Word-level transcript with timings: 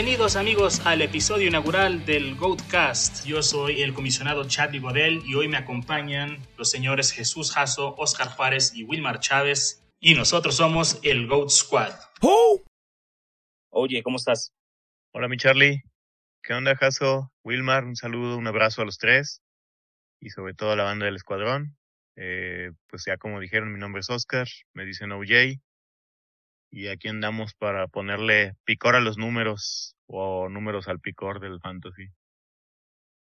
Bienvenidos 0.00 0.36
amigos 0.36 0.86
al 0.86 1.02
episodio 1.02 1.48
inaugural 1.48 2.06
del 2.06 2.34
Goatcast. 2.34 3.26
Yo 3.26 3.42
soy 3.42 3.82
el 3.82 3.92
comisionado 3.92 4.48
Charlie 4.48 4.78
Godel 4.78 5.20
y 5.26 5.34
hoy 5.34 5.46
me 5.46 5.58
acompañan 5.58 6.38
los 6.56 6.70
señores 6.70 7.12
Jesús 7.12 7.52
Jasso, 7.52 7.94
Oscar 7.96 8.28
Juárez 8.28 8.72
y 8.74 8.82
Wilmar 8.84 9.20
Chávez 9.20 9.86
y 10.00 10.14
nosotros 10.14 10.56
somos 10.56 10.98
el 11.02 11.26
Goat 11.26 11.50
Squad. 11.50 11.92
Oye, 13.68 14.02
¿cómo 14.02 14.16
estás? 14.16 14.54
Hola 15.12 15.28
mi 15.28 15.36
Charlie. 15.36 15.82
¿Qué 16.42 16.54
onda 16.54 16.74
Jasso? 16.76 17.30
Wilmar, 17.44 17.84
un 17.84 17.94
saludo, 17.94 18.38
un 18.38 18.46
abrazo 18.46 18.80
a 18.80 18.86
los 18.86 18.96
tres 18.96 19.42
y 20.18 20.30
sobre 20.30 20.54
todo 20.54 20.72
a 20.72 20.76
la 20.76 20.84
banda 20.84 21.04
del 21.04 21.16
escuadrón. 21.16 21.76
Eh, 22.16 22.70
pues 22.86 23.04
ya 23.04 23.18
como 23.18 23.38
dijeron, 23.38 23.70
mi 23.70 23.78
nombre 23.78 24.00
es 24.00 24.08
Oscar, 24.08 24.48
me 24.72 24.86
dicen 24.86 25.12
OJ 25.12 25.60
y 26.70 26.88
aquí 26.88 27.08
andamos 27.08 27.54
para 27.54 27.88
ponerle 27.88 28.54
picor 28.64 28.94
a 28.94 29.00
los 29.00 29.18
números 29.18 29.96
o 30.12 30.48
números 30.48 30.88
al 30.88 31.00
picor 31.00 31.40
del 31.40 31.60
fantasy. 31.60 32.08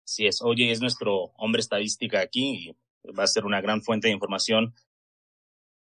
Sí 0.04 0.26
es, 0.26 0.40
oye, 0.42 0.70
es 0.70 0.80
nuestro 0.80 1.32
hombre 1.36 1.60
estadística 1.60 2.20
aquí 2.20 2.74
y 3.04 3.12
va 3.12 3.24
a 3.24 3.28
ser 3.28 3.44
una 3.44 3.60
gran 3.60 3.82
fuente 3.82 4.08
de 4.08 4.14
información. 4.14 4.74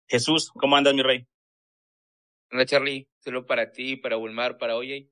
Jesús, 0.07 0.51
¿cómo 0.51 0.75
andas, 0.75 0.93
mi 0.95 1.03
rey? 1.03 1.27
Hola, 2.51 2.65
Charlie. 2.65 3.07
Solo 3.19 3.45
para 3.45 3.71
ti, 3.71 3.95
para 3.95 4.17
Wilmar, 4.17 4.57
para 4.57 4.75
Oye. 4.75 5.09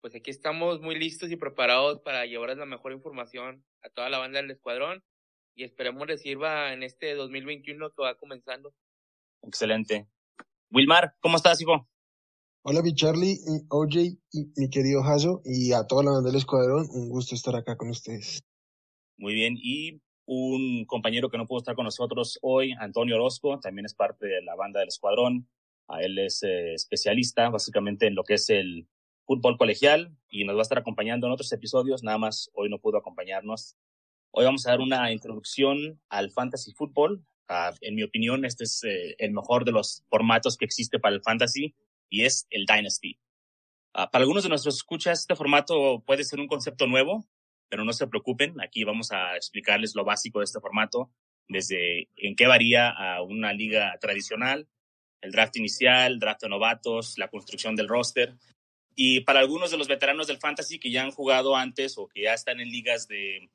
Pues 0.00 0.14
aquí 0.14 0.30
estamos 0.30 0.80
muy 0.80 0.96
listos 0.96 1.30
y 1.32 1.36
preparados 1.36 2.00
para 2.00 2.24
llevarles 2.24 2.58
la 2.58 2.66
mejor 2.66 2.92
información 2.92 3.64
a 3.82 3.88
toda 3.90 4.08
la 4.08 4.18
banda 4.18 4.40
del 4.40 4.52
escuadrón 4.52 5.02
y 5.56 5.64
esperemos 5.64 6.06
les 6.06 6.22
sirva 6.22 6.72
en 6.72 6.84
este 6.84 7.14
2021 7.14 7.90
que 7.90 8.02
va 8.02 8.14
comenzando. 8.14 8.72
Excelente. 9.42 10.06
Wilmar, 10.70 11.14
¿cómo 11.18 11.36
estás, 11.36 11.60
hijo? 11.60 11.88
Hola, 12.62 12.82
mi 12.82 12.92
Charlie, 12.92 13.38
OJ 13.70 13.96
y 14.32 14.52
mi 14.56 14.68
querido 14.68 15.02
Jaso 15.02 15.40
y 15.44 15.72
a 15.72 15.86
toda 15.86 16.02
la 16.02 16.10
banda 16.10 16.28
del 16.28 16.38
escuadrón. 16.38 16.88
Un 16.90 17.08
gusto 17.08 17.34
estar 17.34 17.54
acá 17.54 17.76
con 17.76 17.88
ustedes. 17.88 18.42
Muy 19.16 19.32
bien. 19.34 19.54
Y 19.56 20.02
un 20.26 20.84
compañero 20.84 21.30
que 21.30 21.38
no 21.38 21.46
pudo 21.46 21.58
estar 21.58 21.76
con 21.76 21.84
nosotros 21.84 22.38
hoy, 22.42 22.72
Antonio 22.80 23.14
Orozco, 23.14 23.60
también 23.60 23.86
es 23.86 23.94
parte 23.94 24.26
de 24.26 24.42
la 24.42 24.56
banda 24.56 24.80
del 24.80 24.88
escuadrón. 24.88 25.48
A 25.86 26.02
él 26.02 26.18
es 26.18 26.42
eh, 26.42 26.74
especialista 26.74 27.48
básicamente 27.48 28.08
en 28.08 28.16
lo 28.16 28.24
que 28.24 28.34
es 28.34 28.50
el 28.50 28.88
fútbol 29.24 29.56
colegial 29.56 30.14
y 30.28 30.44
nos 30.44 30.56
va 30.56 30.60
a 30.60 30.62
estar 30.62 30.78
acompañando 30.78 31.28
en 31.28 31.32
otros 31.32 31.52
episodios. 31.52 32.02
Nada 32.02 32.18
más 32.18 32.50
hoy 32.54 32.68
no 32.68 32.80
pudo 32.80 32.98
acompañarnos. 32.98 33.76
Hoy 34.32 34.44
vamos 34.44 34.66
a 34.66 34.70
dar 34.70 34.80
una 34.80 35.12
introducción 35.12 36.00
al 36.08 36.32
fantasy 36.32 36.72
fútbol, 36.72 37.24
Uh, 37.50 37.74
en 37.80 37.94
mi 37.94 38.02
opinión, 38.02 38.44
este 38.44 38.64
es 38.64 38.84
eh, 38.84 39.14
el 39.16 39.32
mejor 39.32 39.64
de 39.64 39.72
los 39.72 40.04
formatos 40.10 40.58
que 40.58 40.66
existe 40.66 40.98
para 40.98 41.14
el 41.14 41.22
fantasy 41.22 41.74
y 42.08 42.24
es 42.24 42.46
el 42.50 42.66
Dynasty. 42.66 43.18
Uh, 43.94 44.10
para 44.10 44.22
algunos 44.22 44.42
de 44.42 44.48
nuestros 44.48 44.76
escuchas, 44.76 45.20
este 45.20 45.36
formato 45.36 46.02
puede 46.06 46.24
ser 46.24 46.40
un 46.40 46.46
concepto 46.46 46.86
nuevo, 46.86 47.26
pero 47.68 47.84
no 47.84 47.92
se 47.92 48.06
preocupen. 48.06 48.60
Aquí 48.60 48.84
vamos 48.84 49.12
a 49.12 49.36
explicarles 49.36 49.94
lo 49.94 50.04
básico 50.04 50.40
de 50.40 50.44
este 50.44 50.60
formato, 50.60 51.10
desde 51.48 52.08
en 52.16 52.36
qué 52.36 52.46
varía 52.46 52.90
a 52.90 53.22
una 53.22 53.52
liga 53.52 53.96
tradicional, 54.00 54.68
el 55.20 55.32
draft 55.32 55.56
inicial, 55.56 56.18
draft 56.18 56.42
de 56.42 56.48
novatos, 56.48 57.18
la 57.18 57.28
construcción 57.28 57.74
del 57.74 57.88
roster. 57.88 58.34
Y 58.94 59.20
para 59.20 59.40
algunos 59.40 59.70
de 59.70 59.78
los 59.78 59.88
veteranos 59.88 60.26
del 60.26 60.38
fantasy 60.38 60.78
que 60.78 60.90
ya 60.90 61.02
han 61.02 61.10
jugado 61.10 61.56
antes 61.56 61.98
o 61.98 62.08
que 62.08 62.22
ya 62.22 62.34
están 62.34 62.60
en 62.60 62.70
ligas 62.70 63.06
de 63.08 63.48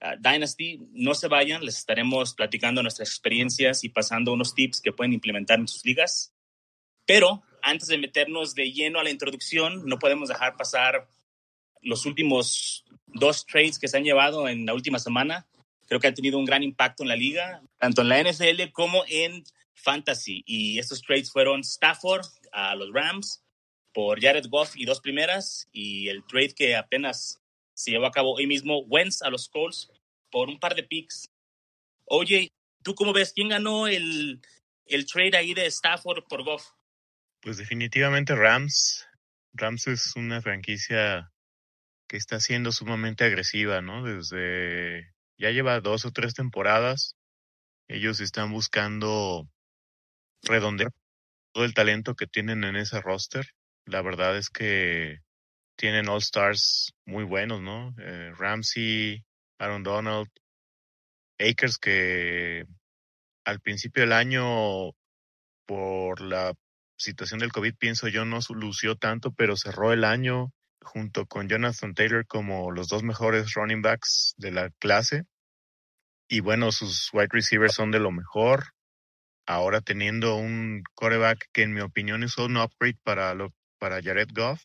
Ah, 0.00 0.14
Dynasty, 0.16 0.78
no 0.92 1.14
se 1.14 1.26
vayan, 1.26 1.64
les 1.64 1.78
estaremos 1.78 2.34
platicando 2.34 2.82
nuestras 2.82 3.08
experiencias 3.08 3.82
y 3.82 3.88
pasando 3.88 4.32
unos 4.32 4.54
tips 4.54 4.80
que 4.80 4.92
pueden 4.92 5.12
implementar 5.12 5.58
en 5.58 5.66
sus 5.66 5.84
ligas. 5.84 6.32
Pero 7.04 7.42
antes 7.62 7.88
de 7.88 7.98
meternos 7.98 8.54
de 8.54 8.72
lleno 8.72 9.00
a 9.00 9.04
la 9.04 9.10
introducción, 9.10 9.86
no 9.86 9.98
podemos 9.98 10.28
dejar 10.28 10.56
pasar 10.56 11.08
los 11.82 12.06
últimos 12.06 12.84
dos 13.06 13.46
trades 13.46 13.78
que 13.78 13.88
se 13.88 13.96
han 13.96 14.04
llevado 14.04 14.48
en 14.48 14.66
la 14.66 14.74
última 14.74 14.98
semana. 14.98 15.46
Creo 15.86 16.00
que 16.00 16.08
han 16.08 16.14
tenido 16.14 16.38
un 16.38 16.44
gran 16.44 16.62
impacto 16.62 17.02
en 17.02 17.08
la 17.08 17.16
liga, 17.16 17.62
tanto 17.78 18.02
en 18.02 18.08
la 18.08 18.22
NFL 18.22 18.72
como 18.72 19.04
en 19.08 19.44
Fantasy. 19.74 20.42
Y 20.46 20.78
estos 20.78 21.02
trades 21.02 21.30
fueron 21.30 21.60
Stafford 21.60 22.26
a 22.52 22.74
los 22.74 22.92
Rams 22.92 23.42
por 23.94 24.20
Jared 24.20 24.46
Goff 24.48 24.76
y 24.76 24.84
dos 24.84 25.00
primeras, 25.00 25.68
y 25.72 26.08
el 26.08 26.24
trade 26.26 26.54
que 26.54 26.76
apenas 26.76 27.40
se 27.74 27.90
llevó 27.90 28.06
a 28.06 28.12
cabo 28.12 28.34
hoy 28.34 28.46
mismo 28.46 28.80
Wentz 28.80 29.22
a 29.22 29.30
los 29.30 29.48
Colts 29.48 29.90
por 30.30 30.48
un 30.48 30.58
par 30.58 30.74
de 30.74 30.82
picks. 30.82 31.30
Oye, 32.04 32.52
¿tú 32.82 32.94
cómo 32.94 33.12
ves? 33.12 33.32
¿Quién 33.32 33.48
ganó 33.48 33.86
el, 33.86 34.40
el 34.86 35.06
trade 35.06 35.36
ahí 35.36 35.54
de 35.54 35.66
Stafford 35.66 36.24
por 36.28 36.44
Goff? 36.44 36.64
Pues 37.40 37.56
definitivamente 37.56 38.34
Rams. 38.34 39.06
Rams 39.52 39.86
es 39.86 40.16
una 40.16 40.42
franquicia 40.42 41.30
que 42.08 42.16
está 42.16 42.40
siendo 42.40 42.72
sumamente 42.72 43.24
agresiva, 43.24 43.80
¿no? 43.80 44.04
Desde 44.04 45.12
ya 45.38 45.50
lleva 45.50 45.80
dos 45.80 46.04
o 46.04 46.10
tres 46.10 46.34
temporadas. 46.34 47.14
Ellos 47.88 48.20
están 48.20 48.52
buscando 48.52 49.48
redondear 50.42 50.90
todo 51.52 51.64
el 51.64 51.74
talento 51.74 52.14
que 52.14 52.26
tienen 52.26 52.64
en 52.64 52.76
ese 52.76 53.00
roster. 53.00 53.46
La 53.86 54.02
verdad 54.02 54.36
es 54.36 54.50
que 54.50 55.18
tienen 55.76 56.08
All 56.08 56.18
Stars 56.18 56.92
muy 57.06 57.24
buenos, 57.24 57.60
¿no? 57.60 57.94
Eh, 57.98 58.32
Ramsey, 58.36 59.24
Aaron 59.58 59.84
Donald, 59.84 60.28
Akers, 61.38 61.78
que 61.78 62.64
al 63.44 63.60
principio 63.60 64.02
del 64.02 64.12
año, 64.12 64.90
por 65.66 66.20
la 66.20 66.52
situación 66.98 67.40
del 67.40 67.52
COVID, 67.52 67.74
pienso 67.76 68.08
yo, 68.08 68.24
no 68.24 68.40
lució 68.50 68.96
tanto, 68.96 69.32
pero 69.32 69.56
cerró 69.56 69.92
el 69.92 70.04
año 70.04 70.52
junto 70.82 71.26
con 71.26 71.48
Jonathan 71.48 71.94
Taylor 71.94 72.26
como 72.26 72.70
los 72.70 72.88
dos 72.88 73.02
mejores 73.02 73.54
running 73.54 73.82
backs 73.82 74.34
de 74.36 74.50
la 74.50 74.70
clase. 74.78 75.24
Y 76.28 76.40
bueno, 76.40 76.72
sus 76.72 77.08
wide 77.12 77.28
receivers 77.30 77.74
son 77.74 77.90
de 77.90 78.00
lo 78.00 78.10
mejor. 78.10 78.72
Ahora 79.46 79.80
teniendo 79.80 80.36
un 80.36 80.82
quarterback 80.94 81.48
que 81.52 81.62
en 81.62 81.72
mi 81.72 81.80
opinión 81.80 82.22
es 82.22 82.36
un 82.36 82.58
upgrade 82.58 82.98
para, 83.02 83.34
para 83.78 84.02
Jared 84.02 84.28
Goff 84.34 84.62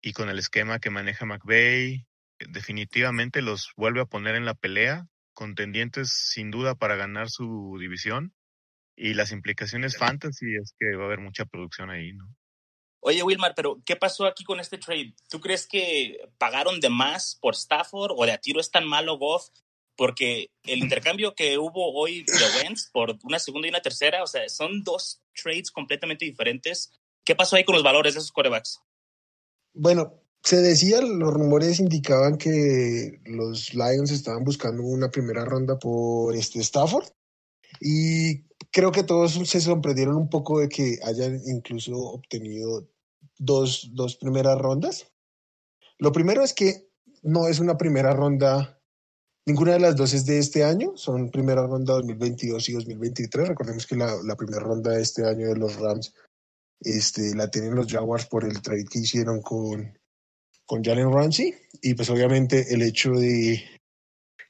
y 0.00 0.12
con 0.12 0.28
el 0.28 0.38
esquema 0.38 0.78
que 0.78 0.90
maneja 0.90 1.24
McVeigh, 1.24 2.06
definitivamente 2.38 3.42
los 3.42 3.72
vuelve 3.76 4.02
a 4.02 4.06
poner 4.06 4.36
en 4.36 4.44
la 4.44 4.54
pelea, 4.54 5.06
contendientes 5.32 6.12
sin 6.12 6.50
duda 6.50 6.74
para 6.74 6.94
ganar 6.94 7.30
su 7.30 7.76
división. 7.80 8.32
Y 8.96 9.14
las 9.14 9.32
implicaciones 9.32 9.96
fantasy 9.96 10.54
es 10.54 10.74
que 10.78 10.96
va 10.96 11.04
a 11.04 11.06
haber 11.06 11.20
mucha 11.20 11.44
producción 11.44 11.90
ahí, 11.90 12.12
¿no? 12.12 12.34
Oye, 13.06 13.22
Wilmar, 13.22 13.54
pero 13.54 13.82
¿qué 13.84 13.96
pasó 13.96 14.24
aquí 14.24 14.44
con 14.44 14.60
este 14.60 14.78
trade? 14.78 15.14
¿Tú 15.28 15.38
crees 15.38 15.66
que 15.66 16.16
pagaron 16.38 16.80
de 16.80 16.88
más 16.88 17.36
por 17.40 17.54
Stafford 17.54 18.12
o 18.16 18.24
de 18.24 18.32
a 18.32 18.38
tiro 18.38 18.60
es 18.60 18.70
tan 18.70 18.86
malo 18.86 19.18
Goff? 19.18 19.48
Porque 19.94 20.50
el 20.62 20.78
intercambio 21.12 21.34
que 21.34 21.58
hubo 21.58 21.92
hoy 21.92 22.24
de 22.24 22.62
Wentz 22.62 22.88
por 22.90 23.18
una 23.22 23.38
segunda 23.38 23.68
y 23.68 23.70
una 23.70 23.82
tercera, 23.82 24.22
o 24.22 24.26
sea, 24.26 24.48
son 24.48 24.82
dos 24.84 25.22
trades 25.34 25.70
completamente 25.70 26.24
diferentes. 26.24 26.92
¿Qué 27.24 27.34
pasó 27.34 27.56
ahí 27.56 27.64
con 27.64 27.74
los 27.74 27.84
valores 27.84 28.14
de 28.14 28.20
esos 28.20 28.32
corebacks? 28.32 28.80
Bueno, 29.74 30.22
se 30.42 30.62
decía, 30.62 31.02
los 31.02 31.32
rumores 31.32 31.80
indicaban 31.80 32.38
que 32.38 33.20
los 33.26 33.74
Lions 33.74 34.12
estaban 34.12 34.44
buscando 34.44 34.82
una 34.82 35.10
primera 35.10 35.44
ronda 35.44 35.78
por 35.78 36.34
este 36.34 36.60
Stafford 36.60 37.08
y 37.80 38.44
creo 38.74 38.90
que 38.90 39.04
todos 39.04 39.34
se 39.48 39.60
sorprendieron 39.60 40.16
un 40.16 40.28
poco 40.28 40.58
de 40.58 40.68
que 40.68 40.98
hayan 41.04 41.40
incluso 41.46 41.96
obtenido 41.96 42.90
dos, 43.38 43.90
dos 43.92 44.16
primeras 44.16 44.58
rondas. 44.58 45.12
Lo 45.98 46.10
primero 46.10 46.42
es 46.42 46.52
que 46.52 46.88
no 47.22 47.46
es 47.46 47.60
una 47.60 47.78
primera 47.78 48.12
ronda, 48.12 48.82
ninguna 49.46 49.74
de 49.74 49.78
las 49.78 49.94
dos 49.94 50.12
es 50.12 50.26
de 50.26 50.40
este 50.40 50.64
año, 50.64 50.96
son 50.96 51.30
primera 51.30 51.64
ronda 51.64 51.94
2022 51.94 52.68
y 52.68 52.72
2023. 52.72 53.48
Recordemos 53.48 53.86
que 53.86 53.94
la, 53.94 54.36
primera 54.36 54.60
ronda 54.60 54.90
de 54.90 55.02
este 55.02 55.24
año 55.24 55.48
de 55.48 55.56
los 55.56 55.76
Rams 55.76 56.12
este, 56.80 57.32
la 57.36 57.48
tienen 57.48 57.76
los 57.76 57.86
Jaguars 57.86 58.26
por 58.26 58.44
el 58.44 58.60
trade 58.60 58.86
que 58.90 58.98
hicieron 58.98 59.40
con, 59.40 59.96
con 60.66 60.82
Jalen 60.82 61.12
Ramsey. 61.12 61.54
Y 61.80 61.94
pues 61.94 62.10
obviamente 62.10 62.74
el 62.74 62.82
hecho 62.82 63.12
de, 63.12 63.62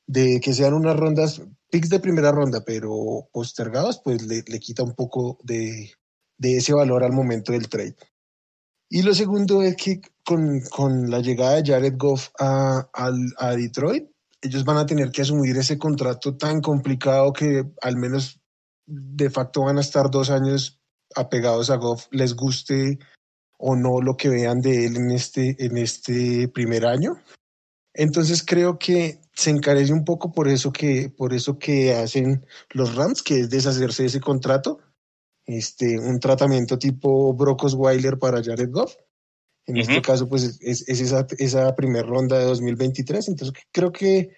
de 0.06 0.40
que 0.40 0.54
sean 0.54 0.72
unas 0.72 0.96
rondas, 0.96 1.42
picks 1.74 1.88
de 1.88 1.98
primera 1.98 2.30
ronda, 2.30 2.62
pero 2.64 3.28
postergadas, 3.32 4.00
pues 4.04 4.22
le, 4.22 4.44
le 4.46 4.60
quita 4.60 4.84
un 4.84 4.94
poco 4.94 5.40
de, 5.42 5.90
de, 6.38 6.56
ese 6.58 6.72
valor 6.72 7.02
al 7.02 7.10
momento 7.10 7.50
del 7.50 7.68
trade. 7.68 7.96
Y 8.88 9.02
lo 9.02 9.12
segundo 9.12 9.60
es 9.60 9.74
que 9.74 10.00
con, 10.24 10.60
con 10.70 11.10
la 11.10 11.18
llegada 11.18 11.56
de 11.56 11.72
Jared 11.72 11.94
Goff 11.96 12.28
a, 12.38 12.88
a, 12.94 13.10
a 13.38 13.56
Detroit, 13.56 14.08
ellos 14.40 14.64
van 14.64 14.76
a 14.76 14.86
tener 14.86 15.10
que 15.10 15.22
asumir 15.22 15.56
ese 15.56 15.76
contrato 15.76 16.36
tan 16.36 16.60
complicado 16.60 17.32
que 17.32 17.64
al 17.82 17.96
menos 17.96 18.40
de 18.86 19.28
facto 19.28 19.64
van 19.64 19.78
a 19.78 19.80
estar 19.80 20.12
dos 20.12 20.30
años 20.30 20.78
apegados 21.16 21.70
a 21.70 21.76
Goff, 21.76 22.06
les 22.12 22.36
guste 22.36 23.00
o 23.58 23.74
no 23.74 24.00
lo 24.00 24.16
que 24.16 24.28
vean 24.28 24.60
de 24.60 24.86
él 24.86 24.96
en 24.96 25.10
este, 25.10 25.56
en 25.58 25.76
este 25.76 26.46
primer 26.46 26.86
año. 26.86 27.16
Entonces 27.94 28.44
creo 28.44 28.78
que 28.78 29.20
se 29.32 29.50
encarece 29.50 29.92
un 29.92 30.04
poco 30.04 30.32
por 30.32 30.48
eso 30.48 30.72
que, 30.72 31.10
por 31.16 31.32
eso 31.32 31.58
que 31.58 31.94
hacen 31.94 32.44
los 32.70 32.94
Rams, 32.94 33.22
que 33.22 33.40
es 33.40 33.50
deshacerse 33.50 34.02
de 34.02 34.08
ese 34.08 34.20
contrato, 34.20 34.78
este, 35.46 35.98
un 35.98 36.20
tratamiento 36.20 36.78
tipo 36.78 37.34
Brocos 37.34 37.74
Weiler 37.74 38.18
para 38.18 38.42
Jared 38.42 38.70
Goff. 38.70 38.94
En 39.66 39.78
este 39.78 40.02
caso, 40.02 40.28
pues 40.28 40.58
es, 40.60 40.86
esa, 40.88 41.26
esa 41.38 41.74
primera 41.74 42.06
ronda 42.06 42.38
de 42.38 42.44
2023. 42.44 43.28
Entonces, 43.28 43.56
creo 43.72 43.92
que 43.92 44.30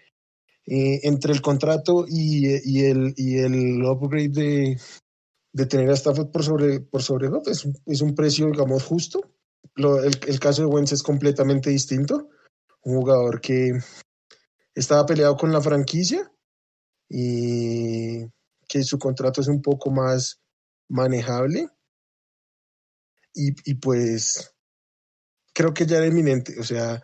eh, 0.66 1.00
entre 1.02 1.32
el 1.32 1.42
contrato 1.42 2.06
y, 2.08 2.46
y, 2.64 2.84
el, 2.84 3.12
y 3.16 3.38
el 3.38 3.82
upgrade 3.84 4.28
de, 4.28 4.80
de 5.52 5.66
tener 5.66 5.90
a 5.90 5.94
Stafford 5.94 6.30
por 6.30 6.44
sobre, 6.44 6.80
por 6.80 7.02
sobre 7.02 7.28
es, 7.50 7.68
es 7.86 8.00
un 8.02 8.14
precio, 8.14 8.46
digamos, 8.46 8.84
justo. 8.84 9.20
Lo, 9.74 10.02
el, 10.02 10.16
el, 10.28 10.38
caso 10.38 10.62
de 10.62 10.68
Wentz 10.68 10.92
es 10.92 11.02
completamente 11.02 11.70
distinto. 11.70 12.28
Un 12.86 13.00
jugador 13.00 13.40
que 13.40 13.72
estaba 14.74 15.04
peleado 15.04 15.36
con 15.36 15.52
la 15.52 15.60
franquicia 15.60 16.30
y 17.08 18.24
que 18.68 18.84
su 18.84 18.96
contrato 18.96 19.40
es 19.40 19.48
un 19.48 19.60
poco 19.60 19.90
más 19.90 20.40
manejable. 20.88 21.68
Y, 23.34 23.48
y 23.68 23.74
pues 23.74 24.54
creo 25.52 25.74
que 25.74 25.84
ya 25.84 25.96
era 25.96 26.06
inminente. 26.06 26.60
O 26.60 26.62
sea, 26.62 27.02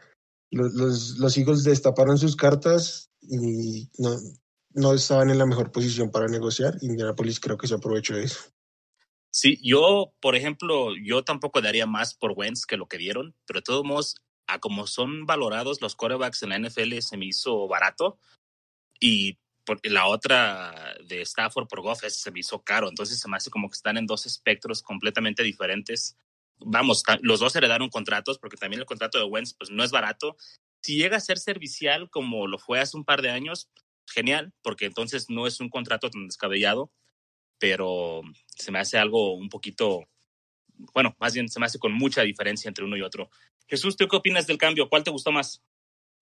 los, 0.53 0.73
los, 0.75 1.19
los 1.19 1.37
Eagles 1.37 1.65
destaparon 1.65 2.17
sus 2.17 2.37
cartas 2.37 3.11
y 3.21 3.91
no, 3.99 4.17
no 4.71 4.95
estaban 4.95 5.31
en 5.31 5.39
la 5.39 5.47
mejor 5.47 5.73
posición 5.73 6.13
para 6.13 6.29
negociar. 6.29 6.77
Indianapolis 6.81 7.41
creo 7.41 7.57
que 7.57 7.67
se 7.67 7.75
aprovechó 7.75 8.15
de 8.15 8.25
eso. 8.25 8.41
Sí, 9.31 9.59
yo, 9.65 10.13
por 10.21 10.37
ejemplo, 10.37 10.91
yo 11.03 11.25
tampoco 11.25 11.61
daría 11.61 11.87
más 11.87 12.15
por 12.15 12.35
Wentz 12.37 12.67
que 12.67 12.77
lo 12.77 12.87
que 12.87 12.99
dieron, 12.99 13.35
pero 13.47 13.61
de 13.61 13.65
todos 13.65 13.85
modos, 13.85 14.17
a 14.53 14.59
como 14.61 14.87
son 14.87 15.27
valorados 15.27 15.81
los 15.81 15.97
quarterbacks 15.97 16.43
en 16.43 16.51
la 16.51 16.59
NFL, 16.59 16.99
se 17.01 17.17
me 17.17 17.27
hizo 17.27 17.67
barato. 17.69 18.19
Y 19.01 19.39
la 19.85 20.07
otra 20.07 20.97
de 21.05 21.23
Stafford 21.23 21.69
por 21.69 21.83
Goff 21.83 22.03
se 22.09 22.31
me 22.31 22.41
hizo 22.41 22.63
caro. 22.63 22.89
Entonces 22.89 23.19
se 23.19 23.29
me 23.29 23.37
hace 23.37 23.51
como 23.51 23.69
que 23.69 23.77
están 23.77 23.97
en 23.97 24.07
dos 24.07 24.27
espectros 24.27 24.83
completamente 24.83 25.43
diferentes. 25.43 26.17
Vamos, 26.59 27.03
los 27.23 27.41
dos 27.41 27.57
heredaron 27.57 27.89
contratos 27.89 28.39
porque 28.39 28.57
también 28.57 28.81
el 28.81 28.87
contrato 28.87 29.19
de 29.19 29.25
Wentz 29.25 29.55
pues 29.55 29.71
no 29.71 29.83
es 29.85 29.91
barato. 29.91 30.37
Si 30.81 30.97
llega 30.97 31.17
a 31.17 31.21
ser 31.21 31.39
servicial 31.39 32.11
como 32.11 32.47
lo 32.47 32.59
fue 32.59 32.81
hace 32.81 32.97
un 32.97 33.05
par 33.05 33.23
de 33.23 33.31
años, 33.31 33.69
genial, 34.07 34.53
porque 34.63 34.87
entonces 34.87 35.31
no 35.31 35.47
es 35.47 35.61
un 35.61 35.69
contrato 35.69 36.11
tan 36.11 36.27
descabellado, 36.27 36.93
pero 37.59 38.23
se 38.57 38.73
me 38.73 38.79
hace 38.79 38.99
algo 38.99 39.35
un 39.35 39.49
poquito, 39.49 40.09
bueno, 40.93 41.17
más 41.21 41.35
bien 41.35 41.49
se 41.49 41.61
me 41.61 41.67
hace 41.67 41.79
con 41.79 41.93
mucha 41.93 42.23
diferencia 42.23 42.69
entre 42.69 42.85
uno 42.85 42.97
y 42.97 43.03
otro. 43.03 43.31
Jesús, 43.67 43.97
¿tú 43.97 44.09
qué 44.09 44.17
opinas 44.17 44.47
del 44.47 44.59
cambio? 44.59 44.89
¿Cuál 44.89 45.05
te 45.05 45.11
gustó 45.11 45.33
más? 45.33 45.63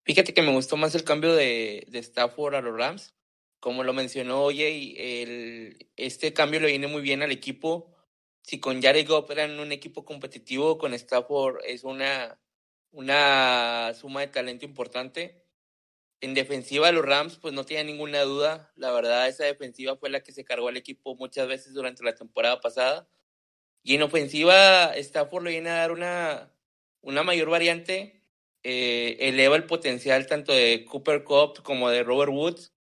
Fíjate 0.04 0.34
que 0.34 0.42
me 0.42 0.52
gustó 0.52 0.76
más 0.76 0.94
el 0.94 1.04
cambio 1.04 1.34
de, 1.34 1.86
de 1.88 1.98
Stafford 1.98 2.54
a 2.54 2.60
los 2.60 2.76
Rams. 2.76 3.14
Como 3.60 3.84
lo 3.84 3.92
mencionó 3.92 4.42
Oye, 4.42 5.76
este 5.96 6.32
cambio 6.32 6.60
le 6.60 6.68
viene 6.68 6.86
muy 6.86 7.02
bien 7.02 7.22
al 7.22 7.30
equipo. 7.30 7.94
Si 8.42 8.58
con 8.58 8.80
Jared 8.80 9.06
Goff 9.06 9.30
eran 9.30 9.60
un 9.60 9.70
equipo 9.70 10.04
competitivo, 10.04 10.78
con 10.78 10.94
Stafford 10.94 11.58
es 11.66 11.84
una, 11.84 12.40
una 12.90 13.92
suma 13.94 14.20
de 14.20 14.28
talento 14.28 14.64
importante. 14.64 15.44
En 16.22 16.34
defensiva, 16.34 16.90
los 16.92 17.04
Rams, 17.04 17.36
pues 17.36 17.54
no 17.54 17.64
tiene 17.64 17.84
ninguna 17.84 18.22
duda. 18.22 18.72
La 18.76 18.92
verdad, 18.92 19.28
esa 19.28 19.44
defensiva 19.44 19.96
fue 19.96 20.10
la 20.10 20.22
que 20.22 20.32
se 20.32 20.44
cargó 20.44 20.68
al 20.68 20.76
equipo 20.78 21.14
muchas 21.16 21.46
veces 21.46 21.74
durante 21.74 22.02
la 22.02 22.14
temporada 22.14 22.60
pasada. 22.60 23.08
Y 23.82 23.94
en 23.94 24.02
ofensiva, 24.02 24.94
Stafford 24.96 25.44
le 25.44 25.50
viene 25.50 25.70
a 25.70 25.74
dar 25.74 25.92
una, 25.92 26.52
una 27.02 27.22
mayor 27.22 27.50
variante. 27.50 28.22
Eh, 28.62 29.16
eleva 29.20 29.56
el 29.56 29.64
potencial 29.64 30.26
tanto 30.26 30.52
de 30.52 30.84
Cooper 30.84 31.24
Cup 31.24 31.62
como 31.62 31.90
de 31.90 32.02
Robert 32.02 32.32
Woods. 32.32 32.72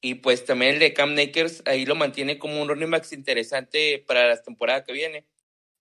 Y 0.00 0.16
pues 0.16 0.44
también 0.44 0.74
el 0.74 0.80
de 0.80 0.94
Cam 0.94 1.14
Nakers 1.14 1.62
ahí 1.66 1.84
lo 1.84 1.94
mantiene 1.96 2.38
como 2.38 2.62
un 2.62 2.68
running 2.68 2.90
back 2.90 3.06
interesante 3.12 4.04
para 4.06 4.28
la 4.28 4.42
temporada 4.42 4.84
que 4.84 4.92
viene. 4.92 5.26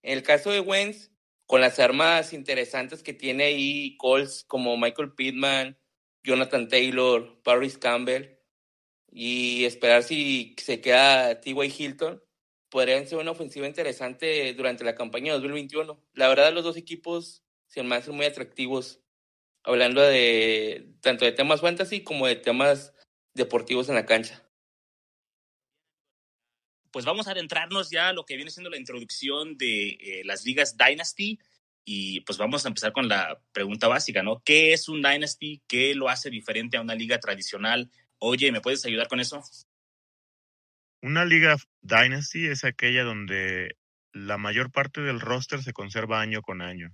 En 0.02 0.18
el 0.18 0.24
caso 0.24 0.52
de 0.52 0.60
Wentz, 0.60 1.12
con 1.46 1.62
las 1.62 1.80
armas 1.80 2.34
interesantes 2.34 3.04
que 3.04 3.14
tiene 3.14 3.46
ahí 3.46 3.96
Colts 3.98 4.44
como 4.48 4.78
Michael 4.78 5.14
Pittman, 5.14 5.78
Jonathan 6.24 6.68
Taylor, 6.68 7.42
Paris 7.44 7.78
Campbell 7.78 8.38
y 9.12 9.66
esperar 9.66 10.04
si 10.04 10.56
se 10.58 10.82
queda 10.82 11.40
T.Y. 11.40 11.74
Hilton, 11.78 12.22
podrían 12.70 13.08
ser 13.08 13.18
una 13.20 13.32
ofensiva 13.32 13.68
interesante 13.68 14.54
durante 14.54 14.84
la 14.84 14.96
campaña 14.96 15.34
2021. 15.34 16.02
La 16.14 16.28
verdad, 16.28 16.54
los 16.54 16.64
dos 16.64 16.78
equipos 16.78 17.44
se 17.68 17.84
me 17.84 17.96
hacen 17.96 18.16
muy 18.16 18.26
atractivos, 18.26 19.02
hablando 19.64 20.02
de 20.02 20.94
tanto 21.02 21.26
de 21.26 21.32
temas 21.32 21.62
fantasy 21.62 22.04
como 22.04 22.28
de 22.28 22.36
temas 22.36 22.94
deportivos 23.34 23.90
en 23.90 23.96
la 23.96 24.06
cancha. 24.06 24.44
Pues 26.92 27.06
vamos 27.06 27.28
a 27.28 27.32
adentrarnos 27.32 27.90
ya 27.90 28.10
a 28.10 28.14
lo 28.14 28.26
que 28.26 28.36
viene 28.36 28.50
siendo 28.50 28.70
la 28.70 28.78
introducción 28.78 29.58
de 29.58 29.90
eh, 29.90 30.22
las 30.26 30.46
ligas 30.46 30.78
Dynasty. 30.78 31.40
Y 31.90 32.22
pues 32.22 32.38
vamos 32.38 32.66
a 32.66 32.68
empezar 32.68 32.92
con 32.92 33.08
la 33.08 33.42
pregunta 33.54 33.88
básica, 33.88 34.22
¿no? 34.22 34.42
¿Qué 34.44 34.74
es 34.74 34.90
un 34.90 35.02
Dynasty? 35.02 35.62
¿Qué 35.68 35.96
lo 35.96 36.10
hace 36.10 36.30
diferente 36.30 36.76
a 36.76 36.82
una 36.82 36.96
liga 36.96 37.18
tradicional? 37.20 37.90
Oye, 38.20 38.52
¿me 38.52 38.60
puedes 38.60 38.84
ayudar 38.86 39.08
con 39.08 39.22
eso? 39.22 39.42
Una 41.08 41.24
liga 41.24 41.56
Dynasty 41.84 42.48
es 42.48 42.66
aquella 42.66 43.06
donde 43.06 43.78
la 44.12 44.38
mayor 44.38 44.74
parte 44.74 45.00
del 45.00 45.22
roster 45.22 45.64
se 45.64 45.72
conserva 45.72 46.20
año 46.20 46.42
con 46.42 46.62
año. 46.62 46.90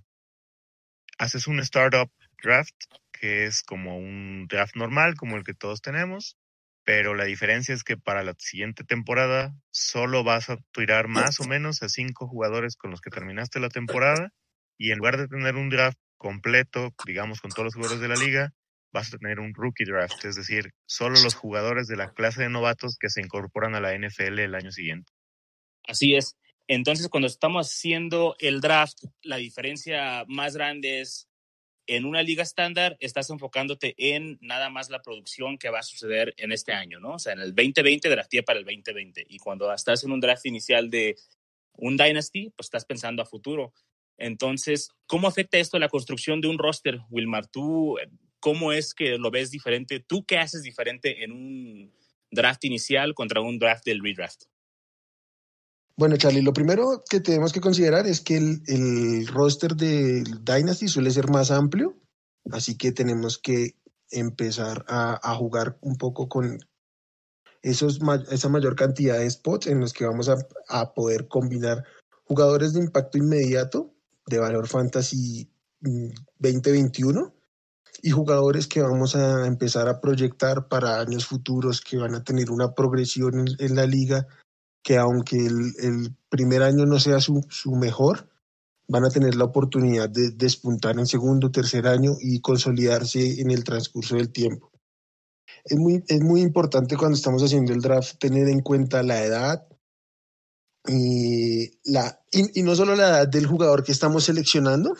Haces 1.18 1.48
un 1.48 1.58
startup 1.58 2.12
draft, 2.40 2.76
que 3.10 3.44
es 3.44 3.64
como 3.64 3.98
un 3.98 4.46
draft 4.48 4.76
normal, 4.76 5.16
como 5.16 5.36
el 5.36 5.42
que 5.42 5.52
todos 5.52 5.82
tenemos, 5.82 6.36
pero 6.84 7.14
la 7.14 7.24
diferencia 7.24 7.74
es 7.74 7.82
que 7.82 7.96
para 7.96 8.22
la 8.22 8.34
siguiente 8.38 8.84
temporada 8.84 9.52
solo 9.72 10.22
vas 10.22 10.48
a 10.48 10.58
tirar 10.70 11.08
más 11.08 11.40
o 11.40 11.44
menos 11.48 11.82
a 11.82 11.88
cinco 11.88 12.28
jugadores 12.28 12.76
con 12.76 12.92
los 12.92 13.00
que 13.00 13.10
terminaste 13.10 13.58
la 13.58 13.68
temporada 13.68 14.30
y 14.78 14.92
en 14.92 14.98
lugar 14.98 15.16
de 15.16 15.26
tener 15.26 15.56
un 15.56 15.70
draft 15.70 15.98
completo, 16.18 16.94
digamos, 17.04 17.40
con 17.40 17.50
todos 17.50 17.64
los 17.64 17.74
jugadores 17.74 18.00
de 18.00 18.08
la 18.08 18.14
liga, 18.14 18.52
vas 18.94 19.12
a 19.12 19.18
tener 19.18 19.40
un 19.40 19.52
rookie 19.52 19.84
draft, 19.84 20.24
es 20.24 20.36
decir, 20.36 20.70
solo 20.86 21.20
los 21.20 21.34
jugadores 21.34 21.88
de 21.88 21.96
la 21.96 22.12
clase 22.12 22.42
de 22.42 22.48
novatos 22.48 22.96
que 22.96 23.10
se 23.10 23.20
incorporan 23.20 23.74
a 23.74 23.80
la 23.80 23.92
NFL 23.92 24.38
el 24.38 24.54
año 24.54 24.70
siguiente. 24.70 25.12
Así 25.86 26.14
es. 26.14 26.36
Entonces, 26.68 27.08
cuando 27.08 27.26
estamos 27.26 27.70
haciendo 27.70 28.36
el 28.38 28.60
draft, 28.60 28.96
la 29.22 29.36
diferencia 29.36 30.24
más 30.28 30.54
grande 30.54 31.00
es 31.00 31.28
en 31.86 32.06
una 32.06 32.22
liga 32.22 32.42
estándar 32.42 32.96
estás 33.00 33.28
enfocándote 33.28 33.94
en 33.98 34.38
nada 34.40 34.70
más 34.70 34.88
la 34.88 35.02
producción 35.02 35.58
que 35.58 35.68
va 35.68 35.80
a 35.80 35.82
suceder 35.82 36.32
en 36.38 36.52
este 36.52 36.72
año, 36.72 37.00
¿no? 37.00 37.14
O 37.14 37.18
sea, 37.18 37.34
en 37.34 37.40
el 37.40 37.54
2020 37.54 38.08
drafté 38.08 38.42
para 38.42 38.60
el 38.60 38.64
2020 38.64 39.26
y 39.28 39.38
cuando 39.38 39.70
estás 39.72 40.04
en 40.04 40.12
un 40.12 40.20
draft 40.20 40.46
inicial 40.46 40.88
de 40.88 41.16
un 41.72 41.96
dynasty, 41.96 42.50
pues 42.56 42.66
estás 42.66 42.86
pensando 42.86 43.22
a 43.22 43.26
futuro. 43.26 43.74
Entonces, 44.16 44.90
¿cómo 45.06 45.26
afecta 45.26 45.58
esto 45.58 45.78
la 45.78 45.88
construcción 45.88 46.40
de 46.40 46.48
un 46.48 46.58
roster, 46.58 47.00
Wilmar? 47.10 47.48
¿Tú 47.48 47.98
cómo 48.44 48.72
es 48.72 48.92
que 48.92 49.16
lo 49.16 49.30
ves 49.30 49.50
diferente? 49.50 50.00
¿Tú 50.00 50.26
qué 50.26 50.36
haces 50.36 50.60
diferente 50.60 51.24
en 51.24 51.32
un 51.32 51.94
draft 52.30 52.62
inicial 52.66 53.14
contra 53.14 53.40
un 53.40 53.58
draft 53.58 53.86
del 53.86 54.02
redraft? 54.02 54.42
Bueno, 55.96 56.18
Charlie, 56.18 56.42
lo 56.42 56.52
primero 56.52 57.02
que 57.08 57.20
tenemos 57.20 57.54
que 57.54 57.62
considerar 57.62 58.06
es 58.06 58.20
que 58.20 58.36
el, 58.36 58.60
el 58.66 59.26
roster 59.28 59.74
de 59.74 60.24
Dynasty 60.42 60.88
suele 60.88 61.10
ser 61.10 61.30
más 61.30 61.50
amplio, 61.50 61.96
así 62.52 62.76
que 62.76 62.92
tenemos 62.92 63.38
que 63.38 63.76
empezar 64.10 64.84
a, 64.88 65.18
a 65.22 65.34
jugar 65.36 65.78
un 65.80 65.96
poco 65.96 66.28
con 66.28 66.58
esos, 67.62 67.98
esa 68.30 68.48
mayor 68.50 68.76
cantidad 68.76 69.20
de 69.20 69.30
spots 69.30 69.68
en 69.68 69.80
los 69.80 69.94
que 69.94 70.04
vamos 70.04 70.28
a, 70.28 70.36
a 70.68 70.92
poder 70.92 71.28
combinar 71.28 71.82
jugadores 72.24 72.74
de 72.74 72.80
impacto 72.80 73.16
inmediato 73.16 73.94
de 74.26 74.38
valor 74.38 74.68
fantasy 74.68 75.48
2021 75.80 77.22
mm, 77.22 77.33
y 78.04 78.10
jugadores 78.10 78.66
que 78.66 78.82
vamos 78.82 79.16
a 79.16 79.46
empezar 79.46 79.88
a 79.88 79.98
proyectar 79.98 80.68
para 80.68 81.00
años 81.00 81.24
futuros 81.24 81.80
que 81.80 81.96
van 81.96 82.14
a 82.14 82.22
tener 82.22 82.50
una 82.50 82.74
progresión 82.74 83.46
en, 83.58 83.74
la 83.74 83.86
liga 83.86 84.26
que 84.82 84.98
aunque 84.98 85.38
el, 85.38 86.14
primer 86.28 86.62
año 86.62 86.84
no 86.84 87.00
sea 87.00 87.18
su, 87.20 87.40
mejor, 87.74 88.28
van 88.88 89.06
a 89.06 89.08
tener 89.08 89.36
la 89.36 89.46
oportunidad 89.46 90.10
de 90.10 90.32
despuntar 90.32 90.98
en 90.98 91.06
segundo, 91.06 91.50
tercer 91.50 91.86
año 91.86 92.16
y 92.20 92.42
consolidarse 92.42 93.40
en 93.40 93.50
el 93.50 93.64
transcurso 93.64 94.16
del 94.16 94.30
tiempo. 94.30 94.70
Es 95.64 95.78
muy, 95.78 96.04
es 96.06 96.20
muy 96.20 96.42
importante 96.42 96.98
cuando 96.98 97.16
estamos 97.16 97.42
haciendo 97.42 97.72
el 97.72 97.80
draft 97.80 98.18
tener 98.18 98.48
en 98.48 98.60
cuenta 98.60 99.02
la 99.02 99.24
edad, 99.24 99.66
y, 100.86 101.70
la, 101.90 102.22
y, 102.30 102.62
no 102.62 102.74
solo 102.74 102.96
la 102.96 103.08
edad 103.08 103.28
del 103.28 103.46
jugador 103.46 103.82
que 103.82 103.92
estamos 103.92 104.24
seleccionando, 104.24 104.94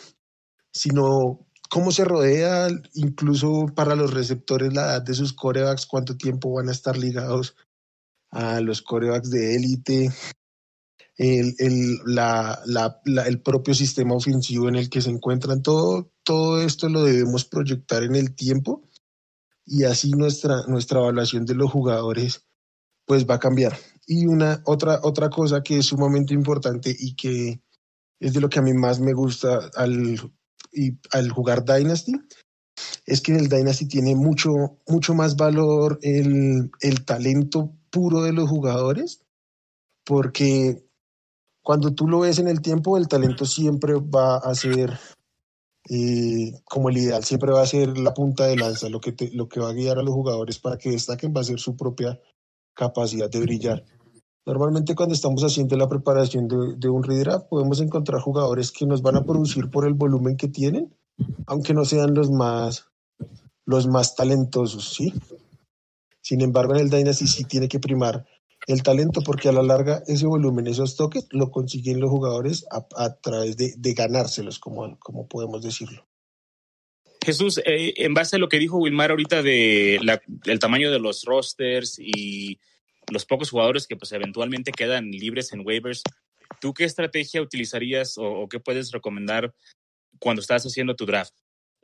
sino 0.71 1.44
cómo 1.75 1.91
se 1.91 2.05
rodea, 2.05 2.69
incluso 2.93 3.65
para 3.75 3.97
los 3.97 4.13
receptores, 4.13 4.73
la 4.73 4.83
edad 4.83 5.01
de 5.01 5.13
sus 5.13 5.33
corebacks, 5.33 5.85
cuánto 5.85 6.15
tiempo 6.15 6.53
van 6.53 6.69
a 6.69 6.71
estar 6.71 6.97
ligados 6.97 7.57
a 8.31 8.61
los 8.61 8.81
corebacks 8.81 9.29
de 9.29 9.57
élite, 9.57 10.09
el, 11.17 11.53
el, 11.57 11.97
la, 12.05 12.61
la, 12.65 13.01
el 13.27 13.41
propio 13.41 13.73
sistema 13.73 14.15
ofensivo 14.15 14.69
en 14.69 14.77
el 14.77 14.89
que 14.89 15.01
se 15.01 15.09
encuentran. 15.09 15.61
Todo, 15.63 16.13
todo 16.23 16.61
esto 16.61 16.87
lo 16.87 17.03
debemos 17.03 17.43
proyectar 17.43 18.03
en 18.03 18.15
el 18.15 18.33
tiempo 18.35 18.87
y 19.65 19.83
así 19.83 20.11
nuestra, 20.11 20.61
nuestra 20.67 20.99
evaluación 20.99 21.45
de 21.45 21.55
los 21.55 21.69
jugadores 21.69 22.45
pues 23.05 23.27
va 23.29 23.35
a 23.35 23.39
cambiar. 23.39 23.77
Y 24.07 24.27
una 24.27 24.61
otra, 24.63 25.01
otra 25.03 25.29
cosa 25.29 25.61
que 25.61 25.79
es 25.79 25.87
sumamente 25.87 26.33
importante 26.33 26.95
y 26.97 27.17
que 27.17 27.61
es 28.21 28.31
de 28.31 28.39
lo 28.39 28.47
que 28.47 28.59
a 28.59 28.61
mí 28.61 28.73
más 28.73 29.01
me 29.01 29.11
gusta 29.11 29.69
al 29.75 30.17
y 30.71 30.97
al 31.11 31.31
jugar 31.31 31.65
Dynasty 31.65 32.13
es 33.05 33.21
que 33.21 33.31
en 33.31 33.39
el 33.39 33.49
Dynasty 33.49 33.87
tiene 33.87 34.15
mucho, 34.15 34.79
mucho 34.87 35.13
más 35.13 35.35
valor 35.35 35.99
el, 36.01 36.71
el 36.81 37.05
talento 37.05 37.71
puro 37.89 38.21
de 38.21 38.33
los 38.33 38.49
jugadores, 38.49 39.21
porque 40.05 40.85
cuando 41.63 41.93
tú 41.93 42.07
lo 42.07 42.19
ves 42.19 42.39
en 42.39 42.47
el 42.47 42.61
tiempo, 42.61 42.97
el 42.97 43.07
talento 43.07 43.45
siempre 43.45 43.93
va 43.95 44.37
a 44.37 44.53
ser 44.53 44.99
eh, 45.89 46.51
como 46.65 46.89
el 46.89 46.97
ideal, 46.97 47.23
siempre 47.23 47.51
va 47.51 47.61
a 47.61 47.67
ser 47.67 47.97
la 47.97 48.13
punta 48.13 48.45
de 48.47 48.57
lanza, 48.57 48.89
lo 48.89 48.99
que, 48.99 49.11
te, 49.11 49.31
lo 49.31 49.47
que 49.47 49.59
va 49.59 49.69
a 49.69 49.73
guiar 49.73 49.99
a 49.99 50.03
los 50.03 50.13
jugadores 50.13 50.59
para 50.59 50.77
que 50.77 50.91
destaquen 50.91 51.33
va 51.35 51.41
a 51.41 51.45
ser 51.45 51.59
su 51.59 51.77
propia 51.77 52.19
capacidad 52.75 53.29
de 53.29 53.39
brillar. 53.39 53.85
Normalmente 54.45 54.95
cuando 54.95 55.15
estamos 55.15 55.43
haciendo 55.43 55.75
la 55.75 55.89
preparación 55.89 56.47
de, 56.47 56.75
de 56.77 56.89
un 56.89 57.03
redraft 57.03 57.47
podemos 57.47 57.81
encontrar 57.81 58.21
jugadores 58.21 58.71
que 58.71 58.85
nos 58.85 59.01
van 59.01 59.15
a 59.15 59.23
producir 59.23 59.69
por 59.71 59.87
el 59.87 59.93
volumen 59.93 60.37
que 60.37 60.47
tienen, 60.47 60.93
aunque 61.47 61.73
no 61.73 61.83
sean 61.85 62.13
los 62.13 62.29
más, 62.29 62.85
los 63.65 63.87
más 63.87 64.15
talentosos, 64.15 64.93
¿sí? 64.93 65.13
Sin 66.21 66.41
embargo, 66.41 66.73
en 66.75 66.81
el 66.81 66.89
Dynasty 66.89 67.27
sí 67.27 67.43
tiene 67.43 67.67
que 67.67 67.79
primar 67.79 68.25
el 68.67 68.81
talento 68.83 69.21
porque 69.21 69.49
a 69.49 69.51
la 69.51 69.61
larga 69.61 70.03
ese 70.07 70.25
volumen, 70.25 70.67
esos 70.67 70.95
toques, 70.95 71.27
lo 71.31 71.51
consiguen 71.51 71.99
los 71.99 72.09
jugadores 72.09 72.65
a, 72.71 72.85
a 72.95 73.15
través 73.15 73.57
de, 73.57 73.73
de, 73.77 73.93
ganárselos, 73.93 74.59
como, 74.59 74.97
como 74.99 75.27
podemos 75.27 75.61
decirlo. 75.61 76.07
Jesús, 77.23 77.59
eh, 77.65 77.93
en 77.97 78.13
base 78.13 78.35
a 78.35 78.39
lo 78.39 78.49
que 78.49 78.59
dijo 78.59 78.77
Wilmar 78.77 79.11
ahorita 79.11 79.41
de 79.41 79.99
la, 80.01 80.21
el 80.45 80.59
tamaño 80.59 80.91
de 80.91 80.99
los 80.99 81.23
rosters 81.25 81.99
y 81.99 82.59
los 83.11 83.25
pocos 83.25 83.49
jugadores 83.49 83.87
que 83.87 83.95
pues 83.95 84.11
eventualmente 84.11 84.71
quedan 84.71 85.11
libres 85.11 85.53
en 85.53 85.65
waivers, 85.65 86.03
¿tú 86.59 86.73
qué 86.73 86.83
estrategia 86.83 87.41
utilizarías 87.41 88.15
o, 88.17 88.47
qué 88.49 88.59
puedes 88.59 88.91
recomendar 88.91 89.53
cuando 90.19 90.41
estás 90.41 90.63
haciendo 90.63 90.95
tu 90.95 91.05
draft? 91.05 91.33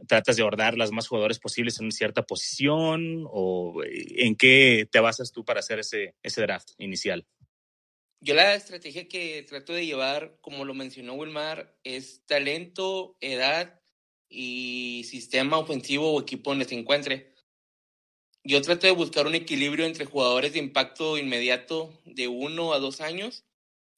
¿Tratas 0.08 0.36
de 0.36 0.44
ordenar 0.44 0.78
las 0.78 0.92
más 0.92 1.08
jugadores 1.08 1.40
posibles 1.40 1.80
en 1.80 1.92
cierta 1.92 2.24
posición? 2.24 3.26
¿O 3.30 3.84
eh, 3.84 4.26
en 4.26 4.36
qué 4.36 4.88
te 4.92 5.00
basas 5.00 5.32
tú 5.32 5.46
para 5.46 5.60
hacer 5.60 5.80
ese, 5.80 6.16
ese 6.24 6.42
draft 6.42 6.72
inicial? 6.80 7.26
Yo 8.20 8.36
la 8.36 8.54
estrategia 8.54 9.08
que 9.08 9.44
trato 9.44 9.74
de 9.74 9.86
llevar, 9.86 10.38
como 10.42 10.64
lo 10.64 10.74
mencionó 10.74 11.14
Wilmar, 11.16 11.76
es 11.84 12.24
talento, 12.28 13.18
edad 13.20 13.80
y 14.30 15.04
sistema 15.10 15.58
ofensivo 15.58 16.14
o 16.14 16.22
equipo 16.22 16.52
donde 16.52 16.66
se 16.66 16.76
encuentre. 16.76 17.31
Yo 18.44 18.60
trato 18.64 18.88
de 18.88 18.94
buscar 18.94 19.28
un 19.28 19.36
equilibrio 19.36 19.86
entre 19.86 20.06
jugadores 20.06 20.54
de 20.54 20.60
impacto 20.60 21.18
inmediato 21.20 21.94
de 22.06 22.28
uno 22.28 22.74
a 22.74 22.80
dos 22.80 23.00
años 23.00 23.46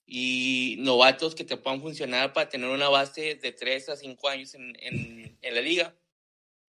y 0.06 0.76
novatos 0.80 1.34
que 1.34 1.46
te 1.46 1.56
puedan 1.56 1.82
funcionar 1.82 2.34
para 2.34 2.50
tener 2.50 2.70
una 2.70 2.90
base 2.90 3.36
de 3.36 3.52
3 3.54 3.90
a 3.90 3.96
5 3.96 4.28
años 4.28 4.54
en, 4.54 4.76
en, 4.82 5.38
en, 5.42 5.56
la 5.56 5.62
liga. 5.62 5.96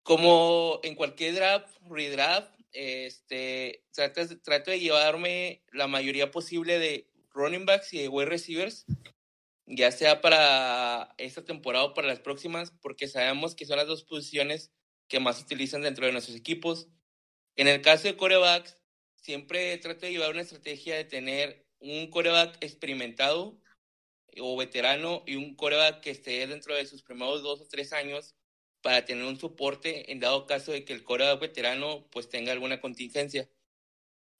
Como 0.05 0.79
en 0.85 0.95
cualquier 0.95 1.35
draft, 1.35 1.69
redraft, 1.91 2.55
este, 2.73 3.85
trato, 3.93 4.23
trato 4.41 4.71
de 4.71 4.79
llevarme 4.79 5.65
la 5.73 5.89
mayoría 5.89 6.31
posible 6.31 6.79
de 6.79 7.09
running 7.33 7.67
backs 7.67 7.93
y 7.93 7.99
de 7.99 8.09
wide 8.09 8.29
receivers, 8.29 8.85
ya 9.67 9.91
sea 9.91 10.21
para 10.21 11.13
esta 11.19 11.45
temporada 11.45 11.87
o 11.87 11.95
para 11.95 12.07
las 12.07 12.21
próximas, 12.21 12.73
porque 12.81 13.09
sabemos 13.09 13.57
que 13.57 13.67
son 13.67 13.79
las 13.79 13.89
dos 13.89 14.05
posiciones 14.05 14.71
que 15.09 15.19
más 15.19 15.39
se 15.39 15.45
utilizan 15.45 15.83
dentro 15.83 16.07
de 16.07 16.13
nuestros 16.13 16.37
equipos. 16.37 16.89
En 17.57 17.69
el 17.69 17.83
caso 17.83 18.09
de 18.09 18.17
corebacks, 18.17 18.77
siempre 19.17 19.77
trato 19.79 20.07
de 20.07 20.13
llevar 20.13 20.31
una 20.31 20.43
estrategia 20.43 20.97
de 20.97 21.05
tener 21.05 21.67
un 21.79 22.11
coreback 22.11 22.57
experimentado 22.61 23.61
o 24.41 24.57
veterano 24.57 25.23
y 25.27 25.37
un 25.37 25.55
coreback 25.55 26.01
que 26.01 26.11
esté 26.11 26.47
dentro 26.47 26.75
de 26.75 26.87
sus 26.87 27.03
primeros 27.03 27.43
dos 27.43 27.61
o 27.61 27.69
tres 27.69 27.93
años 27.93 28.35
para 28.83 29.05
tener 29.05 29.25
un 29.25 29.39
soporte 29.39 30.11
en 30.11 30.21
dado 30.21 30.47
caso 30.47 30.73
de 30.73 30.85
que 30.85 30.93
el 30.93 31.05
coreback 31.05 31.41
veterano 31.41 32.09
pues 32.11 32.29
tenga 32.29 32.53
alguna 32.53 32.81
contingencia. 32.81 33.49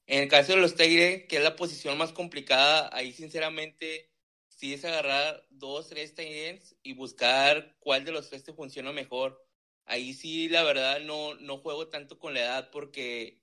En 0.07 0.23
el 0.23 0.29
caso 0.29 0.53
de 0.53 0.59
los 0.59 0.75
Tigres, 0.75 1.25
que 1.27 1.37
es 1.37 1.43
la 1.43 1.55
posición 1.55 1.97
más 1.97 2.11
complicada, 2.11 2.89
ahí 2.93 3.11
sinceramente 3.13 4.11
sí 4.49 4.73
es 4.73 4.85
agarrar 4.85 5.47
dos, 5.49 5.87
tres 5.87 6.13
Tigres 6.13 6.75
y 6.83 6.93
buscar 6.93 7.75
cuál 7.79 8.05
de 8.05 8.11
los 8.11 8.29
tres 8.29 8.43
te 8.43 8.53
funciona 8.53 8.91
mejor. 8.91 9.44
Ahí 9.85 10.13
sí, 10.13 10.49
la 10.49 10.63
verdad, 10.63 10.99
no, 11.01 11.35
no 11.35 11.57
juego 11.57 11.87
tanto 11.87 12.17
con 12.17 12.33
la 12.33 12.41
edad 12.41 12.69
porque 12.71 13.39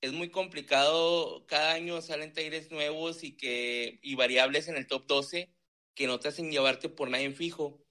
es 0.00 0.12
muy 0.12 0.30
complicado. 0.30 1.46
Cada 1.46 1.72
año 1.72 2.00
salen 2.02 2.32
Tigres 2.32 2.70
nuevos 2.70 3.22
y, 3.22 3.36
que, 3.36 3.98
y 4.02 4.14
variables 4.14 4.68
en 4.68 4.76
el 4.76 4.86
top 4.86 5.06
12 5.06 5.52
que 5.94 6.06
no 6.06 6.18
te 6.18 6.28
hacen 6.28 6.50
llevarte 6.50 6.88
por 6.88 7.10
nadie 7.10 7.30
fijo. 7.32 7.84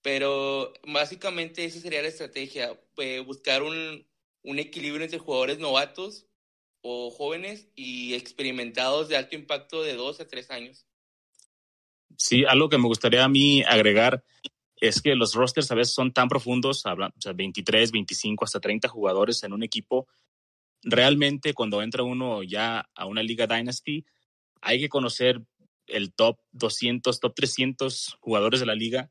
Pero 0.00 0.72
básicamente 0.86 1.64
esa 1.64 1.80
sería 1.80 2.02
la 2.02 2.08
estrategia, 2.08 2.78
eh, 2.98 3.20
buscar 3.20 3.62
un, 3.62 4.06
un 4.42 4.58
equilibrio 4.58 5.04
entre 5.04 5.18
jugadores 5.18 5.58
novatos 5.58 6.26
o 6.80 7.10
jóvenes 7.10 7.68
y 7.74 8.14
experimentados 8.14 9.08
de 9.08 9.16
alto 9.16 9.34
impacto 9.34 9.82
de 9.82 9.94
dos 9.94 10.20
a 10.20 10.28
tres 10.28 10.50
años. 10.50 10.86
Sí, 12.16 12.44
algo 12.46 12.68
que 12.68 12.78
me 12.78 12.86
gustaría 12.86 13.24
a 13.24 13.28
mí 13.28 13.62
agregar 13.62 14.24
es 14.80 15.02
que 15.02 15.14
los 15.14 15.34
rosters 15.34 15.70
a 15.70 15.74
veces 15.74 15.94
son 15.94 16.12
tan 16.12 16.28
profundos, 16.28 16.84
o 16.86 17.12
sea, 17.18 17.32
23, 17.32 17.90
25, 17.90 18.44
hasta 18.44 18.60
30 18.60 18.88
jugadores 18.88 19.42
en 19.42 19.52
un 19.52 19.62
equipo, 19.62 20.08
realmente 20.82 21.54
cuando 21.54 21.82
entra 21.82 22.02
uno 22.02 22.42
ya 22.42 22.88
a 22.94 23.06
una 23.06 23.22
liga 23.22 23.46
Dynasty, 23.46 24.04
hay 24.60 24.80
que 24.80 24.88
conocer 24.88 25.42
el 25.86 26.12
top 26.12 26.38
200, 26.52 27.18
top 27.18 27.34
300 27.34 28.16
jugadores 28.20 28.60
de 28.60 28.66
la 28.66 28.74
liga 28.74 29.10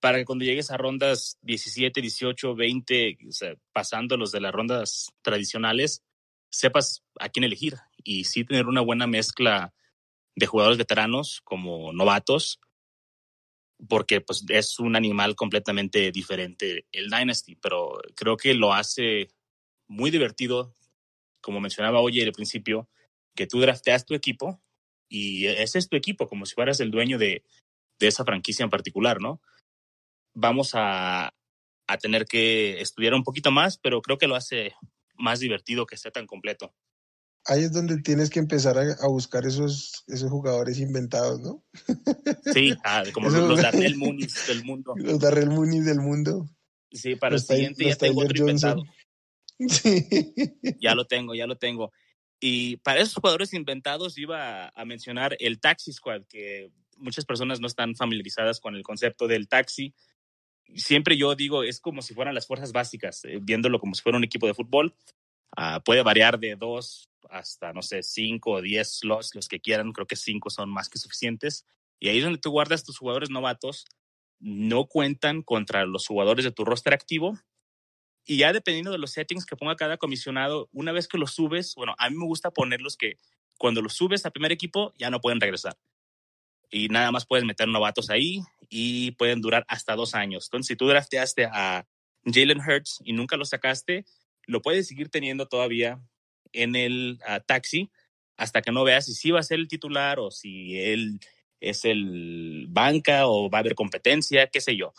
para 0.00 0.18
que 0.18 0.24
cuando 0.24 0.44
llegues 0.44 0.70
a 0.70 0.76
rondas 0.76 1.38
17, 1.42 2.00
18, 2.00 2.54
20, 2.54 3.18
o 3.28 3.32
sea, 3.32 3.54
pasando 3.72 4.16
los 4.16 4.30
de 4.30 4.40
las 4.40 4.52
rondas 4.52 5.12
tradicionales, 5.22 6.02
sepas 6.50 7.02
a 7.18 7.28
quién 7.28 7.44
elegir. 7.44 7.76
Y 8.04 8.24
sí 8.24 8.44
tener 8.44 8.66
una 8.66 8.80
buena 8.80 9.06
mezcla 9.06 9.74
de 10.36 10.46
jugadores 10.46 10.78
veteranos 10.78 11.40
como 11.42 11.92
novatos, 11.92 12.60
porque 13.86 14.20
pues 14.20 14.44
es 14.48 14.78
un 14.78 14.96
animal 14.96 15.36
completamente 15.36 16.10
diferente 16.10 16.86
el 16.92 17.10
Dynasty, 17.10 17.56
pero 17.56 18.00
creo 18.16 18.36
que 18.36 18.54
lo 18.54 18.72
hace 18.72 19.28
muy 19.86 20.10
divertido, 20.10 20.74
como 21.40 21.60
mencionaba 21.60 22.00
hoy 22.00 22.20
al 22.20 22.32
principio, 22.32 22.88
que 23.36 23.46
tú 23.46 23.60
drafteas 23.60 24.04
tu 24.04 24.14
equipo 24.14 24.60
y 25.08 25.46
ese 25.46 25.78
es 25.78 25.88
tu 25.88 25.96
equipo, 25.96 26.26
como 26.26 26.44
si 26.44 26.54
fueras 26.54 26.80
el 26.80 26.90
dueño 26.90 27.18
de, 27.18 27.44
de 27.98 28.06
esa 28.08 28.24
franquicia 28.24 28.64
en 28.64 28.70
particular, 28.70 29.20
¿no? 29.20 29.40
Vamos 30.34 30.72
a, 30.74 31.34
a 31.86 31.98
tener 31.98 32.26
que 32.26 32.80
estudiar 32.80 33.14
un 33.14 33.22
poquito 33.24 33.50
más, 33.50 33.78
pero 33.78 34.02
creo 34.02 34.18
que 34.18 34.26
lo 34.26 34.36
hace 34.36 34.74
más 35.14 35.40
divertido 35.40 35.86
que 35.86 35.96
sea 35.96 36.10
tan 36.10 36.26
completo. 36.26 36.74
Ahí 37.46 37.64
es 37.64 37.72
donde 37.72 38.02
tienes 38.02 38.30
que 38.30 38.38
empezar 38.38 38.78
a, 38.78 38.82
a 39.00 39.08
buscar 39.08 39.46
esos, 39.46 40.04
esos 40.06 40.30
jugadores 40.30 40.78
inventados, 40.78 41.40
¿no? 41.40 41.64
Sí, 42.52 42.74
ah, 42.84 43.04
como 43.12 43.30
los, 43.30 43.48
los 43.48 43.62
Darrell 43.62 43.96
Moonies 43.98 44.46
del 44.46 44.64
mundo. 44.64 44.94
Los 44.96 45.18
Darrell 45.18 45.50
Moonies 45.50 45.84
del 45.84 46.00
mundo. 46.00 46.48
Sí, 46.90 47.16
para 47.16 47.32
los 47.32 47.48
el 47.50 47.56
siguiente 47.56 47.84
ya 47.84 47.96
tengo 47.96 48.22
otro 48.22 48.38
inventado. 48.38 48.82
Sí. 49.68 50.06
Ya 50.80 50.94
lo 50.94 51.08
tengo, 51.08 51.34
ya 51.34 51.48
lo 51.48 51.58
tengo. 51.58 51.90
Y 52.38 52.76
para 52.76 53.00
esos 53.00 53.14
jugadores 53.14 53.52
inventados 53.54 54.16
iba 54.16 54.68
a 54.68 54.84
mencionar 54.84 55.36
el 55.40 55.58
Taxi 55.58 55.92
Squad, 55.92 56.22
que 56.28 56.70
muchas 56.98 57.24
personas 57.24 57.60
no 57.60 57.66
están 57.66 57.94
familiarizadas 57.94 58.60
con 58.60 58.76
el 58.76 58.82
concepto 58.82 59.26
del 59.26 59.48
taxi. 59.48 59.94
Siempre 60.74 61.16
yo 61.16 61.34
digo, 61.34 61.62
es 61.62 61.80
como 61.80 62.02
si 62.02 62.14
fueran 62.14 62.34
las 62.34 62.46
fuerzas 62.46 62.72
básicas, 62.72 63.24
eh, 63.24 63.38
viéndolo 63.40 63.78
como 63.80 63.94
si 63.94 64.02
fuera 64.02 64.18
un 64.18 64.24
equipo 64.24 64.46
de 64.46 64.54
fútbol. 64.54 64.94
Uh, 65.56 65.80
puede 65.84 66.02
variar 66.02 66.38
de 66.38 66.56
dos 66.56 67.08
hasta, 67.30 67.72
no 67.72 67.82
sé, 67.82 68.02
cinco 68.02 68.52
o 68.52 68.62
diez 68.62 68.98
slots, 68.98 69.34
los 69.34 69.48
que 69.48 69.60
quieran. 69.60 69.92
Creo 69.92 70.06
que 70.06 70.16
cinco 70.16 70.50
son 70.50 70.70
más 70.70 70.88
que 70.88 70.98
suficientes. 70.98 71.66
Y 71.98 72.08
ahí 72.08 72.18
es 72.18 72.24
donde 72.24 72.38
tú 72.38 72.50
guardas 72.50 72.84
tus 72.84 72.98
jugadores 72.98 73.30
novatos. 73.30 73.86
No 74.40 74.86
cuentan 74.86 75.42
contra 75.42 75.84
los 75.84 76.06
jugadores 76.06 76.44
de 76.44 76.52
tu 76.52 76.64
roster 76.64 76.94
activo 76.94 77.38
y 78.28 78.36
ya 78.36 78.52
dependiendo 78.52 78.92
de 78.92 78.98
los 78.98 79.12
settings 79.12 79.46
que 79.46 79.56
ponga 79.56 79.74
cada 79.74 79.96
comisionado, 79.96 80.68
una 80.70 80.92
vez 80.92 81.08
que 81.08 81.16
los 81.16 81.32
subes, 81.32 81.74
bueno, 81.74 81.94
a 81.96 82.10
mí 82.10 82.16
me 82.16 82.26
gusta 82.26 82.50
ponerlos 82.50 82.98
que 82.98 83.16
cuando 83.56 83.80
los 83.80 83.94
subes 83.94 84.26
al 84.26 84.32
primer 84.32 84.52
equipo 84.52 84.92
ya 84.98 85.08
no 85.08 85.22
pueden 85.22 85.40
regresar. 85.40 85.78
Y 86.70 86.88
nada 86.88 87.10
más 87.10 87.24
puedes 87.24 87.46
meter 87.46 87.68
novatos 87.68 88.10
ahí 88.10 88.42
y 88.68 89.12
pueden 89.12 89.40
durar 89.40 89.64
hasta 89.66 89.96
dos 89.96 90.14
años. 90.14 90.44
Entonces, 90.48 90.68
si 90.68 90.76
tú 90.76 90.86
drafteaste 90.86 91.46
a 91.46 91.86
Jalen 92.26 92.60
Hurts 92.60 93.00
y 93.02 93.14
nunca 93.14 93.38
lo 93.38 93.46
sacaste, 93.46 94.04
lo 94.48 94.62
puedes 94.62 94.88
seguir 94.88 95.10
teniendo 95.10 95.46
todavía 95.46 96.00
en 96.52 96.74
el 96.74 97.20
uh, 97.28 97.40
taxi 97.46 97.90
hasta 98.36 98.62
que 98.62 98.72
no 98.72 98.82
veas 98.82 99.06
si 99.06 99.14
sí 99.14 99.30
va 99.30 99.40
a 99.40 99.44
ser 99.44 99.58
el 99.58 99.68
titular 99.68 100.18
o 100.18 100.30
si 100.30 100.80
él 100.80 101.20
es 101.60 101.84
el 101.84 102.66
banca 102.68 103.26
o 103.26 103.50
va 103.50 103.58
a 103.58 103.60
haber 103.60 103.74
competencia, 103.74 104.48
qué 104.48 104.60
sé 104.60 104.76
yo. 104.76 104.92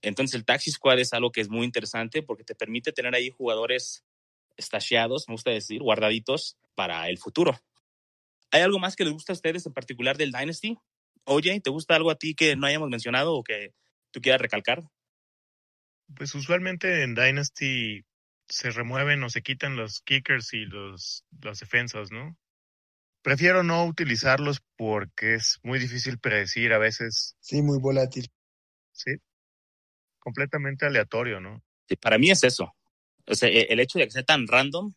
Entonces 0.00 0.36
el 0.36 0.44
Taxi 0.44 0.70
Squad 0.70 1.00
es 1.00 1.12
algo 1.12 1.32
que 1.32 1.40
es 1.40 1.48
muy 1.48 1.64
interesante 1.64 2.22
porque 2.22 2.44
te 2.44 2.54
permite 2.54 2.92
tener 2.92 3.14
ahí 3.14 3.30
jugadores 3.30 4.04
estasheados, 4.56 5.28
me 5.28 5.34
gusta 5.34 5.50
decir, 5.50 5.82
guardaditos 5.82 6.56
para 6.76 7.08
el 7.08 7.18
futuro. 7.18 7.58
¿Hay 8.52 8.62
algo 8.62 8.78
más 8.78 8.96
que 8.96 9.04
les 9.04 9.12
gusta 9.12 9.32
a 9.32 9.34
ustedes 9.34 9.66
en 9.66 9.72
particular 9.72 10.16
del 10.16 10.32
Dynasty? 10.32 10.78
Oye, 11.24 11.60
¿te 11.60 11.70
gusta 11.70 11.96
algo 11.96 12.10
a 12.10 12.16
ti 12.16 12.34
que 12.34 12.56
no 12.56 12.66
hayamos 12.66 12.88
mencionado 12.88 13.34
o 13.34 13.42
que 13.42 13.74
tú 14.12 14.20
quieras 14.20 14.40
recalcar? 14.40 14.84
Pues 16.16 16.34
usualmente 16.34 17.02
en 17.02 17.14
Dynasty 17.14 18.04
se 18.48 18.70
remueven 18.70 19.22
o 19.22 19.30
se 19.30 19.42
quitan 19.42 19.76
los 19.76 20.00
kickers 20.02 20.54
y 20.54 20.64
los, 20.64 21.24
las 21.42 21.60
defensas, 21.60 22.10
¿no? 22.10 22.36
Prefiero 23.22 23.62
no 23.62 23.84
utilizarlos 23.84 24.62
porque 24.76 25.34
es 25.34 25.58
muy 25.62 25.78
difícil 25.78 26.18
predecir 26.18 26.72
a 26.72 26.78
veces. 26.78 27.36
Sí, 27.40 27.62
muy 27.62 27.78
volátil. 27.78 28.30
Sí. 28.92 29.16
Completamente 30.18 30.86
aleatorio, 30.86 31.40
¿no? 31.40 31.62
Sí, 31.88 31.96
para 31.96 32.18
mí 32.18 32.30
es 32.30 32.44
eso. 32.44 32.74
O 33.26 33.34
sea, 33.34 33.48
e, 33.48 33.66
el 33.70 33.80
hecho 33.80 33.98
de 33.98 34.06
que 34.06 34.12
sea 34.12 34.22
tan 34.22 34.46
random. 34.46 34.94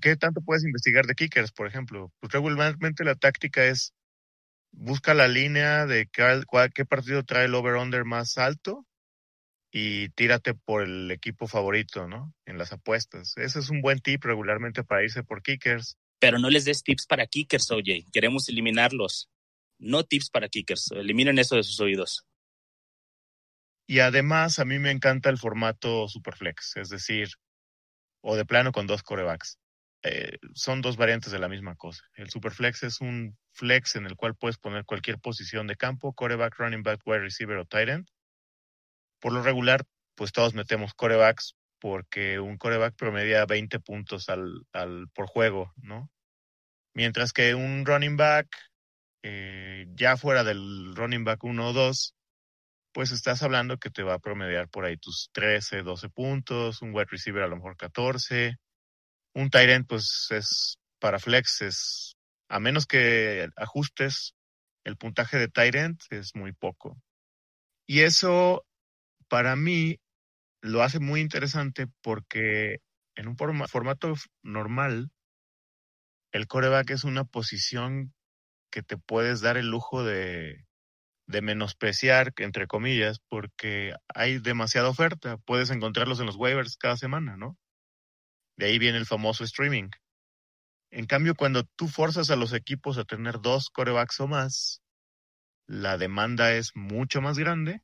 ¿Qué 0.00 0.16
tanto 0.16 0.40
puedes 0.42 0.64
investigar 0.64 1.06
de 1.06 1.14
kickers, 1.14 1.52
por 1.52 1.66
ejemplo? 1.66 2.12
Pues 2.20 2.32
regularmente 2.32 3.04
la 3.04 3.16
táctica 3.16 3.64
es 3.64 3.92
busca 4.70 5.12
la 5.12 5.28
línea 5.28 5.86
de 5.86 6.06
qué, 6.06 6.42
qué 6.74 6.84
partido 6.84 7.24
trae 7.24 7.44
el 7.44 7.54
over-under 7.54 8.04
más 8.04 8.38
alto 8.38 8.86
y 9.74 10.10
tírate 10.10 10.52
por 10.52 10.82
el 10.82 11.10
equipo 11.10 11.48
favorito, 11.48 12.06
¿no? 12.06 12.34
En 12.44 12.58
las 12.58 12.72
apuestas. 12.72 13.32
Ese 13.38 13.58
es 13.58 13.70
un 13.70 13.80
buen 13.80 14.00
tip 14.00 14.22
regularmente 14.22 14.84
para 14.84 15.02
irse 15.02 15.24
por 15.24 15.42
kickers. 15.42 15.96
Pero 16.20 16.38
no 16.38 16.50
les 16.50 16.66
des 16.66 16.82
tips 16.82 17.06
para 17.06 17.26
kickers, 17.26 17.70
oye. 17.70 18.04
Queremos 18.12 18.48
eliminarlos. 18.50 19.30
No 19.78 20.04
tips 20.04 20.28
para 20.28 20.48
kickers. 20.48 20.90
Eliminen 20.92 21.38
eso 21.38 21.56
de 21.56 21.62
sus 21.62 21.80
oídos. 21.80 22.26
Y 23.86 24.00
además, 24.00 24.58
a 24.58 24.66
mí 24.66 24.78
me 24.78 24.90
encanta 24.90 25.30
el 25.30 25.38
formato 25.38 26.06
Superflex, 26.06 26.76
es 26.76 26.90
decir, 26.90 27.30
o 28.20 28.36
de 28.36 28.44
plano 28.44 28.72
con 28.72 28.86
dos 28.86 29.02
corebacks. 29.02 29.58
Eh, 30.02 30.38
son 30.54 30.82
dos 30.82 30.96
variantes 30.96 31.32
de 31.32 31.38
la 31.38 31.48
misma 31.48 31.76
cosa. 31.76 32.04
El 32.14 32.28
Superflex 32.28 32.82
es 32.82 33.00
un 33.00 33.38
flex 33.52 33.96
en 33.96 34.04
el 34.04 34.16
cual 34.16 34.36
puedes 34.36 34.58
poner 34.58 34.84
cualquier 34.84 35.18
posición 35.18 35.66
de 35.66 35.76
campo, 35.76 36.12
coreback, 36.12 36.58
running 36.58 36.82
back, 36.82 37.00
wide 37.06 37.20
receiver 37.20 37.56
o 37.56 37.64
tight 37.64 37.88
end. 37.88 38.08
Por 39.22 39.32
lo 39.32 39.40
regular, 39.40 39.84
pues 40.16 40.32
todos 40.32 40.52
metemos 40.52 40.94
corebacks 40.94 41.54
porque 41.78 42.40
un 42.40 42.58
coreback 42.58 42.96
promedia 42.96 43.46
20 43.46 43.78
puntos 43.78 44.28
al, 44.28 44.66
por 45.14 45.28
juego, 45.28 45.72
¿no? 45.76 46.10
Mientras 46.92 47.32
que 47.32 47.54
un 47.54 47.86
running 47.86 48.16
back, 48.16 48.48
eh, 49.22 49.86
ya 49.94 50.16
fuera 50.16 50.42
del 50.42 50.94
running 50.96 51.22
back 51.22 51.44
1 51.44 51.68
o 51.68 51.72
2, 51.72 52.14
pues 52.92 53.12
estás 53.12 53.44
hablando 53.44 53.78
que 53.78 53.90
te 53.90 54.02
va 54.02 54.14
a 54.14 54.18
promediar 54.18 54.68
por 54.68 54.84
ahí 54.84 54.96
tus 54.96 55.30
13, 55.32 55.82
12 55.82 56.08
puntos, 56.08 56.82
un 56.82 56.92
wide 56.92 57.06
receiver 57.08 57.44
a 57.44 57.48
lo 57.48 57.56
mejor 57.56 57.76
14, 57.76 58.56
un 59.34 59.50
tight 59.50 59.70
end 59.70 59.86
pues 59.86 60.26
es 60.30 60.78
para 60.98 61.20
flex, 61.20 61.62
es 61.62 62.16
a 62.48 62.58
menos 62.58 62.86
que 62.86 63.48
ajustes 63.54 64.34
el 64.84 64.96
puntaje 64.96 65.38
de 65.38 65.46
tight 65.46 65.76
end, 65.76 66.00
es 66.10 66.34
muy 66.34 66.52
poco. 66.52 67.00
Y 67.86 68.00
eso 68.00 68.66
para 69.32 69.56
mí 69.56 69.98
lo 70.60 70.82
hace 70.82 71.00
muy 71.00 71.22
interesante 71.22 71.86
porque 72.02 72.82
en 73.14 73.28
un 73.28 73.36
formato 73.38 74.12
normal, 74.42 75.10
el 76.32 76.46
coreback 76.46 76.90
es 76.90 77.04
una 77.04 77.24
posición 77.24 78.12
que 78.70 78.82
te 78.82 78.98
puedes 78.98 79.40
dar 79.40 79.56
el 79.56 79.70
lujo 79.70 80.04
de, 80.04 80.66
de 81.26 81.40
menospreciar, 81.40 82.34
entre 82.36 82.66
comillas, 82.66 83.20
porque 83.30 83.94
hay 84.14 84.38
demasiada 84.38 84.90
oferta. 84.90 85.38
Puedes 85.38 85.70
encontrarlos 85.70 86.20
en 86.20 86.26
los 86.26 86.36
waivers 86.36 86.76
cada 86.76 86.98
semana, 86.98 87.38
¿no? 87.38 87.56
De 88.58 88.66
ahí 88.66 88.78
viene 88.78 88.98
el 88.98 89.06
famoso 89.06 89.44
streaming. 89.44 89.88
En 90.90 91.06
cambio, 91.06 91.34
cuando 91.36 91.64
tú 91.64 91.88
forzas 91.88 92.28
a 92.28 92.36
los 92.36 92.52
equipos 92.52 92.98
a 92.98 93.04
tener 93.04 93.40
dos 93.40 93.70
corebacks 93.70 94.20
o 94.20 94.28
más, 94.28 94.82
la 95.66 95.96
demanda 95.96 96.52
es 96.52 96.72
mucho 96.76 97.22
más 97.22 97.38
grande 97.38 97.80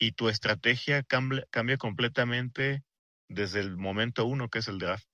y 0.00 0.12
tu 0.12 0.28
estrategia 0.28 1.04
cambia, 1.04 1.46
cambia 1.50 1.76
completamente 1.76 2.82
desde 3.28 3.60
el 3.60 3.76
momento 3.76 4.26
uno, 4.26 4.48
que 4.48 4.58
es 4.58 4.68
el 4.68 4.78
draft. 4.78 5.06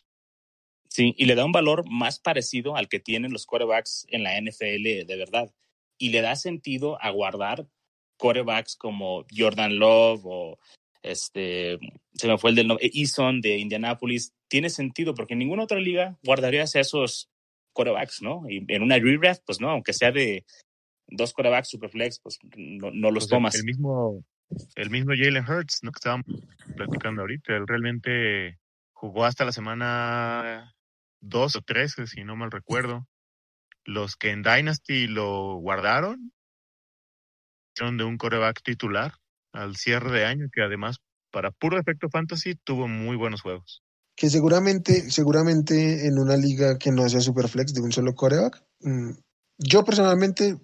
Sí, 0.89 1.15
y 1.19 1.27
le 1.27 1.35
da 1.35 1.45
un 1.45 1.53
valor 1.53 1.85
más 1.91 2.21
parecido 2.21 2.77
al 2.77 2.89
que 2.89 3.01
tienen 3.01 3.33
los 3.33 3.45
quarterbacks 3.45 4.07
en 4.09 4.23
la 4.23 4.41
NFL 4.41 5.05
de 5.07 5.17
verdad. 5.19 5.53
Y 5.99 6.11
le 6.11 6.23
da 6.23 6.37
sentido 6.37 7.03
a 7.03 7.11
guardar 7.11 7.67
quarterbacks 8.17 8.77
como 8.77 9.27
Jordan 9.37 9.79
Love 9.79 10.23
o 10.25 10.59
este, 11.03 11.79
se 12.15 12.29
me 12.29 12.39
fue 12.39 12.51
el 12.51 12.57
del 12.57 12.69
nombre, 12.69 12.91
Eason 12.95 13.41
de 13.41 13.59
Indianapolis. 13.59 14.33
Tiene 14.49 14.71
sentido 14.71 15.15
porque 15.15 15.35
en 15.35 15.41
ninguna 15.41 15.65
otra 15.65 15.81
liga 15.81 16.19
guardarías 16.25 16.77
a 16.77 16.81
esos 16.81 17.29
quarterbacks, 17.73 18.23
¿no? 18.23 18.45
Y 18.49 18.65
en 18.69 18.83
una 18.83 18.99
redraft, 18.99 19.43
pues 19.45 19.61
no, 19.61 19.71
aunque 19.71 19.93
sea 19.93 20.13
de 20.13 20.45
dos 21.09 21.33
quarterbacks 21.33 21.69
superflex, 21.69 22.21
pues 22.21 22.39
no, 22.57 22.91
no 22.91 23.11
los 23.11 23.29
tomas. 23.29 23.55
El, 23.57 23.65
mismo, 23.65 24.25
el 24.75 24.91
mismo 24.91 25.13
Jalen 25.17 25.49
Hurts, 25.49 25.81
¿no? 25.83 25.93
Que 25.93 25.99
estábamos 25.99 26.27
platicando 26.77 27.23
ahorita. 27.23 27.55
Él 27.57 27.67
realmente 27.67 28.59
jugó 28.93 29.25
hasta 29.25 29.45
la 29.45 29.53
semana 29.53 30.75
2 31.21 31.57
o 31.57 31.61
13, 31.63 32.07
si 32.07 32.25
no 32.25 32.37
mal 32.37 32.51
recuerdo. 32.51 33.07
Los 33.85 34.17
que 34.17 34.31
en 34.31 34.43
Dynasty 34.43 35.07
lo 35.07 35.57
guardaron, 35.57 36.33
de 37.77 38.05
un 38.05 38.17
coreback 38.17 38.63
titular 38.63 39.13
al 39.53 39.77
cierre 39.77 40.11
de 40.11 40.25
año, 40.25 40.49
que 40.51 40.63
además, 40.63 40.97
para 41.31 41.51
puro 41.51 41.79
efecto 41.79 42.09
fantasy, 42.09 42.55
tuvo 42.55 42.89
muy 42.89 43.17
buenos 43.17 43.43
juegos. 43.43 43.83
Que 44.17 44.31
seguramente, 44.31 45.11
seguramente 45.11 46.07
en 46.07 46.19
una 46.19 46.37
liga 46.37 46.79
que 46.79 46.91
no 46.91 47.07
sea 47.09 47.21
Superflex 47.21 47.75
de 47.75 47.83
un 47.83 47.93
solo 47.93 48.15
coreback, 48.15 48.65
mm, 48.81 49.11
yo 49.59 49.85
personalmente 49.85 50.59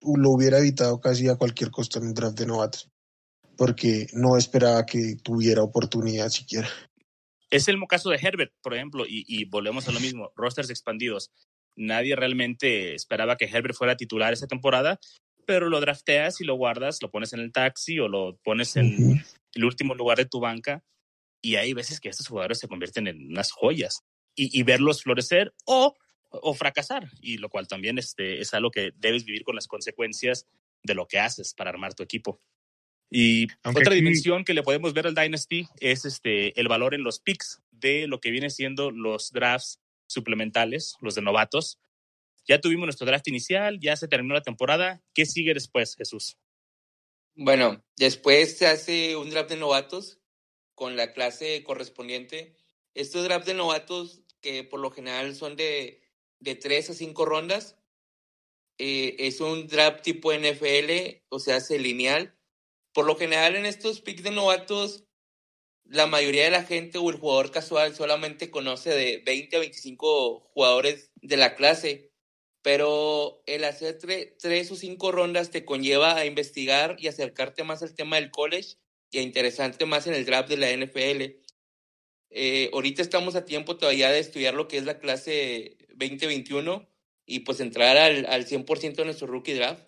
lo 0.00 0.30
hubiera 0.30 0.58
evitado 0.58 1.00
casi 1.00 1.28
a 1.28 1.36
cualquier 1.36 1.70
costo 1.70 1.98
en 1.98 2.06
un 2.06 2.14
draft 2.14 2.38
de 2.38 2.46
novatos, 2.46 2.90
porque 3.56 4.06
no 4.12 4.36
esperaba 4.36 4.84
que 4.86 5.16
tuviera 5.22 5.62
oportunidad 5.62 6.28
siquiera. 6.28 6.68
Es 7.50 7.68
el 7.68 7.78
caso 7.88 8.10
de 8.10 8.18
Herbert, 8.20 8.52
por 8.62 8.74
ejemplo, 8.74 9.06
y, 9.06 9.24
y 9.26 9.44
volvemos 9.44 9.88
a 9.88 9.92
lo 9.92 10.00
mismo, 10.00 10.32
rosters 10.34 10.70
expandidos. 10.70 11.30
Nadie 11.76 12.16
realmente 12.16 12.94
esperaba 12.94 13.36
que 13.36 13.44
Herbert 13.44 13.74
fuera 13.74 13.96
titular 13.96 14.32
esa 14.32 14.46
temporada, 14.46 14.98
pero 15.46 15.68
lo 15.68 15.80
drafteas 15.80 16.40
y 16.40 16.44
lo 16.44 16.56
guardas, 16.56 17.00
lo 17.02 17.10
pones 17.10 17.32
en 17.32 17.40
el 17.40 17.52
taxi 17.52 18.00
o 18.00 18.08
lo 18.08 18.36
pones 18.42 18.76
en 18.76 19.24
el 19.54 19.64
último 19.64 19.94
lugar 19.94 20.18
de 20.18 20.26
tu 20.26 20.40
banca. 20.40 20.82
Y 21.40 21.56
hay 21.56 21.72
veces 21.72 22.00
que 22.00 22.08
estos 22.08 22.26
jugadores 22.26 22.58
se 22.58 22.66
convierten 22.66 23.06
en 23.06 23.28
unas 23.28 23.52
joyas 23.52 24.00
y, 24.34 24.58
y 24.58 24.62
verlos 24.64 25.02
florecer 25.02 25.54
o, 25.64 25.94
o 26.30 26.54
fracasar, 26.54 27.08
y 27.20 27.38
lo 27.38 27.48
cual 27.48 27.68
también 27.68 27.98
este, 27.98 28.40
es 28.40 28.52
algo 28.54 28.70
que 28.70 28.90
debes 28.96 29.24
vivir 29.24 29.44
con 29.44 29.54
las 29.54 29.68
consecuencias 29.68 30.46
de 30.82 30.94
lo 30.94 31.06
que 31.06 31.20
haces 31.20 31.54
para 31.54 31.70
armar 31.70 31.94
tu 31.94 32.02
equipo. 32.02 32.40
Y 33.10 33.46
Aunque 33.62 33.80
otra 33.82 33.92
aquí- 33.92 34.00
dimensión 34.02 34.44
que 34.44 34.54
le 34.54 34.62
podemos 34.62 34.92
ver 34.94 35.06
al 35.06 35.14
Dynasty 35.14 35.66
es 35.80 36.04
este, 36.04 36.58
el 36.60 36.68
valor 36.68 36.94
en 36.94 37.04
los 37.04 37.20
picks 37.20 37.62
de 37.70 38.06
lo 38.08 38.20
que 38.20 38.30
viene 38.30 38.50
siendo 38.50 38.90
los 38.90 39.30
drafts 39.32 39.80
suplementales, 40.08 40.96
los 41.00 41.14
de 41.14 41.22
novatos. 41.22 41.78
Ya 42.48 42.60
tuvimos 42.60 42.86
nuestro 42.86 43.06
draft 43.06 43.26
inicial, 43.28 43.78
ya 43.80 43.96
se 43.96 44.08
terminó 44.08 44.34
la 44.34 44.42
temporada. 44.42 45.02
¿Qué 45.14 45.26
sigue 45.26 45.52
después, 45.54 45.94
Jesús? 45.96 46.36
Bueno, 47.34 47.84
después 47.96 48.56
se 48.56 48.66
hace 48.66 49.16
un 49.16 49.30
draft 49.30 49.50
de 49.50 49.56
novatos 49.56 50.20
con 50.74 50.96
la 50.96 51.12
clase 51.12 51.62
correspondiente. 51.64 52.56
Estos 52.94 53.24
drafts 53.24 53.46
de 53.46 53.54
novatos, 53.54 54.22
que 54.40 54.64
por 54.64 54.80
lo 54.80 54.90
general 54.90 55.34
son 55.34 55.56
de, 55.56 56.02
de 56.40 56.54
3 56.54 56.90
a 56.90 56.94
5 56.94 57.24
rondas, 57.24 57.76
eh, 58.78 59.16
es 59.18 59.40
un 59.40 59.66
draft 59.66 60.02
tipo 60.02 60.32
NFL, 60.32 61.22
o 61.28 61.38
sea, 61.40 61.56
hace 61.56 61.78
lineal. 61.78 62.35
Por 62.96 63.04
lo 63.06 63.14
general 63.16 63.56
en 63.56 63.66
estos 63.66 64.00
picks 64.00 64.22
de 64.24 64.30
novatos, 64.30 65.04
la 65.84 66.06
mayoría 66.06 66.44
de 66.44 66.50
la 66.50 66.64
gente 66.64 66.98
o 66.98 67.10
el 67.10 67.18
jugador 67.18 67.50
casual 67.50 67.94
solamente 67.94 68.50
conoce 68.50 68.90
de 68.90 69.22
20 69.26 69.56
a 69.56 69.60
25 69.60 70.40
jugadores 70.54 71.12
de 71.16 71.36
la 71.36 71.54
clase 71.56 72.10
pero 72.62 73.42
el 73.46 73.62
hacer 73.64 73.98
tre- 73.98 74.34
tres 74.40 74.72
o 74.72 74.76
cinco 74.76 75.12
rondas 75.12 75.50
te 75.50 75.64
conlleva 75.66 76.16
a 76.16 76.26
investigar 76.26 76.96
y 76.98 77.08
acercarte 77.08 77.62
más 77.62 77.82
al 77.82 77.94
tema 77.94 78.16
del 78.16 78.32
college 78.32 78.76
y 79.12 79.18
a 79.18 79.22
interesarte 79.22 79.86
más 79.86 80.08
en 80.08 80.14
el 80.14 80.24
draft 80.26 80.48
de 80.48 80.56
la 80.56 80.70
NFL. 80.70 81.42
Eh, 82.30 82.70
ahorita 82.72 83.02
estamos 83.02 83.36
a 83.36 83.44
tiempo 83.44 83.76
todavía 83.76 84.10
de 84.10 84.20
estudiar 84.20 84.54
lo 84.54 84.68
que 84.68 84.78
es 84.78 84.84
la 84.84 84.98
clase 84.98 85.76
2021 85.96 86.88
y 87.26 87.40
pues 87.40 87.60
entrar 87.60 87.96
al, 87.98 88.26
al 88.26 88.46
100% 88.46 89.02
de 89.02 89.04
nuestro 89.06 89.28
rookie 89.28 89.54
draft. 89.54 89.84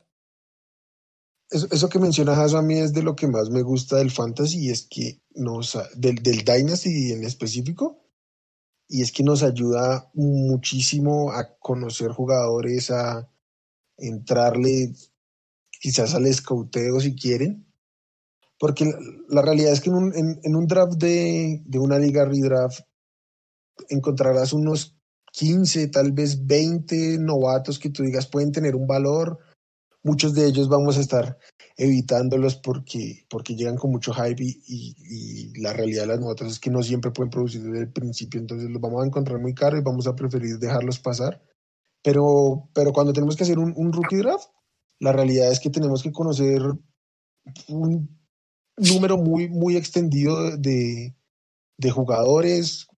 Eso, 1.51 1.67
eso 1.71 1.89
que 1.89 1.99
mencionas, 1.99 2.55
a 2.55 2.63
mí 2.63 2.79
es 2.79 2.93
de 2.93 3.03
lo 3.03 3.17
que 3.17 3.27
más 3.27 3.51
me 3.51 3.63
gusta 3.63 3.97
del 3.97 4.11
fantasy, 4.11 4.71
es 4.71 4.87
que 4.87 5.21
nos, 5.35 5.79
del, 5.97 6.17
del 6.17 6.45
Dynasty 6.45 7.13
en 7.13 7.25
específico, 7.25 8.03
y 8.87 9.03
es 9.03 9.13
que 9.13 9.23
nos 9.23 9.43
ayuda 9.43 10.11
muchísimo 10.15 11.33
a 11.33 11.57
conocer 11.59 12.11
jugadores, 12.11 12.91
a 12.91 13.31
entrarle 13.97 14.93
quizás 15.81 16.15
al 16.15 16.27
escauteo 16.27 17.01
si 17.01 17.15
quieren, 17.15 17.67
porque 18.59 18.93
la, 19.29 19.43
realidad 19.43 19.73
es 19.73 19.81
que 19.81 19.91
en 19.91 19.97
un, 19.97 20.41
en 20.43 20.57
un 20.57 20.67
draft 20.67 20.95
de, 20.95 21.63
de 21.65 21.79
una 21.79 21.99
liga 21.99 22.25
redraft 22.25 22.81
encontrarás 23.89 24.53
unos 24.53 24.97
15, 25.33 25.89
tal 25.89 26.13
vez 26.13 26.47
20 26.47 27.19
novatos 27.19 27.79
que 27.79 27.91
tú 27.91 28.03
digas 28.03 28.27
pueden 28.27 28.53
tener 28.53 28.75
un 28.75 28.87
valor, 28.87 29.39
muchos 30.03 30.35
de 30.35 30.47
ellos 30.47 30.69
vamos 30.69 30.97
a 30.97 31.01
estar 31.01 31.39
evitándolos 31.77 32.57
porque, 32.57 33.25
porque 33.31 33.55
llegan 33.55 33.77
con 33.77 33.91
mucho 33.91 34.13
hype 34.13 34.43
y, 34.43 34.63
y, 34.67 35.61
la 35.61 35.73
realidad 35.73 36.03
de 36.03 36.09
las 36.09 36.21
notas 36.21 36.53
es 36.53 36.61
que 36.61 36.71
no 36.71 36.83
siempre 36.83 37.11
pueden 37.11 37.31
producir 37.31 37.63
desde 37.63 37.81
el 37.81 37.93
principio, 37.93 38.41
entonces 38.41 38.69
los 38.71 38.81
vamos 38.81 39.03
a 39.03 39.07
encontrar 39.07 39.41
muy 39.41 39.55
caros 39.55 39.81
y 39.81 39.85
vamos 39.85 40.07
a 40.07 40.17
preferir 40.17 40.59
dejarlos 40.59 40.99
pasar. 40.99 41.43
Pero, 42.03 42.69
pero 42.75 42.93
cuando 42.93 43.13
tenemos 43.13 43.37
que 43.37 43.45
hacer 43.45 43.59
un, 43.59 43.73
un 43.77 43.93
rookie 43.93 44.17
draft, 44.17 44.49
la 45.01 45.13
realidad 45.13 45.51
es 45.51 45.61
que 45.61 45.71
tenemos 45.71 46.03
que 46.03 46.13
conocer 46.13 46.63
un 47.69 48.19
número 48.77 49.17
muy, 49.19 49.49
muy 49.49 49.77
extendido 49.77 50.57
de, 50.57 51.15
de 51.77 51.91
jugadores, 51.91 52.89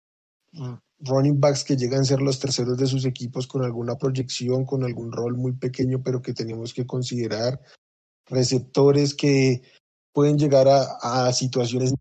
running 1.01 1.41
backs 1.41 1.65
que 1.65 1.77
llegan 1.77 2.01
a 2.01 2.05
ser 2.05 2.21
los 2.21 2.39
terceros 2.39 2.77
de 2.77 2.87
sus 2.87 3.05
equipos 3.05 3.47
con 3.47 3.65
alguna 3.65 3.97
proyección, 3.97 4.65
con 4.65 4.85
algún 4.85 5.13
rol 5.13 5.37
muy 5.37 5.53
pequeño, 5.53 6.03
pero 6.03 6.23
que 6.23 6.35
tenemos 6.35 6.75
que 6.75 6.87
considerar, 6.87 7.61
receptores 8.27 9.15
que 9.15 9.63
pueden 10.13 10.39
llegar 10.39 10.67
a, 10.69 11.33
situaciones 11.33 11.95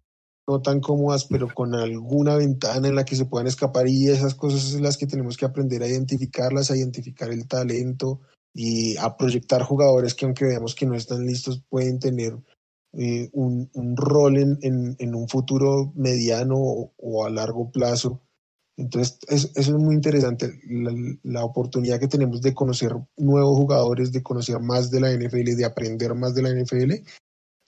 no 0.48 0.62
tan 0.62 0.80
cómodas, 0.80 1.26
pero 1.26 1.48
con 1.54 1.76
alguna 1.76 2.36
ventana 2.36 2.88
en 2.88 2.96
la 2.96 3.06
que 3.06 3.16
se 3.16 3.26
puedan 3.26 3.48
escapar 3.48 3.88
y 3.88 4.08
esas 4.08 4.34
cosas 4.34 4.62
son 4.62 4.82
las 4.82 4.98
que 4.98 5.06
tenemos 5.06 5.38
que 5.38 5.46
aprender 5.46 5.84
a 5.84 5.88
identificarlas, 5.88 6.72
a 6.72 6.78
identificar 6.78 7.30
el 7.30 7.48
talento 7.48 8.20
y 8.54 8.98
a 8.98 9.16
proyectar 9.16 9.62
jugadores 9.62 10.16
que 10.16 10.26
aunque 10.26 10.46
veamos 10.46 10.74
que 10.74 10.88
no 10.88 10.96
están 10.96 11.26
listos 11.26 11.62
pueden 11.70 12.00
tener 12.00 12.36
eh, 12.94 13.30
un, 13.34 13.70
rol 13.96 14.38
en, 14.38 15.16
un 15.16 15.30
futuro 15.30 15.94
mediano 15.96 16.58
o, 16.58 17.26
a 17.26 17.30
largo 17.30 17.72
plazo. 17.72 18.22
Entonces, 18.80 19.20
eso, 19.28 19.50
es 19.56 19.70
muy 19.72 19.94
interesante, 19.94 20.58
la, 20.70 20.94
la, 21.24 21.44
oportunidad 21.44 22.00
que 22.00 22.08
tenemos 22.08 22.42
de 22.42 22.54
conocer 22.54 22.94
nuevos 23.18 23.58
jugadores, 23.58 24.14
de 24.14 24.24
conocer 24.24 24.58
más 24.62 24.90
de 24.90 25.02
la 25.02 25.12
NFL, 25.12 25.58
de 25.58 25.66
aprender 25.66 26.16
más 26.16 26.34
de 26.34 26.44
la 26.44 26.50
NFL, 26.50 26.94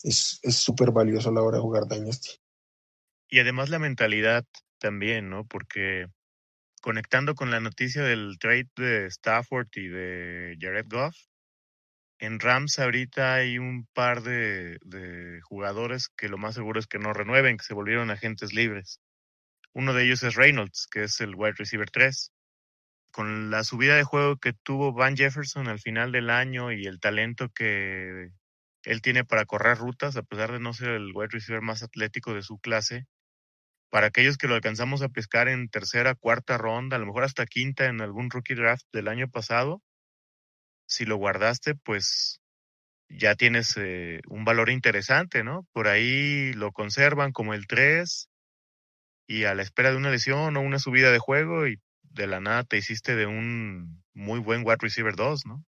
es 0.03 0.39
súper 0.55 0.91
valioso 0.91 1.27
a 1.27 1.33
la 1.33 1.41
hora 1.41 1.57
de 1.57 1.63
jugar 1.63 1.83
Dynasty. 1.89 2.37
Y 3.29 3.39
además 3.39 3.69
la 3.69 3.79
mentalidad 3.79 4.45
también, 4.79 5.29
¿no? 5.29 5.45
Porque 5.45 6.05
conectando 6.81 7.35
con 7.35 7.51
la 7.51 7.59
noticia 7.59 8.03
del 8.03 8.37
trade 8.39 8.69
de 8.77 9.05
Stafford 9.07 9.67
y 9.75 9.89
de 9.89 10.57
Jared 10.61 10.87
Goff, 10.89 11.15
en 12.19 12.39
Rams 12.39 12.79
ahorita 12.79 13.33
hay 13.33 13.57
un 13.57 13.85
par 13.93 14.23
de, 14.23 14.77
de, 14.85 15.41
jugadores 15.41 16.07
que 16.07 16.29
lo 16.29 16.37
más 16.37 16.55
seguro 16.55 16.79
es 16.79 16.87
que 16.87 16.99
no 16.99 17.11
renueven, 17.11 17.57
que 17.57 17.65
se 17.65 17.73
volvieron 17.73 18.11
agentes 18.11 18.53
libres. 18.53 19.01
Uno 19.73 19.93
de 19.93 20.03
ellos 20.05 20.23
es 20.23 20.35
Reynolds, 20.35 20.87
que 20.91 21.03
es 21.03 21.21
el 21.21 21.35
wide 21.35 21.53
receiver 21.57 21.89
3. 21.89 22.31
Con 23.11 23.51
la 23.51 23.63
subida 23.63 23.95
de 23.95 24.03
juego 24.03 24.37
que 24.37 24.53
tuvo 24.53 24.93
Van 24.93 25.15
Jefferson 25.15 25.67
al 25.67 25.79
final 25.79 26.11
del 26.11 26.29
año 26.29 26.71
y 26.71 26.85
el 26.85 26.99
talento 26.99 27.49
que 27.49 28.31
él 28.83 29.01
tiene 29.01 29.23
para 29.25 29.45
correr 29.45 29.77
rutas, 29.77 30.17
a 30.17 30.23
pesar 30.23 30.51
de 30.51 30.59
no 30.59 30.73
ser 30.73 30.89
el 30.89 31.11
wide 31.13 31.29
receiver 31.31 31.61
más 31.61 31.83
atlético 31.83 32.33
de 32.33 32.41
su 32.41 32.59
clase, 32.59 33.05
para 33.89 34.07
aquellos 34.07 34.37
que 34.37 34.47
lo 34.47 34.55
alcanzamos 34.55 35.01
a 35.01 35.09
pescar 35.09 35.49
en 35.49 35.69
tercera, 35.69 36.15
cuarta 36.15 36.57
ronda, 36.57 36.95
a 36.95 36.99
lo 36.99 37.05
mejor 37.05 37.23
hasta 37.23 37.45
quinta 37.45 37.85
en 37.85 38.01
algún 38.01 38.29
rookie 38.29 38.55
draft 38.55 38.85
del 38.93 39.09
año 39.09 39.29
pasado, 39.29 39.81
si 40.85 41.05
lo 41.05 41.17
guardaste, 41.17 41.75
pues 41.75 42.41
ya 43.09 43.35
tienes 43.35 43.75
eh, 43.77 44.21
un 44.27 44.45
valor 44.45 44.69
interesante, 44.69 45.43
¿no? 45.43 45.67
Por 45.73 45.87
ahí 45.87 46.53
lo 46.53 46.71
conservan 46.71 47.33
como 47.33 47.53
el 47.53 47.67
3 47.67 48.30
y 49.31 49.45
a 49.45 49.53
la 49.53 49.61
espera 49.61 49.91
de 49.91 49.97
una 49.97 50.11
lesión 50.11 50.57
o 50.57 50.61
una 50.61 50.79
subida 50.79 51.11
de 51.11 51.19
juego 51.19 51.67
y 51.67 51.79
de 52.01 52.27
la 52.27 52.39
nada 52.39 52.63
te 52.63 52.77
hiciste 52.77 53.15
de 53.15 53.25
un 53.25 54.03
muy 54.13 54.39
buen 54.39 54.65
wide 54.65 54.77
receiver 54.79 55.15
2, 55.15 55.45
¿no? 55.45 55.63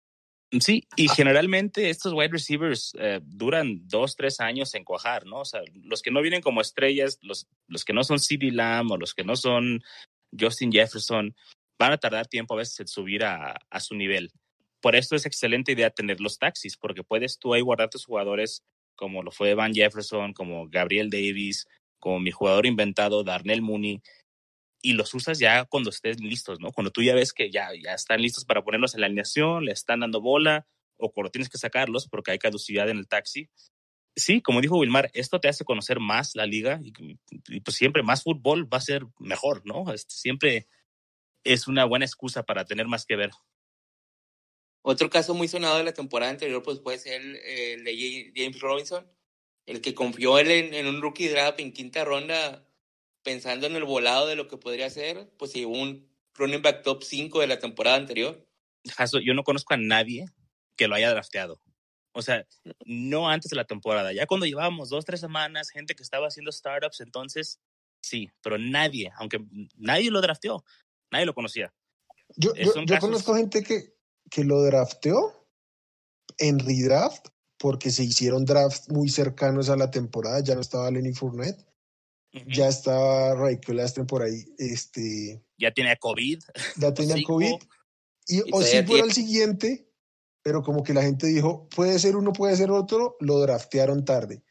Sí, 0.61 0.89
y 0.97 1.09
generalmente 1.09 1.91
estos 1.91 2.13
wide 2.13 2.31
receivers 2.33 2.93
eh, 2.99 3.21
duran 3.23 3.87
dos, 3.87 4.17
tres 4.17 4.41
años 4.41 4.75
en 4.75 4.83
cuajar, 4.83 5.25
¿no? 5.25 5.41
O 5.41 5.45
sea, 5.45 5.61
los 5.85 6.03
que 6.03 6.11
no 6.11 6.23
vienen 6.23 6.43
como 6.43 6.61
estrellas, 6.61 7.19
los, 7.23 7.47
los 7.69 7.85
que 7.85 7.93
no 7.93 8.03
son 8.03 8.19
CeeDee 8.19 8.51
Lamb 8.51 8.91
o 8.91 8.97
los 8.97 9.15
que 9.15 9.23
no 9.23 9.37
son 9.37 9.81
Justin 10.37 10.73
Jefferson, 10.73 11.37
van 11.79 11.93
a 11.93 11.99
tardar 11.99 12.27
tiempo 12.27 12.55
a 12.55 12.59
veces 12.59 12.81
en 12.81 12.89
subir 12.89 13.25
a, 13.25 13.57
a 13.71 13.81
su 13.81 13.95
nivel 13.95 14.33
por 14.81 14.97
esto 14.97 15.15
es 15.15 15.27
excelente 15.27 15.73
idea 15.73 15.91
tener 15.91 16.21
los 16.21 16.39
taxis, 16.39 16.77
porque 16.77 17.05
puedes 17.05 17.39
tú 17.39 17.55
ahí 17.55 17.61
guardar 17.61 17.91
tus 17.91 18.05
jugadores 18.05 18.63
como 18.97 19.23
lo 19.23 19.31
fue 19.31 19.55
Van 19.55 19.73
Jefferson, 19.73 20.35
como 20.35 20.69
Gabriel 20.69 21.09
Davis, 21.09 21.67
como 22.01 22.19
mi 22.19 22.33
jugador 22.33 22.67
inventado, 22.67 23.23
Darnell 23.23 23.63
Mooney, 23.63 24.03
y 24.83 24.95
los 24.95 25.15
usas 25.15 25.39
ya 25.39 25.65
cuando 25.67 25.91
estés 25.91 26.21
listos, 26.21 26.59
¿no? 26.59 26.73
Cuando 26.73 26.91
tú 26.91 27.03
ya 27.03 27.15
ves 27.15 27.33
que 27.33 27.51
ya, 27.51 27.69
ya 27.81 27.95
están 27.95 28.21
listos 28.21 28.45
para 28.45 28.65
ponerlos 28.65 28.95
en 28.95 29.03
la 29.03 29.07
alineación, 29.07 29.67
le 29.67 29.73
están 29.73 30.01
dando 30.01 30.21
bola, 30.21 30.67
o 31.01 31.13
cuando 31.13 31.31
tienes 31.31 31.49
que 31.49 31.59
sacarlos 31.59 32.09
porque 32.09 32.31
hay 32.31 32.39
caducidad 32.39 32.89
en 32.89 32.99
el 32.99 33.09
taxi. 33.09 33.49
Sí, 34.17 34.43
como 34.43 34.61
dijo 34.61 34.79
Wilmar, 34.79 35.11
esto 35.15 35.41
te 35.41 35.49
hace 35.49 35.65
conocer 35.65 36.01
más 36.01 36.35
la 36.35 36.47
liga 36.47 36.81
y, 36.83 36.93
pues 37.61 37.77
siempre 37.77 38.03
más 38.03 38.23
fútbol 38.23 38.73
va 38.73 38.79
a 38.79 38.83
ser 38.83 39.07
mejor, 39.19 39.63
¿no? 39.65 39.93
Este, 39.93 40.15
siempre 40.15 40.69
es 41.45 41.69
una 41.69 41.85
buena 41.85 42.05
excusa 42.05 42.43
para 42.43 42.65
tener 42.65 42.87
más 42.87 43.07
que 43.07 43.17
ver. 43.17 43.31
Otro 44.83 45.11
caso 45.11 45.35
muy 45.35 45.47
sonado 45.47 45.79
de 45.79 45.85
la 45.85 45.93
temporada 45.93 46.31
anterior 46.31 46.63
pues 46.63 46.81
puede 46.81 46.99
ser 46.99 47.21
el, 47.21 47.85
de 47.85 48.33
James 48.35 48.61
Robinson, 48.61 49.07
el 49.67 49.81
que 49.81 49.95
confió 49.95 50.39
él 50.39 50.51
en, 50.51 50.87
un 50.87 51.01
rookie 51.03 51.29
draft 51.29 51.61
en 51.61 51.73
quinta 51.73 52.05
ronda 52.05 52.67
pensando 53.23 53.67
en 53.67 53.77
el 53.77 53.85
volado 53.85 54.27
de 54.27 54.37
lo 54.37 54.49
que 54.49 54.57
podría 54.57 54.91
ser, 54.91 55.31
pues 55.39 55.53
llegó 55.53 55.73
un 55.73 56.09
running 56.35 56.63
back 56.63 56.83
top 56.83 57.03
5 57.03 57.41
de 57.41 57.47
la 57.47 57.59
temporada 57.59 57.97
anterior. 57.97 58.47
Yo 59.23 59.35
no 59.35 59.45
conozco 59.45 59.75
a 59.75 59.77
nadie 59.77 60.27
que 60.77 60.89
lo 60.89 60.95
haya 60.95 61.11
drafteado. 61.11 61.61
O 62.13 62.23
sea, 62.23 62.47
no 62.85 63.29
antes 63.29 63.51
de 63.51 63.57
la 63.57 63.67
temporada. 63.67 64.13
Ya 64.13 64.27
cuando 64.27 64.47
llevábamos 64.47 64.89
dos, 64.89 65.05
tres 65.05 65.21
semanas, 65.21 65.71
gente 65.71 65.95
que 65.95 66.03
estaba 66.03 66.27
haciendo 66.27 66.51
startups, 66.51 67.01
entonces 67.01 67.61
sí, 68.03 68.31
pero 68.43 68.59
nadie, 68.59 69.13
aunque 69.17 69.39
nadie 69.77 70.11
lo 70.11 70.21
drafteó, 70.21 70.65
nadie 71.11 71.27
lo 71.27 71.35
conocía. 71.35 71.73
Yo, 72.37 72.53
yo 72.55 72.99
conozco 72.99 73.35
gente 73.35 73.63
que, 73.63 73.95
que 74.31 74.45
lo 74.45 74.63
drafteó 74.63 75.47
en 76.39 76.59
redraft 76.59 77.29
porque 77.61 77.91
se 77.91 78.05
hicieron 78.05 78.47
drafts 78.47 78.89
muy 78.91 79.11
cercanos 79.11 79.69
a 79.69 79.77
la 79.77 79.91
temporada, 79.91 80.41
ya 80.41 80.55
no 80.55 80.63
estaba 80.63 80.91
Lenny 80.91 81.13
Fournette, 81.13 81.63
ya 82.47 82.69
estaba 82.69 83.35
Ray 83.35 83.59
Claston 83.59 84.07
por 84.07 84.23
ahí, 84.23 84.47
este... 84.57 85.45
Ya 85.59 85.71
tenía 85.71 85.95
COVID. 85.97 86.39
Ya 86.79 86.95
tenía 86.95 87.17
COVID. 87.23 87.57
Y, 88.29 88.41
o 88.51 88.63
si 88.63 88.83
fuera 88.85 89.05
el 89.05 89.13
siguiente, 89.13 89.87
pero 90.43 90.63
como 90.63 90.83
que 90.83 90.95
la 90.95 91.03
gente 91.03 91.27
dijo, 91.27 91.69
puede 91.69 91.99
ser 91.99 92.17
uno, 92.17 92.33
puede 92.33 92.57
ser 92.57 92.71
otro, 92.71 93.17
lo 93.21 93.39
draftearon 93.41 94.07
tarde. 94.07 94.43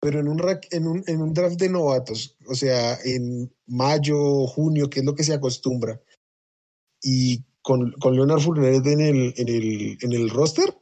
Pero 0.00 0.18
en 0.18 0.26
un, 0.26 0.42
en 0.72 0.86
un, 0.88 1.04
en 1.06 1.22
un 1.22 1.34
draft 1.34 1.60
de 1.60 1.68
novatos, 1.68 2.36
o 2.48 2.54
sea, 2.56 2.98
en 3.04 3.54
mayo, 3.66 4.44
junio, 4.48 4.90
que 4.90 5.00
es 5.00 5.06
lo 5.06 5.14
que 5.14 5.22
se 5.22 5.34
acostumbra, 5.34 6.02
y 7.00 7.44
con, 7.62 7.92
con 7.92 8.16
Leonard 8.16 8.40
Fournette 8.40 8.86
en 8.86 9.00
el, 9.00 9.34
en, 9.36 9.48
el, 9.48 9.98
en 10.00 10.12
el 10.12 10.30
roster, 10.30 10.76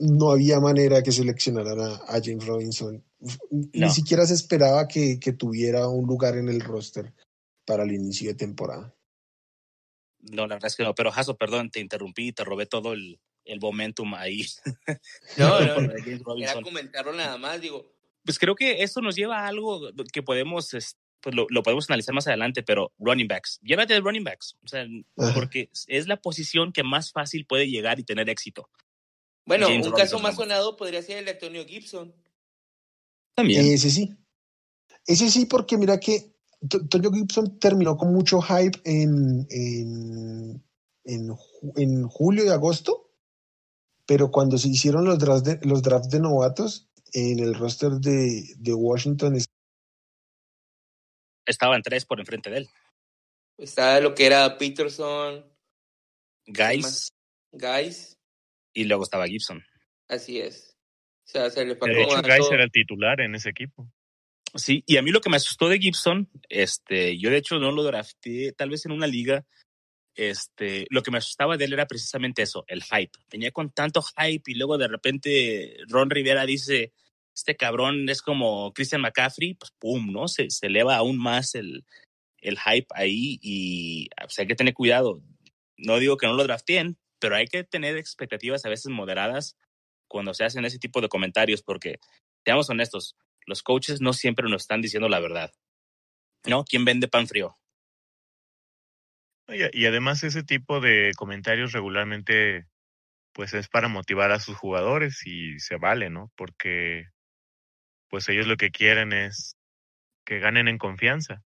no 0.00 0.30
había 0.30 0.60
manera 0.60 1.02
que 1.02 1.12
seleccionaran 1.12 1.78
a, 1.78 1.94
a 2.08 2.20
James 2.22 2.46
Robinson. 2.46 3.04
Ni 3.50 3.90
siquiera 3.90 4.26
se 4.26 4.34
esperaba 4.34 4.88
que, 4.88 5.20
que, 5.20 5.32
tuviera 5.32 5.88
un 5.88 6.06
lugar 6.06 6.38
en 6.38 6.48
el 6.48 6.60
roster 6.60 7.12
para 7.66 7.82
el 7.82 7.92
inicio 7.92 8.30
de 8.30 8.34
temporada. 8.34 8.94
No, 10.20 10.46
la 10.46 10.56
verdad 10.56 10.68
es 10.68 10.76
que 10.76 10.84
no, 10.84 10.94
pero 10.94 11.12
Jaso, 11.12 11.36
perdón, 11.36 11.70
te 11.70 11.80
interrumpí, 11.80 12.32
te 12.32 12.44
robé 12.44 12.64
todo 12.66 12.94
el, 12.94 13.20
el 13.44 13.60
momentum 13.60 14.14
ahí. 14.14 14.46
No, 15.36 15.60
no, 15.60 15.80
no 15.80 16.36
era 16.36 16.62
comentarlo 16.62 17.12
nada 17.12 17.36
más, 17.36 17.60
digo. 17.60 17.92
Pues 18.24 18.38
creo 18.38 18.54
que 18.54 18.82
esto 18.82 19.00
nos 19.00 19.16
lleva 19.16 19.40
a 19.40 19.48
algo 19.48 19.90
que 20.12 20.22
podemos 20.22 20.70
pues 21.20 21.34
lo, 21.34 21.46
lo, 21.50 21.62
podemos 21.62 21.88
analizar 21.90 22.14
más 22.14 22.26
adelante, 22.26 22.62
pero 22.62 22.92
running 22.98 23.28
backs, 23.28 23.60
llévate 23.62 23.92
de 23.92 24.00
running 24.00 24.24
backs, 24.24 24.56
o 24.64 24.68
sea, 24.68 24.86
porque 25.34 25.70
es 25.86 26.06
la 26.06 26.16
posición 26.16 26.72
que 26.72 26.82
más 26.82 27.12
fácil 27.12 27.44
puede 27.44 27.68
llegar 27.68 27.98
y 27.98 28.04
tener 28.04 28.30
éxito. 28.30 28.70
Bueno, 29.50 29.66
un 29.66 29.90
caso 29.90 30.20
más 30.20 30.36
sonado 30.36 30.76
podría 30.76 31.02
ser 31.02 31.18
el 31.18 31.24
de 31.24 31.32
Antonio 31.32 31.66
Gibson. 31.66 32.14
También. 33.34 33.66
Ese 33.66 33.90
sí. 33.90 34.16
Ese 35.04 35.28
sí, 35.28 35.46
porque 35.46 35.76
mira 35.76 35.98
que 35.98 36.36
Antonio 36.62 37.10
Gibson 37.10 37.58
terminó 37.58 37.96
con 37.96 38.12
mucho 38.14 38.40
hype 38.40 38.78
en, 38.84 39.48
en, 39.50 40.64
en, 41.02 41.36
en 41.74 42.06
julio 42.06 42.44
y 42.44 42.48
agosto, 42.48 43.10
pero 44.06 44.30
cuando 44.30 44.56
se 44.56 44.68
hicieron 44.68 45.04
los 45.04 45.18
drafts 45.18 45.42
de, 45.42 45.58
los 45.66 45.82
drafts 45.82 46.10
de 46.10 46.20
novatos, 46.20 46.88
en 47.12 47.40
el 47.40 47.54
roster 47.54 47.90
de, 47.94 48.54
de 48.56 48.72
Washington 48.72 49.36
estaban 51.44 51.82
tres 51.82 52.06
por 52.06 52.20
enfrente 52.20 52.50
de 52.50 52.58
él. 52.58 52.68
Estaba 53.58 53.98
lo 53.98 54.14
que 54.14 54.26
era 54.26 54.56
Peterson, 54.58 55.44
Guys. 56.46 57.12
Guys. 57.50 58.19
Y 58.72 58.84
luego 58.84 59.04
estaba 59.04 59.26
Gibson. 59.26 59.64
Así 60.08 60.40
es. 60.40 60.76
O 61.26 61.30
sea, 61.30 61.50
se 61.50 61.64
le 61.64 61.74
de 61.74 62.02
hecho, 62.02 62.22
Guys 62.22 62.50
era 62.50 62.64
el 62.64 62.72
titular 62.72 63.20
en 63.20 63.34
ese 63.34 63.50
equipo. 63.50 63.88
Sí, 64.54 64.82
y 64.86 64.96
a 64.96 65.02
mí 65.02 65.10
lo 65.10 65.20
que 65.20 65.30
me 65.30 65.36
asustó 65.36 65.68
de 65.68 65.78
Gibson, 65.78 66.28
este, 66.48 67.16
yo 67.18 67.30
de 67.30 67.36
hecho 67.36 67.58
no 67.60 67.70
lo 67.70 67.84
drafté, 67.84 68.52
tal 68.52 68.70
vez 68.70 68.84
en 68.84 68.92
una 68.92 69.06
liga, 69.06 69.46
este, 70.16 70.86
lo 70.90 71.02
que 71.02 71.12
me 71.12 71.18
asustaba 71.18 71.56
de 71.56 71.66
él 71.66 71.72
era 71.72 71.86
precisamente 71.86 72.42
eso, 72.42 72.64
el 72.66 72.82
hype. 72.82 73.16
Venía 73.30 73.52
con 73.52 73.70
tanto 73.70 74.02
hype 74.02 74.50
y 74.50 74.54
luego 74.54 74.76
de 74.76 74.88
repente 74.88 75.76
Ron 75.88 76.10
Rivera 76.10 76.46
dice, 76.46 76.92
este 77.34 77.56
cabrón 77.56 78.08
es 78.08 78.22
como 78.22 78.72
Christian 78.72 79.02
McCaffrey, 79.02 79.54
pues 79.54 79.72
pum, 79.78 80.12
¿no? 80.12 80.26
Se, 80.26 80.50
se 80.50 80.66
eleva 80.66 80.96
aún 80.96 81.16
más 81.16 81.54
el, 81.54 81.84
el 82.38 82.58
hype 82.58 82.88
ahí 82.90 83.38
y 83.40 84.08
pues, 84.20 84.38
hay 84.38 84.46
que 84.46 84.56
tener 84.56 84.74
cuidado. 84.74 85.22
No 85.76 85.98
digo 85.98 86.16
que 86.16 86.26
no 86.26 86.34
lo 86.34 86.44
drafteen, 86.44 86.98
pero 87.20 87.36
hay 87.36 87.46
que 87.46 87.64
tener 87.64 87.96
expectativas 87.96 88.64
a 88.64 88.68
veces 88.68 88.90
moderadas 88.90 89.56
cuando 90.08 90.34
se 90.34 90.44
hacen 90.44 90.64
ese 90.64 90.78
tipo 90.78 91.00
de 91.00 91.08
comentarios 91.08 91.62
porque, 91.62 92.00
seamos 92.44 92.68
honestos, 92.70 93.16
los 93.46 93.62
coaches 93.62 94.00
no 94.00 94.12
siempre 94.12 94.48
nos 94.48 94.62
están 94.62 94.80
diciendo 94.80 95.08
la 95.08 95.20
verdad. 95.20 95.52
¿No? 96.46 96.64
¿Quién 96.64 96.84
vende 96.84 97.06
pan 97.06 97.28
frío? 97.28 97.54
Y, 99.48 99.86
además 99.86 100.22
ese 100.22 100.44
tipo 100.44 100.80
de 100.80 101.12
comentarios 101.16 101.72
regularmente 101.72 102.66
pues 103.32 103.52
es 103.54 103.68
para 103.68 103.88
motivar 103.88 104.32
a 104.32 104.40
sus 104.40 104.56
jugadores 104.56 105.26
y 105.26 105.58
se 105.60 105.76
vale, 105.76 106.10
¿no? 106.10 106.30
Porque 106.36 107.06
pues 108.08 108.28
ellos 108.28 108.46
lo 108.46 108.56
que 108.56 108.70
quieren 108.70 109.12
es 109.12 109.56
que 110.24 110.38
ganen 110.38 110.68
en 110.68 110.78
confianza. 110.78 111.42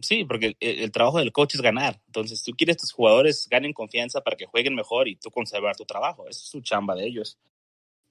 Sí, 0.00 0.24
porque 0.24 0.56
el, 0.60 0.90
trabajo 0.92 1.18
del 1.18 1.32
coach 1.32 1.54
es 1.54 1.60
ganar. 1.60 2.00
Entonces, 2.06 2.42
tú 2.42 2.52
quieres 2.52 2.76
que 2.76 2.80
tus 2.80 2.92
jugadores 2.92 3.48
ganen 3.50 3.72
confianza 3.72 4.20
para 4.22 4.36
que 4.36 4.46
jueguen 4.46 4.74
mejor 4.74 5.08
y 5.08 5.16
tú 5.16 5.30
conservar 5.30 5.76
tu 5.76 5.84
trabajo. 5.84 6.28
Esa 6.28 6.40
es 6.40 6.46
su 6.48 6.60
chamba 6.60 6.94
de 6.94 7.06
ellos. 7.06 7.38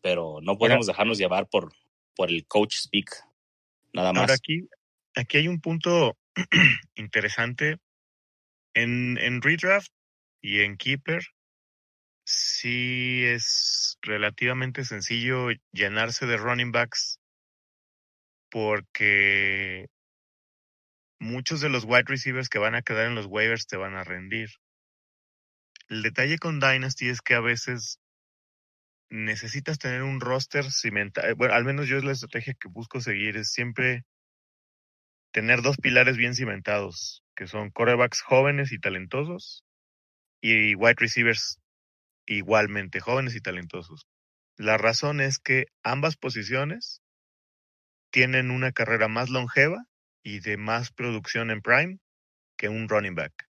Pero 0.02 0.40
no 0.42 0.58
podemos 0.58 0.86
dejarnos 0.86 1.18
llevar 1.18 1.48
por, 1.48 1.74
por 2.16 2.30
el 2.30 2.46
coach 2.46 2.76
speak. 2.76 3.10
Nada 3.94 4.14
más. 4.14 4.22
Ahora 4.22 4.34
aquí, 4.36 4.68
aquí 5.16 5.38
hay 5.38 5.48
un 5.48 5.62
punto 5.62 6.16
interesante 6.96 7.78
en, 8.74 9.18
en 9.18 9.42
redraft 9.42 9.92
y 10.42 10.62
en 10.62 10.78
keeper, 10.78 11.24
sí 12.24 13.24
es 13.26 13.98
relativamente 14.02 14.86
sencillo 14.86 15.50
llenarse 15.72 16.26
de 16.26 16.38
running 16.38 16.72
backs 16.72 17.20
porque 18.50 19.88
muchos 21.20 21.62
de 21.62 21.70
los 21.70 21.84
wide 21.84 22.06
receivers 22.08 22.50
que 22.50 22.60
van 22.60 22.76
a 22.76 22.82
quedar 22.82 23.06
en 23.06 23.16
los 23.16 23.28
waivers 23.28 23.68
te 23.68 23.78
van 23.78 23.96
a 23.96 24.04
rendir. 24.04 24.50
El 25.90 26.02
detalle 26.02 26.38
con 26.38 26.60
Dynasty 26.60 27.10
es 27.10 27.22
que 27.22 27.36
a 27.36 27.42
veces 27.42 28.00
necesitas 29.10 29.80
tener 29.80 30.04
un 30.04 30.22
roster 30.22 30.72
cimentado. 30.72 31.36
Bueno, 31.36 31.54
al 31.54 31.66
menos 31.66 31.88
yo 31.88 31.98
es 31.98 32.04
la 32.04 32.12
estrategia 32.12 32.54
que 32.54 32.70
busco 32.70 33.02
seguir, 33.02 33.38
es 33.38 33.52
siempre 33.52 34.04
tener 35.32 35.62
dos 35.62 35.78
pilares 35.78 36.18
bien 36.18 36.36
cimentados 36.36 37.24
que 37.36 37.48
son 37.48 37.72
corebacks 37.72 38.22
jóvenes 38.22 38.72
y 38.72 38.80
talentosos 38.80 39.64
y 40.42 40.76
wide 40.76 40.96
receivers 40.98 41.60
igualmente 42.26 43.00
jóvenes 43.00 43.36
y 43.36 43.42
talentosos. 43.42 44.08
La 44.58 44.78
razón 44.78 45.22
es 45.22 45.40
que 45.40 45.68
ambas 45.84 46.18
posiciones 46.18 47.02
tienen 48.12 48.52
una 48.52 48.72
carrera 48.72 49.08
más 49.08 49.30
longeva 49.30 49.86
y 50.30 50.40
de 50.42 50.58
más 50.58 50.92
producción 50.92 51.50
en 51.50 51.62
prime 51.62 52.00
que 52.56 52.70
un 52.70 52.88
running 52.88 53.16
back. 53.16 53.50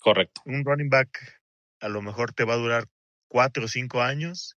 Correcto. 0.00 0.42
Un 0.44 0.64
running 0.64 0.88
back 0.88 1.42
a 1.80 1.88
lo 1.88 2.02
mejor 2.02 2.32
te 2.32 2.44
va 2.44 2.54
a 2.54 2.58
durar 2.58 2.86
cuatro 3.28 3.64
o 3.64 3.68
cinco 3.68 4.00
años. 4.00 4.56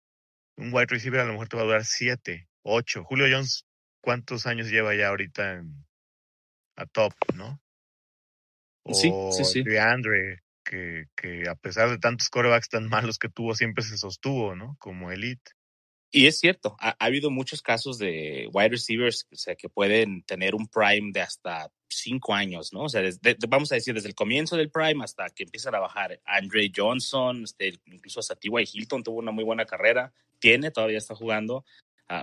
Un 0.56 0.72
wide 0.74 0.88
receiver 0.88 1.22
a 1.22 1.26
lo 1.26 1.34
mejor 1.34 1.48
te 1.48 1.58
va 1.58 1.64
a 1.64 1.66
durar 1.66 1.86
siete, 1.86 2.48
ocho. 2.62 3.04
Julio 3.04 3.26
Jones, 3.30 3.66
¿cuántos 4.02 4.46
años 4.46 4.70
lleva 4.70 4.94
ya 4.94 5.08
ahorita 5.08 5.54
en, 5.54 5.86
a 6.76 6.86
top, 6.86 7.14
no? 7.34 7.60
sí, 8.94 9.12
sí, 9.32 9.46
sí. 9.46 9.78
Andre, 9.78 10.44
que, 10.64 11.06
que 11.16 11.50
a 11.50 11.56
pesar 11.56 11.90
de 11.90 11.98
tantos 11.98 12.30
corebacks 12.30 12.70
tan 12.70 12.88
malos 12.88 13.18
que 13.18 13.30
tuvo, 13.30 13.56
siempre 13.56 13.84
se 13.84 13.98
sostuvo, 13.98 14.56
¿no? 14.56 14.76
Como 14.80 15.12
elite. 15.12 15.52
Y 16.12 16.26
es 16.26 16.40
cierto, 16.40 16.76
ha, 16.80 16.96
habido 17.00 17.30
muchos 17.30 17.62
casos 17.62 18.00
de 18.00 18.50
wide 18.52 18.70
receivers 18.70 19.28
o 19.32 19.36
sea, 19.36 19.56
que 19.56 19.70
pueden 19.70 20.24
tener 20.24 20.56
un 20.56 20.68
prime 20.68 21.12
de 21.14 21.22
hasta 21.22 21.72
cinco 21.88 22.34
años, 22.34 22.74
¿no? 22.74 22.84
O 22.84 22.90
sea, 22.90 23.04
vamos 23.48 23.72
a 23.72 23.76
decir, 23.76 23.94
desde 23.94 24.10
el 24.10 24.16
comienzo 24.16 24.58
del 24.58 24.72
prime 24.72 25.04
hasta 25.04 25.30
que 25.30 25.44
empiezan 25.44 25.76
a 25.76 25.80
bajar. 25.80 26.20
Andre 26.26 26.72
Johnson, 26.76 27.44
este, 27.44 27.80
incluso 27.86 28.20
hasta 28.22 28.36
T.Y. 28.36 28.70
Hilton 28.74 29.04
tuvo 29.04 29.20
una 29.20 29.32
muy 29.32 29.44
buena 29.44 29.66
carrera, 29.66 30.12
tiene, 30.40 30.72
todavía 30.72 30.98
está 30.98 31.16
jugando. 31.16 31.64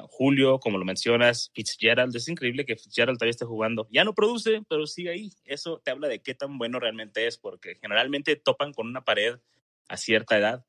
Julio, 0.09 0.59
como 0.59 0.79
lo 0.79 0.85
mencionas, 0.85 1.53
Fitzgerald, 1.55 2.14
es 2.16 2.27
increíble 2.27 2.66
que 2.66 2.75
Fitzgerald 2.75 3.18
todavía 3.18 3.31
esté 3.31 3.44
jugando. 3.44 3.87
Ya 3.92 4.03
no 4.03 4.14
produce, 4.14 4.62
pero 4.68 4.85
sigue 4.87 5.11
ahí. 5.11 5.33
Eso 5.44 5.81
te 5.85 5.92
habla 5.92 6.09
de 6.09 6.20
qué 6.20 6.35
tan 6.35 6.59
bueno 6.59 6.81
realmente 6.81 7.27
es, 7.29 7.38
porque 7.38 7.77
generalmente 7.77 8.35
topan 8.35 8.72
con 8.72 8.88
una 8.88 9.05
pared 9.05 9.38
a 9.88 9.96
cierta 9.96 10.37
edad 10.37 10.64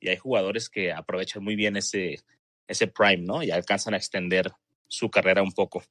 y 0.00 0.08
hay 0.08 0.16
jugadores 0.16 0.68
que 0.68 0.92
aprovechan 0.92 1.44
muy 1.44 1.54
bien 1.54 1.76
ese, 1.76 2.18
ese 2.66 2.86
prime, 2.86 3.24
¿no? 3.24 3.42
Y 3.42 3.50
alcanzan 3.50 3.94
a 3.94 3.96
extender 3.96 4.52
su 4.88 5.10
carrera 5.10 5.42
un 5.42 5.52
poco. 5.52 5.82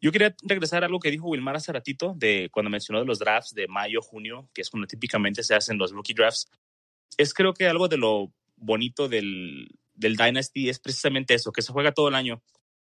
Yo 0.00 0.12
quería 0.12 0.34
regresar 0.42 0.82
a 0.82 0.86
algo 0.86 1.00
que 1.00 1.10
dijo 1.10 1.28
Wilmar 1.28 1.56
hace 1.56 1.72
ratito, 1.72 2.14
de 2.16 2.50
cuando 2.52 2.70
mencionó 2.70 3.00
de 3.00 3.06
los 3.06 3.18
drafts 3.18 3.54
de 3.54 3.68
mayo, 3.68 4.02
junio, 4.02 4.50
que 4.52 4.60
es 4.60 4.70
cuando 4.70 4.86
típicamente 4.86 5.42
se 5.42 5.54
hacen 5.54 5.78
los 5.78 5.92
rookie 5.92 6.14
drafts. 6.14 6.50
Es 7.16 7.32
creo 7.32 7.54
que 7.54 7.68
algo 7.68 7.88
de 7.88 7.96
lo 7.96 8.32
bonito 8.56 9.08
del, 9.08 9.68
del 9.94 10.16
Dynasty 10.16 10.68
es 10.68 10.78
precisamente 10.78 11.34
eso, 11.34 11.52
que 11.52 11.62
se 11.62 11.72
juega 11.72 11.92
todo 11.92 12.08
el 12.08 12.14
año. 12.14 12.42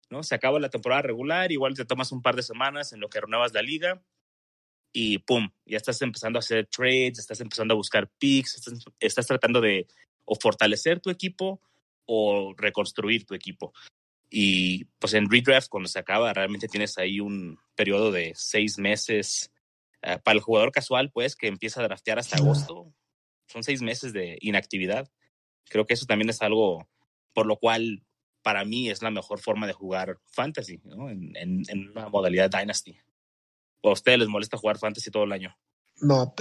¿no? 0.10 0.24
Se 0.24 0.36
acaba 0.36 0.60
la 0.60 0.70
temporada 0.70 1.02
regular, 1.02 1.52
igual 1.52 1.74
te 1.76 1.86
tomas 1.86 2.12
un 2.12 2.22
par 2.22 2.36
de 2.36 2.44
semanas 2.44 2.94
en 2.94 3.00
lo 3.00 3.10
que 3.10 3.22
renuevas 3.22 3.54
la 3.54 3.62
liga 3.62 4.02
y 4.92 5.20
pum, 5.20 5.50
ya 5.66 5.78
estás 5.78 6.02
empezando 6.02 6.40
a 6.40 6.42
hacer 6.42 6.66
trades, 6.68 7.20
estás 7.20 7.40
empezando 7.42 7.74
a 7.74 7.78
buscar 7.78 8.10
picks, 8.18 8.56
estás, 8.56 8.86
estás 9.00 9.28
tratando 9.28 9.62
de 9.62 9.88
o 10.26 10.36
fortalecer 10.36 11.00
tu 11.00 11.10
equipo 11.10 11.62
o 12.12 12.54
reconstruir 12.58 13.26
tu 13.26 13.36
equipo. 13.36 13.72
Y 14.30 14.86
pues 15.00 15.14
en 15.14 15.30
redraft, 15.30 15.70
cuando 15.70 15.88
se 15.88 16.00
acaba, 16.00 16.34
realmente 16.34 16.68
tienes 16.68 16.98
ahí 16.98 17.20
un 17.20 17.60
periodo 17.76 18.12
de 18.12 18.34
seis 18.36 18.78
meses. 18.80 19.52
Eh, 20.02 20.18
para 20.24 20.36
el 20.36 20.42
jugador 20.42 20.72
casual, 20.72 21.12
pues, 21.12 21.36
que 21.36 21.48
empieza 21.48 21.82
a 21.82 21.84
draftear 21.84 22.20
hasta 22.20 22.38
agosto, 22.38 22.94
son 23.48 23.64
seis 23.64 23.82
meses 23.82 24.14
de 24.14 24.38
inactividad. 24.42 25.10
Creo 25.70 25.86
que 25.86 25.94
eso 25.94 26.06
también 26.06 26.30
es 26.30 26.42
algo 26.42 26.88
por 27.34 27.46
lo 27.46 27.58
cual 27.58 28.04
para 28.42 28.66
mí 28.66 28.90
es 28.90 29.02
la 29.02 29.12
mejor 29.12 29.40
forma 29.40 29.68
de 29.68 29.74
jugar 29.74 30.18
fantasy, 30.26 30.82
¿no? 30.84 31.10
En, 31.10 31.36
en, 31.36 31.90
una 31.92 32.10
modalidad 32.10 32.50
Dynasty. 32.50 32.98
¿O 33.82 33.90
a 33.90 33.94
ustedes 33.94 34.20
les 34.20 34.28
molesta 34.28 34.58
jugar 34.58 34.78
fantasy 34.78 35.12
todo 35.12 35.24
el 35.24 35.32
año? 35.32 35.56
No, 36.02 36.34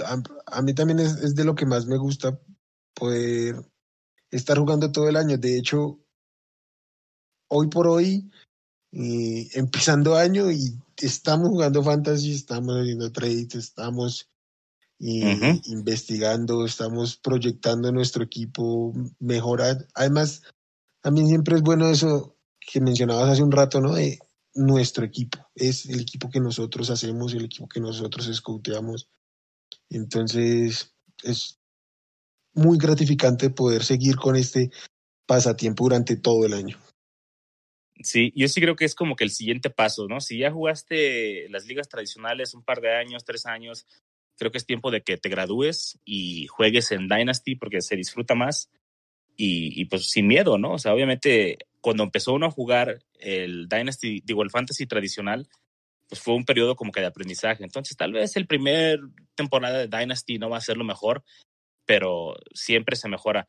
a, 0.45 0.61
mí 0.61 0.73
también 0.73 0.99
es, 0.99 1.15
es, 1.17 1.35
de 1.35 1.43
lo 1.43 1.53
que 1.53 1.65
más 1.65 1.85
me 1.85 1.97
gusta 1.97 2.39
poder 2.93 3.55
estar 4.31 4.57
jugando 4.57 4.91
todo 4.91 5.09
el 5.09 5.15
año. 5.15 5.37
De 5.37 5.57
hecho, 5.57 5.99
hoy 7.49 7.67
por 7.67 7.87
hoy, 7.87 8.29
eh, 8.91 9.49
empezando 9.53 10.15
año 10.15 10.51
y 10.51 10.77
estamos 10.97 11.49
jugando 11.49 11.83
fantasy, 11.83 12.33
estamos 12.33 12.75
haciendo 12.75 13.11
trades, 13.11 13.55
estamos 13.55 14.29
eh, 14.99 15.61
investigando, 15.65 16.65
estamos 16.65 17.17
proyectando 17.17 17.91
nuestro 17.91 18.23
equipo, 18.23 18.93
mejorar. 19.19 19.87
Además, 19.93 20.43
también 21.01 21.27
siempre 21.27 21.55
es 21.55 21.61
bueno 21.61 21.89
eso 21.89 22.35
que 22.59 22.81
mencionabas 22.81 23.29
hace 23.29 23.43
un 23.43 23.51
rato, 23.51 23.79
¿no? 23.79 23.93
De 23.93 24.19
nuestro 24.53 25.05
equipo. 25.05 25.39
Es 25.55 25.85
el 25.85 26.01
equipo 26.01 26.29
que 26.29 26.39
nosotros 26.39 26.89
hacemos, 26.89 27.33
el 27.33 27.45
equipo 27.45 27.67
que 27.67 27.79
nosotros 27.79 28.27
escouteamos. 28.27 29.07
Entonces, 29.89 30.93
es 31.23 31.58
muy 32.59 32.77
gratificante 32.77 33.49
poder 33.49 33.83
seguir 33.83 34.15
con 34.15 34.35
este 34.35 34.71
pasatiempo 35.25 35.85
durante 35.85 36.15
todo 36.17 36.45
el 36.45 36.53
año. 36.53 36.77
Sí, 38.01 38.31
yo 38.35 38.47
sí 38.47 38.61
creo 38.61 38.75
que 38.75 38.85
es 38.85 38.95
como 38.95 39.15
que 39.15 39.25
el 39.25 39.31
siguiente 39.31 39.69
paso, 39.69 40.07
¿no? 40.07 40.21
Si 40.21 40.37
ya 40.37 40.51
jugaste 40.51 41.49
las 41.49 41.65
ligas 41.65 41.89
tradicionales 41.89 42.53
un 42.53 42.63
par 42.63 42.79
de 42.79 42.95
años, 42.95 43.25
tres 43.25 43.45
años, 43.45 43.85
creo 44.37 44.51
que 44.51 44.57
es 44.57 44.65
tiempo 44.65 44.89
de 44.89 45.01
que 45.01 45.17
te 45.17 45.29
gradúes 45.29 45.99
y 46.05 46.47
juegues 46.47 46.91
en 46.91 47.09
Dynasty 47.09 47.55
porque 47.55 47.81
se 47.81 47.97
disfruta 47.97 48.35
más 48.35 48.69
y, 49.35 49.85
pues 49.85 50.09
sin 50.09 50.27
miedo, 50.27 50.57
¿no? 50.57 50.73
O 50.73 50.77
sea, 50.77 50.93
obviamente 50.93 51.57
cuando 51.81 52.03
empezó 52.03 52.33
uno 52.33 52.47
a 52.47 52.51
jugar 52.51 52.99
el 53.19 53.69
Dynasty, 53.69 54.21
digo, 54.25 54.43
el 54.43 54.49
Fantasy 54.49 54.85
tradicional, 54.85 55.47
pues 56.09 56.21
fue 56.21 56.33
un 56.33 56.43
periodo 56.43 56.75
como 56.75 56.91
que 56.91 57.01
de 57.01 57.07
aprendizaje. 57.07 57.63
Entonces, 57.63 57.95
tal 57.95 58.11
vez 58.11 58.35
el 58.35 58.47
primer 58.47 58.99
temporada 59.35 59.77
de 59.77 59.87
Dynasty 59.87 60.39
no 60.39 60.49
va 60.49 60.57
a 60.57 60.61
ser 60.61 60.75
lo 60.75 60.83
mejor, 60.83 61.23
pero 61.89 62.35
siempre 62.53 62.95
se 62.95 63.09
mejora. 63.09 63.47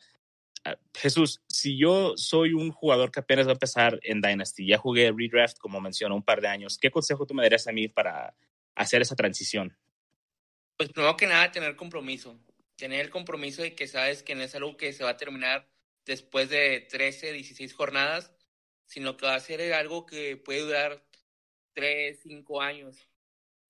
Ah, 0.64 0.78
Jesús, 0.96 1.42
si 1.46 1.76
yo 1.76 2.16
soy 2.16 2.54
un 2.54 2.70
jugador 2.70 3.10
que 3.10 3.20
apenas 3.20 3.46
va 3.46 3.50
a 3.50 3.52
empezar 3.52 4.00
en 4.02 4.22
Dynasty, 4.22 4.66
ya 4.66 4.78
jugué 4.78 5.12
Redraft, 5.14 5.58
como 5.58 5.78
mencionó, 5.78 6.16
un 6.16 6.22
par 6.22 6.40
de 6.40 6.48
años, 6.48 6.78
¿qué 6.78 6.90
consejo 6.90 7.26
tú 7.26 7.34
me 7.34 7.42
darías 7.42 7.66
a 7.66 7.72
mí 7.72 7.88
para 7.88 8.34
hacer 8.74 9.02
esa 9.02 9.14
transición? 9.14 9.76
Pues 10.78 10.88
primero 10.88 11.18
que 11.18 11.26
nada, 11.26 11.52
tener 11.52 11.76
compromiso. 11.76 12.40
Tener 12.76 13.02
el 13.02 13.10
compromiso 13.10 13.60
de 13.60 13.74
que 13.74 13.86
sabes 13.86 14.22
que 14.22 14.34
no 14.34 14.42
es 14.42 14.54
algo 14.54 14.78
que 14.78 14.94
se 14.94 15.04
va 15.04 15.10
a 15.10 15.16
terminar 15.18 15.68
después 16.06 16.48
de 16.48 16.86
13, 16.88 17.34
16 17.34 17.74
jornadas, 17.74 18.32
sino 18.86 19.18
que 19.18 19.26
va 19.26 19.34
a 19.34 19.40
ser 19.40 19.74
algo 19.74 20.06
que 20.06 20.38
puede 20.38 20.60
durar 20.60 21.04
3, 21.74 22.20
5 22.22 22.62
años, 22.62 23.06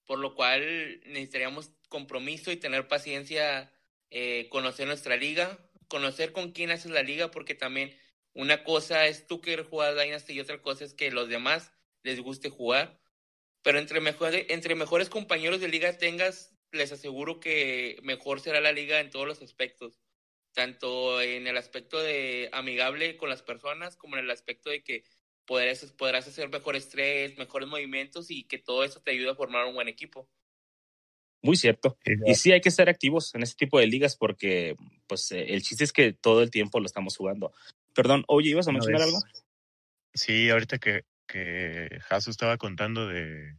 por 0.07 0.21
lo 0.21 0.37
cual 0.37 1.01
necesitaríamos 1.07 1.73
compromiso 1.89 2.53
y 2.53 2.57
tener 2.57 2.87
paciencia 2.87 3.73
eh, 4.11 4.49
conocer 4.51 4.87
nuestra 4.87 5.17
liga, 5.17 5.59
conocer 5.89 6.33
con 6.33 6.53
quién 6.53 6.71
haces 6.71 6.91
la 6.91 7.03
liga, 7.03 7.31
porque 7.31 7.55
también 7.55 7.97
una 8.33 8.65
cosa 8.65 9.07
es 9.07 9.27
tú 9.27 9.41
querer 9.41 9.65
jugar 9.67 9.99
Dynasty 9.99 10.35
y 10.35 10.41
otra 10.41 10.63
cosa 10.63 10.85
es 10.85 10.95
que 10.95 11.11
los 11.11 11.29
demás 11.29 11.73
les 12.03 12.21
guste 12.21 12.49
jugar. 12.49 13.01
Pero 13.63 13.79
entre, 13.79 14.01
mejores, 14.01 14.47
entre 14.49 14.75
mejores 14.75 15.11
compañeros 15.11 15.61
de 15.61 15.69
liga 15.69 15.99
tengas, 15.99 16.55
les 16.73 16.93
aseguro 16.93 17.41
que 17.41 17.99
mejor 18.03 18.41
será 18.41 18.61
la 18.61 18.73
liga 18.73 19.01
en 19.01 19.11
todos 19.11 19.27
los 19.27 19.43
aspectos. 19.43 20.01
Tanto 20.53 21.21
en 21.21 21.47
el 21.47 21.57
aspecto 21.57 22.01
de 22.01 22.49
amigable 22.53 23.17
con 23.17 23.29
las 23.29 23.43
personas, 23.43 23.97
como 23.97 24.17
en 24.17 24.25
el 24.25 24.31
aspecto 24.31 24.71
de 24.71 24.83
que 24.83 25.05
podrás, 25.45 25.85
podrás 25.93 26.27
hacer 26.27 26.49
mejor 26.49 26.77
estrés, 26.77 27.37
mejores 27.39 27.69
movimientos 27.69 28.31
y 28.31 28.45
que 28.47 28.59
todo 28.59 28.85
eso 28.85 29.03
te 29.03 29.13
ayude 29.13 29.31
a 29.31 29.35
formar 29.35 29.67
un 29.67 29.75
buen 29.75 29.89
equipo. 29.89 30.29
Muy 31.43 31.57
cierto. 31.57 31.97
Y 32.27 32.35
sí 32.35 32.53
hay 32.53 32.61
que 32.61 32.69
estar 32.69 32.89
activos 32.89 33.35
en 33.35 33.43
ese 33.43 33.55
tipo 33.55 33.79
de 33.79 33.87
ligas 33.87 34.17
porque 34.17 34.77
pues 35.07 35.33
eh, 35.33 35.55
el 35.55 35.63
chiste 35.63 35.85
es 35.85 35.93
que 35.93 36.13
todo 36.13 36.43
el 36.43 36.51
tiempo 36.51 36.81
lo 36.81 36.87
estamos 36.87 37.17
jugando. 37.17 37.53
Perdón, 37.95 38.25
oye, 38.29 38.51
¿ibas 38.51 38.69
a 38.69 38.73
mencionar 38.73 39.03
algo? 39.03 39.19
Sí, 40.13 40.51
ahorita 40.51 40.79
que, 40.79 41.05
que 41.27 42.01
Jaso 42.03 42.31
estaba 42.31 42.59
contando 42.59 43.07
de, 43.07 43.57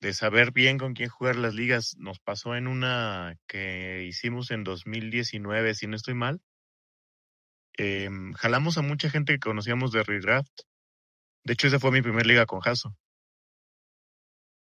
de 0.00 0.12
saber 0.12 0.52
bien 0.52 0.78
con 0.78 0.94
quién 0.94 1.08
jugar 1.08 1.36
las 1.36 1.54
ligas, 1.54 1.96
nos 1.96 2.18
pasó 2.18 2.56
en 2.56 2.66
una 2.66 3.38
que 3.46 4.04
hicimos 4.04 4.50
en 4.50 4.64
2019, 4.64 5.74
si 5.74 5.86
no 5.86 5.96
estoy 5.96 6.14
mal. 6.14 6.42
Em, 7.76 8.32
jalamos 8.34 8.78
a 8.78 8.82
mucha 8.82 9.10
gente 9.10 9.32
que 9.32 9.38
conocíamos 9.38 9.92
de 9.92 10.02
Redraft. 10.02 10.52
De 11.44 11.54
hecho, 11.54 11.68
esa 11.68 11.80
fue 11.80 11.90
mi 11.90 12.02
primera 12.02 12.26
liga 12.26 12.46
con 12.46 12.60
Jaso. 12.60 12.96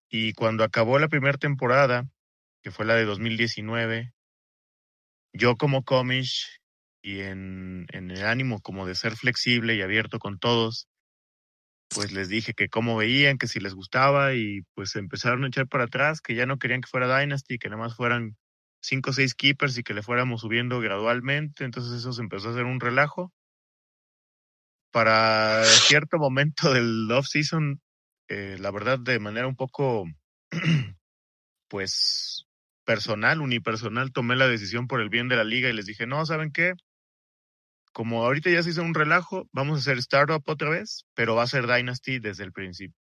Y 0.08 0.32
cuando 0.34 0.64
acabó 0.64 0.98
la 0.98 1.08
primera 1.08 1.38
temporada, 1.38 2.04
que 2.62 2.70
fue 2.70 2.86
la 2.86 2.94
de 2.94 3.04
2019, 3.04 4.12
yo 5.32 5.56
como 5.56 5.84
comish 5.84 6.60
y 7.02 7.20
en, 7.20 7.86
en 7.92 8.10
el 8.10 8.24
ánimo 8.24 8.60
como 8.60 8.86
de 8.86 8.94
ser 8.94 9.16
flexible 9.16 9.74
y 9.74 9.82
abierto 9.82 10.18
con 10.18 10.38
todos, 10.38 10.88
pues 11.88 12.12
les 12.12 12.28
dije 12.28 12.54
que 12.54 12.68
cómo 12.68 12.96
veían, 12.96 13.38
que 13.38 13.46
si 13.46 13.60
les 13.60 13.74
gustaba 13.74 14.34
y 14.34 14.62
pues 14.74 14.96
empezaron 14.96 15.44
a 15.44 15.48
echar 15.48 15.68
para 15.68 15.84
atrás, 15.84 16.20
que 16.20 16.34
ya 16.34 16.46
no 16.46 16.58
querían 16.58 16.80
que 16.80 16.88
fuera 16.88 17.20
Dynasty, 17.20 17.58
que 17.58 17.68
nada 17.68 17.82
más 17.82 17.96
fueran 17.96 18.36
cinco 18.80 19.10
o 19.10 19.12
seis 19.12 19.34
keepers 19.34 19.78
y 19.78 19.82
que 19.82 19.94
le 19.94 20.02
fuéramos 20.02 20.40
subiendo 20.40 20.80
gradualmente, 20.80 21.64
entonces 21.64 21.92
eso 21.92 22.12
se 22.12 22.22
empezó 22.22 22.48
a 22.48 22.52
hacer 22.52 22.64
un 22.64 22.80
relajo. 22.80 23.32
Para 24.90 25.62
cierto 25.64 26.18
momento 26.18 26.72
del 26.72 27.10
off-season 27.10 27.80
eh, 28.28 28.56
la 28.58 28.70
verdad, 28.70 28.98
de 28.98 29.18
manera 29.18 29.46
un 29.46 29.56
poco, 29.56 30.04
pues, 31.68 32.46
personal, 32.84 33.40
unipersonal, 33.40 34.12
tomé 34.12 34.36
la 34.36 34.48
decisión 34.48 34.86
por 34.86 35.00
el 35.00 35.08
bien 35.08 35.28
de 35.28 35.36
la 35.36 35.44
liga 35.44 35.68
y 35.68 35.72
les 35.72 35.86
dije, 35.86 36.06
no, 36.06 36.24
¿saben 36.26 36.52
qué? 36.52 36.74
Como 37.92 38.24
ahorita 38.24 38.50
ya 38.50 38.62
se 38.62 38.70
hizo 38.70 38.82
un 38.82 38.94
relajo, 38.94 39.48
vamos 39.52 39.78
a 39.78 39.80
hacer 39.80 39.98
Startup 39.98 40.42
otra 40.46 40.70
vez, 40.70 41.04
pero 41.14 41.34
va 41.34 41.44
a 41.44 41.48
ser 41.48 41.66
Dynasty 41.66 42.18
desde 42.18 42.44
el 42.44 42.52
principio. 42.52 42.96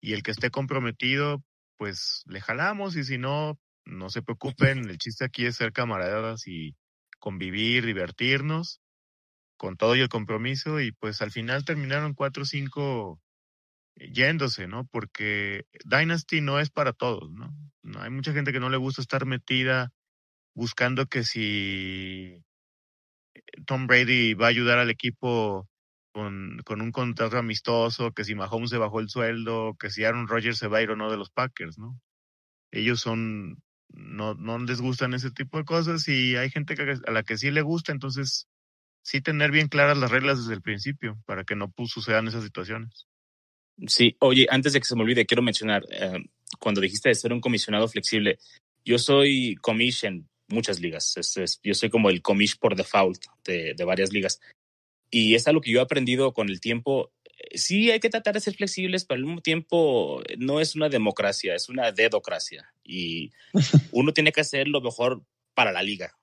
Y 0.00 0.12
el 0.12 0.22
que 0.22 0.30
esté 0.30 0.50
comprometido, 0.50 1.42
pues 1.76 2.22
le 2.26 2.40
jalamos 2.40 2.96
y 2.96 3.04
si 3.04 3.18
no, 3.18 3.58
no 3.84 4.10
se 4.10 4.22
preocupen, 4.22 4.88
el 4.88 4.98
chiste 4.98 5.24
aquí 5.24 5.46
es 5.46 5.56
ser 5.56 5.72
camaradas 5.72 6.46
y 6.46 6.76
convivir, 7.18 7.86
divertirnos 7.86 8.80
con 9.56 9.76
todo 9.76 9.94
y 9.94 10.00
el 10.00 10.08
compromiso 10.08 10.80
y 10.80 10.92
pues 10.92 11.20
al 11.20 11.30
final 11.30 11.66
terminaron 11.66 12.14
cuatro 12.14 12.44
o 12.44 12.46
cinco 12.46 13.20
yéndose, 14.00 14.66
¿no? 14.66 14.86
Porque 14.86 15.66
Dynasty 15.84 16.40
no 16.40 16.58
es 16.58 16.70
para 16.70 16.92
todos, 16.92 17.30
¿no? 17.30 17.54
¿no? 17.82 18.02
Hay 18.02 18.10
mucha 18.10 18.32
gente 18.32 18.52
que 18.52 18.60
no 18.60 18.70
le 18.70 18.76
gusta 18.76 19.02
estar 19.02 19.26
metida 19.26 19.92
buscando 20.54 21.06
que 21.06 21.24
si 21.24 22.42
Tom 23.66 23.86
Brady 23.86 24.34
va 24.34 24.46
a 24.46 24.50
ayudar 24.50 24.78
al 24.78 24.90
equipo 24.90 25.68
con, 26.12 26.60
con 26.64 26.80
un 26.80 26.92
contrato 26.92 27.38
amistoso, 27.38 28.12
que 28.12 28.24
si 28.24 28.34
Mahomes 28.34 28.70
se 28.70 28.78
bajó 28.78 29.00
el 29.00 29.08
sueldo, 29.08 29.76
que 29.78 29.90
si 29.90 30.04
Aaron 30.04 30.28
Rodgers 30.28 30.58
se 30.58 30.68
va 30.68 30.78
a 30.78 30.82
ir 30.82 30.90
o 30.90 30.96
no 30.96 31.10
de 31.10 31.16
los 31.16 31.30
Packers, 31.30 31.78
¿no? 31.78 31.98
Ellos 32.72 33.00
son, 33.00 33.62
no, 33.88 34.34
no 34.34 34.58
les 34.58 34.80
gustan 34.80 35.14
ese 35.14 35.30
tipo 35.30 35.58
de 35.58 35.64
cosas 35.64 36.06
y 36.08 36.36
hay 36.36 36.50
gente 36.50 36.74
que, 36.74 36.82
a 37.06 37.10
la 37.10 37.22
que 37.22 37.38
sí 37.38 37.50
le 37.50 37.62
gusta, 37.62 37.92
entonces 37.92 38.48
sí 39.02 39.20
tener 39.20 39.50
bien 39.50 39.68
claras 39.68 39.98
las 39.98 40.10
reglas 40.10 40.38
desde 40.38 40.54
el 40.54 40.62
principio 40.62 41.18
para 41.26 41.44
que 41.44 41.56
no 41.56 41.72
sucedan 41.86 42.28
esas 42.28 42.44
situaciones. 42.44 43.09
Sí, 43.86 44.16
oye, 44.20 44.46
antes 44.50 44.72
de 44.72 44.80
que 44.80 44.86
se 44.86 44.94
me 44.94 45.02
olvide, 45.02 45.26
quiero 45.26 45.42
mencionar, 45.42 45.84
eh, 45.90 46.18
cuando 46.58 46.80
dijiste 46.80 47.08
de 47.08 47.14
ser 47.14 47.32
un 47.32 47.40
comisionado 47.40 47.88
flexible, 47.88 48.38
yo 48.84 48.98
soy 48.98 49.56
comish 49.60 50.04
en 50.04 50.28
muchas 50.48 50.80
ligas. 50.80 51.14
yo 51.62 51.74
soy 51.74 51.90
como 51.90 52.10
el 52.10 52.22
comish 52.22 52.58
por 52.58 52.76
default 52.76 53.24
de, 53.44 53.74
de, 53.74 53.84
varias 53.84 54.12
ligas. 54.12 54.40
Y 55.10 55.34
es 55.34 55.46
algo 55.48 55.60
que 55.60 55.70
yo 55.70 55.80
he 55.80 55.82
aprendido 55.82 56.32
con 56.32 56.48
el 56.48 56.60
tiempo. 56.60 57.12
Sí, 57.54 57.90
hay 57.90 58.00
que 58.00 58.10
tratar 58.10 58.34
de 58.34 58.40
ser 58.40 58.54
flexibles, 58.54 59.04
pero 59.04 59.18
al 59.18 59.26
mismo 59.26 59.40
tiempo 59.40 60.22
no 60.38 60.60
es 60.60 60.76
una 60.76 60.88
democracia, 60.88 61.54
es 61.54 61.68
una 61.68 61.92
dedocracia. 61.92 62.72
Y 62.84 63.32
uno 63.92 64.12
tiene 64.12 64.32
que 64.32 64.40
hacer 64.40 64.68
lo 64.68 64.80
mejor 64.80 65.22
para 65.54 65.72
la 65.72 65.82
liga. 65.82 66.16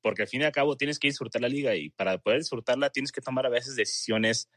Porque 0.00 0.22
al 0.22 0.28
fin 0.28 0.42
y 0.42 0.44
al 0.44 0.52
cabo 0.52 0.76
tienes 0.76 0.98
que 0.98 1.08
disfrutar 1.08 1.42
la 1.42 1.48
liga 1.48 1.74
y 1.74 1.90
para 1.90 2.18
poder 2.18 2.40
disfrutarla 2.40 2.90
tienes 2.90 3.12
que 3.12 3.20
tomar 3.20 3.46
a 3.46 3.50
veces 3.50 3.76
decisiones 3.76 4.48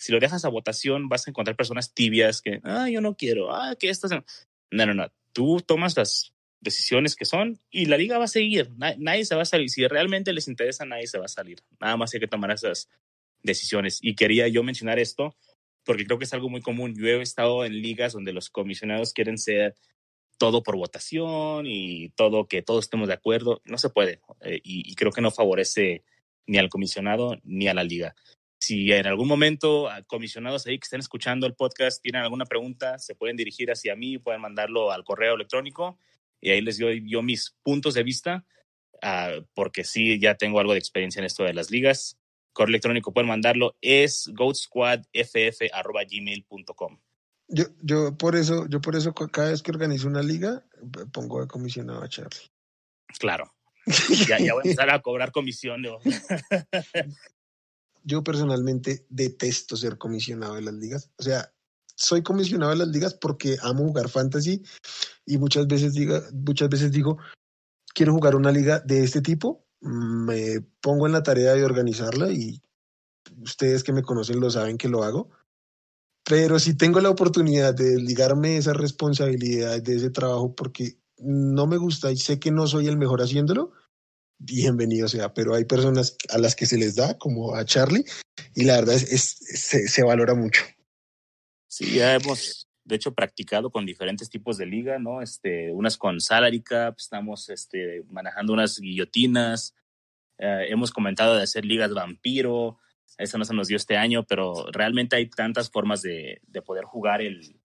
si 0.00 0.12
lo 0.12 0.18
dejas 0.18 0.46
a 0.46 0.48
votación, 0.48 1.10
vas 1.10 1.26
a 1.26 1.30
encontrar 1.30 1.56
personas 1.56 1.92
tibias 1.92 2.40
que, 2.40 2.60
ah, 2.64 2.88
yo 2.88 3.02
no 3.02 3.16
quiero, 3.16 3.54
ah, 3.54 3.76
que 3.78 3.90
estas. 3.90 4.10
No, 4.70 4.86
no, 4.86 4.94
no. 4.94 5.12
Tú 5.32 5.60
tomas 5.60 5.94
las 5.94 6.32
decisiones 6.58 7.16
que 7.16 7.26
son 7.26 7.60
y 7.70 7.84
la 7.84 7.98
liga 7.98 8.16
va 8.16 8.24
a 8.24 8.28
seguir. 8.28 8.70
Nadie 8.78 9.26
se 9.26 9.34
va 9.34 9.42
a 9.42 9.44
salir. 9.44 9.68
Si 9.68 9.86
realmente 9.86 10.32
les 10.32 10.48
interesa, 10.48 10.86
nadie 10.86 11.06
se 11.06 11.18
va 11.18 11.26
a 11.26 11.28
salir. 11.28 11.58
Nada 11.78 11.98
más 11.98 12.14
hay 12.14 12.20
que 12.20 12.28
tomar 12.28 12.50
esas 12.50 12.88
decisiones. 13.42 13.98
Y 14.00 14.14
quería 14.14 14.48
yo 14.48 14.62
mencionar 14.62 14.98
esto 14.98 15.36
porque 15.84 16.06
creo 16.06 16.18
que 16.18 16.24
es 16.24 16.32
algo 16.32 16.48
muy 16.48 16.62
común. 16.62 16.94
Yo 16.96 17.06
he 17.06 17.20
estado 17.20 17.66
en 17.66 17.82
ligas 17.82 18.14
donde 18.14 18.32
los 18.32 18.48
comisionados 18.48 19.12
quieren 19.12 19.36
ser 19.36 19.74
todo 20.38 20.62
por 20.62 20.76
votación 20.76 21.66
y 21.66 22.08
todo 22.16 22.48
que 22.48 22.62
todos 22.62 22.86
estemos 22.86 23.06
de 23.06 23.14
acuerdo. 23.14 23.60
No 23.66 23.76
se 23.76 23.90
puede. 23.90 24.20
Eh, 24.40 24.60
y, 24.64 24.90
y, 24.90 24.94
creo 24.94 25.12
que 25.12 25.20
no 25.20 25.30
favorece 25.30 26.04
ni 26.46 26.56
al 26.56 26.70
comisionado 26.70 27.38
ni 27.44 27.68
a 27.68 27.74
la 27.74 27.84
liga. 27.84 28.16
Si 28.60 28.92
en 28.92 29.06
algún 29.06 29.26
momento 29.26 29.88
comisionados 30.06 30.66
ahí 30.66 30.78
que 30.78 30.84
estén 30.84 31.00
escuchando 31.00 31.46
el 31.46 31.54
podcast 31.54 32.02
tienen 32.02 32.22
alguna 32.22 32.44
pregunta, 32.44 32.98
se 32.98 33.14
pueden 33.14 33.36
dirigir 33.36 33.70
hacia 33.70 33.96
mí, 33.96 34.18
pueden 34.18 34.42
mandarlo 34.42 34.92
al 34.92 35.02
correo 35.02 35.34
electrónico 35.34 35.98
y 36.40 36.50
ahí 36.50 36.60
les 36.60 36.78
doy 36.78 37.02
yo 37.08 37.22
mis 37.22 37.56
puntos 37.62 37.94
de 37.94 38.02
vista, 38.02 38.44
uh, 39.02 39.42
porque 39.54 39.84
sí, 39.84 40.20
ya 40.20 40.34
tengo 40.34 40.60
algo 40.60 40.72
de 40.72 40.78
experiencia 40.78 41.20
en 41.20 41.26
esto 41.26 41.44
de 41.44 41.54
las 41.54 41.70
ligas. 41.70 42.18
Correo 42.52 42.70
electrónico 42.70 43.14
pueden 43.14 43.28
mandarlo, 43.28 43.76
es 43.80 44.28
goatsquadff.gmail.com. 44.34 46.98
Yo, 47.48 47.64
yo 47.82 48.14
por 48.16 48.36
eso, 48.36 48.68
yo 48.68 48.82
por 48.82 48.94
eso 48.94 49.14
cada 49.14 49.50
vez 49.50 49.62
que 49.62 49.70
organizo 49.70 50.06
una 50.06 50.22
liga, 50.22 50.66
pongo 51.12 51.40
de 51.40 51.46
comisionado 51.48 52.02
a 52.02 52.08
Charlie. 52.08 52.50
Claro. 53.18 53.54
ya, 54.28 54.38
ya 54.38 54.52
voy 54.52 54.64
a 54.64 54.68
empezar 54.68 54.90
a 54.90 55.00
cobrar 55.00 55.32
comisión. 55.32 55.80
¿no? 55.82 55.98
yo 58.04 58.22
personalmente 58.22 59.06
detesto 59.08 59.76
ser 59.76 59.98
comisionado 59.98 60.54
de 60.54 60.62
las 60.62 60.74
ligas. 60.74 61.10
O 61.18 61.22
sea, 61.22 61.52
soy 61.94 62.22
comisionado 62.22 62.70
de 62.70 62.78
las 62.78 62.88
ligas 62.88 63.14
porque 63.14 63.56
amo 63.62 63.84
jugar 63.84 64.08
fantasy 64.08 64.62
y 65.26 65.38
muchas 65.38 65.66
veces 65.66 65.92
digo, 65.92 66.18
muchas 66.32 66.68
veces 66.68 66.92
digo, 66.92 67.18
quiero 67.94 68.12
jugar 68.12 68.36
una 68.36 68.50
liga 68.50 68.80
de 68.80 69.04
este 69.04 69.20
tipo, 69.20 69.66
me 69.80 70.60
pongo 70.80 71.06
en 71.06 71.12
la 71.12 71.22
tarea 71.22 71.54
de 71.54 71.64
organizarla 71.64 72.32
y 72.32 72.62
ustedes 73.42 73.84
que 73.84 73.92
me 73.92 74.02
conocen 74.02 74.40
lo 74.40 74.50
saben 74.50 74.78
que 74.78 74.88
lo 74.88 75.02
hago. 75.02 75.30
Pero 76.24 76.58
si 76.58 76.74
tengo 76.74 77.00
la 77.00 77.10
oportunidad 77.10 77.74
de 77.74 78.00
ligarme 78.00 78.56
esa 78.56 78.72
responsabilidad 78.72 79.82
de 79.82 79.96
ese 79.96 80.10
trabajo 80.10 80.54
porque 80.54 80.98
no 81.18 81.66
me 81.66 81.76
gusta 81.76 82.10
y 82.12 82.16
sé 82.16 82.38
que 82.38 82.50
no 82.50 82.66
soy 82.66 82.88
el 82.88 82.96
mejor 82.96 83.20
haciéndolo, 83.20 83.72
bienvenido 84.40 85.06
sea, 85.06 85.32
pero 85.34 85.54
hay 85.54 85.66
personas 85.66 86.16
a 86.30 86.38
las 86.38 86.56
que 86.56 86.66
se 86.66 86.78
les 86.78 86.96
da, 86.96 87.18
como 87.18 87.54
a 87.54 87.64
Charlie, 87.64 88.04
y 88.54 88.64
la 88.64 88.76
verdad 88.76 88.96
es, 88.96 89.36
se, 89.38 89.86
se, 89.86 90.02
valora 90.02 90.34
mucho. 90.34 90.62
Sí, 91.68 91.94
ya 91.94 92.14
hemos, 92.14 92.68
de 92.84 92.96
hecho, 92.96 93.14
practicado 93.14 93.70
con 93.70 93.86
diferentes 93.86 94.30
tipos 94.30 94.56
de 94.56 94.66
liga, 94.66 94.98
¿no? 94.98 95.20
Este, 95.20 95.72
unas 95.72 95.98
con 95.98 96.20
salary 96.20 96.62
cap, 96.62 96.96
estamos 96.98 97.50
este, 97.50 98.02
manejando 98.08 98.54
unas 98.54 98.80
guillotinas, 98.80 99.74
eh, 100.38 100.66
hemos 100.70 100.90
comentado 100.90 101.36
de 101.36 101.42
hacer 101.42 101.66
ligas 101.66 101.92
vampiro, 101.92 102.78
eso 103.18 103.36
no 103.36 103.44
se 103.44 103.54
nos 103.54 103.68
dio 103.68 103.76
este 103.76 103.98
año, 103.98 104.24
pero 104.26 104.66
realmente 104.72 105.16
hay 105.16 105.28
tantas 105.28 105.70
formas 105.70 106.00
de, 106.00 106.40
de 106.46 106.62
poder 106.62 106.84
jugar 106.84 107.20
el, 107.20 107.60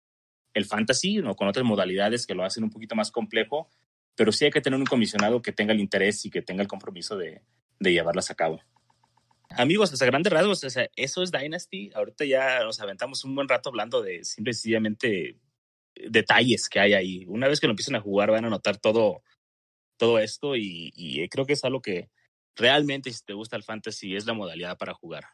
el 0.55 0.65
fantasy, 0.65 1.17
¿no? 1.17 1.35
Con 1.35 1.47
otras 1.47 1.65
modalidades 1.65 2.25
que 2.25 2.33
lo 2.33 2.43
hacen 2.43 2.63
un 2.63 2.71
poquito 2.71 2.95
más 2.95 3.11
complejo, 3.11 3.69
pero 4.15 4.31
sí 4.31 4.45
hay 4.45 4.51
que 4.51 4.61
tener 4.61 4.79
un 4.79 4.85
comisionado 4.85 5.41
que 5.41 5.51
tenga 5.51 5.73
el 5.73 5.79
interés 5.79 6.25
y 6.25 6.29
que 6.29 6.41
tenga 6.41 6.61
el 6.61 6.67
compromiso 6.67 7.17
de, 7.17 7.41
de 7.79 7.91
llevarlas 7.91 8.31
a 8.31 8.35
cabo. 8.35 8.61
Amigos, 9.49 9.93
hasta 9.93 10.05
grandes 10.05 10.33
rasgos, 10.33 10.63
o 10.63 10.69
sea, 10.69 10.89
eso 10.95 11.21
es 11.21 11.31
Dynasty. 11.31 11.91
Ahorita 11.93 12.25
ya 12.25 12.63
nos 12.63 12.79
aventamos 12.79 13.23
un 13.23 13.35
buen 13.35 13.47
rato 13.47 13.69
hablando 13.69 14.01
de 14.01 14.23
simple 14.23 14.53
sencillamente 14.53 15.37
detalles 15.95 16.69
que 16.69 16.79
hay 16.79 16.93
ahí. 16.93 17.25
Una 17.27 17.47
vez 17.47 17.59
que 17.59 17.67
lo 17.67 17.71
empiecen 17.71 17.95
a 17.95 18.01
jugar, 18.01 18.31
van 18.31 18.45
a 18.45 18.49
notar 18.49 18.77
todo, 18.77 19.23
todo 19.97 20.17
esto 20.17 20.55
y, 20.55 20.91
y 20.95 21.27
creo 21.29 21.45
que 21.45 21.53
es 21.53 21.63
algo 21.63 21.81
que 21.81 22.09
realmente 22.55 23.11
si 23.11 23.23
te 23.23 23.33
gusta 23.33 23.55
el 23.55 23.63
fantasy 23.63 24.15
es 24.15 24.25
la 24.25 24.33
modalidad 24.33 24.77
para 24.77 24.93
jugar. 24.93 25.25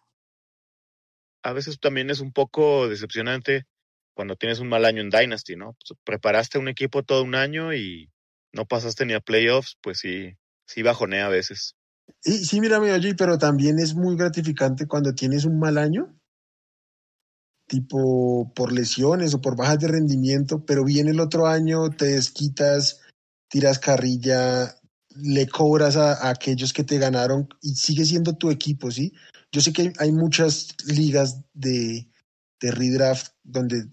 A 1.43 1.53
veces 1.53 1.80
también 1.80 2.09
es 2.09 2.19
un 2.19 2.34
poco 2.34 2.89
decepcionante 2.89 3.65
cuando 4.13 4.36
tienes 4.36 4.59
un 4.59 4.67
mal 4.67 4.84
año 4.84 5.01
en 5.01 5.09
Dynasty, 5.09 5.55
¿no? 5.55 5.77
Pues, 5.88 5.97
preparaste 6.03 6.59
un 6.59 6.67
equipo 6.67 7.03
todo 7.03 7.23
un 7.23 7.36
año 7.36 7.73
y 7.73 8.11
no 8.54 8.66
pasaste 8.66 9.06
ni 9.06 9.14
a 9.14 9.20
playoffs, 9.20 9.78
pues 9.82 10.00
sí, 10.00 10.34
sí 10.66 10.82
bajonea 10.82 11.28
a 11.28 11.30
veces. 11.30 11.76
Y, 12.24 12.39
sí, 12.45 12.60
mira, 12.60 12.82
pero 13.18 13.38
también 13.38 13.80
es 13.80 13.93
muy 13.93 14.16
gratificante 14.16 14.88
cuando 14.88 15.14
tienes 15.14 15.45
un 15.45 15.60
mal 15.60 15.78
año, 15.78 16.16
tipo 17.68 18.52
por 18.56 18.72
lesiones 18.74 19.34
o 19.34 19.41
por 19.41 19.56
bajas 19.56 19.80
de 19.80 19.88
rendimiento, 19.88 20.66
pero 20.66 20.84
viene 20.84 21.12
el 21.12 21.20
otro 21.20 21.47
año, 21.47 21.89
te 21.91 22.06
desquitas, 22.06 23.02
tiras 23.50 23.80
carrilla, 23.80 24.76
le 25.16 25.47
cobras 25.47 25.95
a, 25.95 26.30
aquellos 26.30 26.74
que 26.74 26.84
te 26.84 26.97
ganaron 26.97 27.47
y 27.62 27.76
sigue 27.76 28.06
siendo 28.06 28.36
tu 28.36 28.50
equipo, 28.50 28.91
¿sí? 28.91 29.14
Yo 29.52 29.62
sé 29.62 29.74
que 29.74 29.93
hay 30.00 30.12
muchas 30.12 30.76
ligas 30.86 31.41
de, 31.54 32.10
de 32.60 32.72
redraft 32.72 33.34
donde 33.43 33.86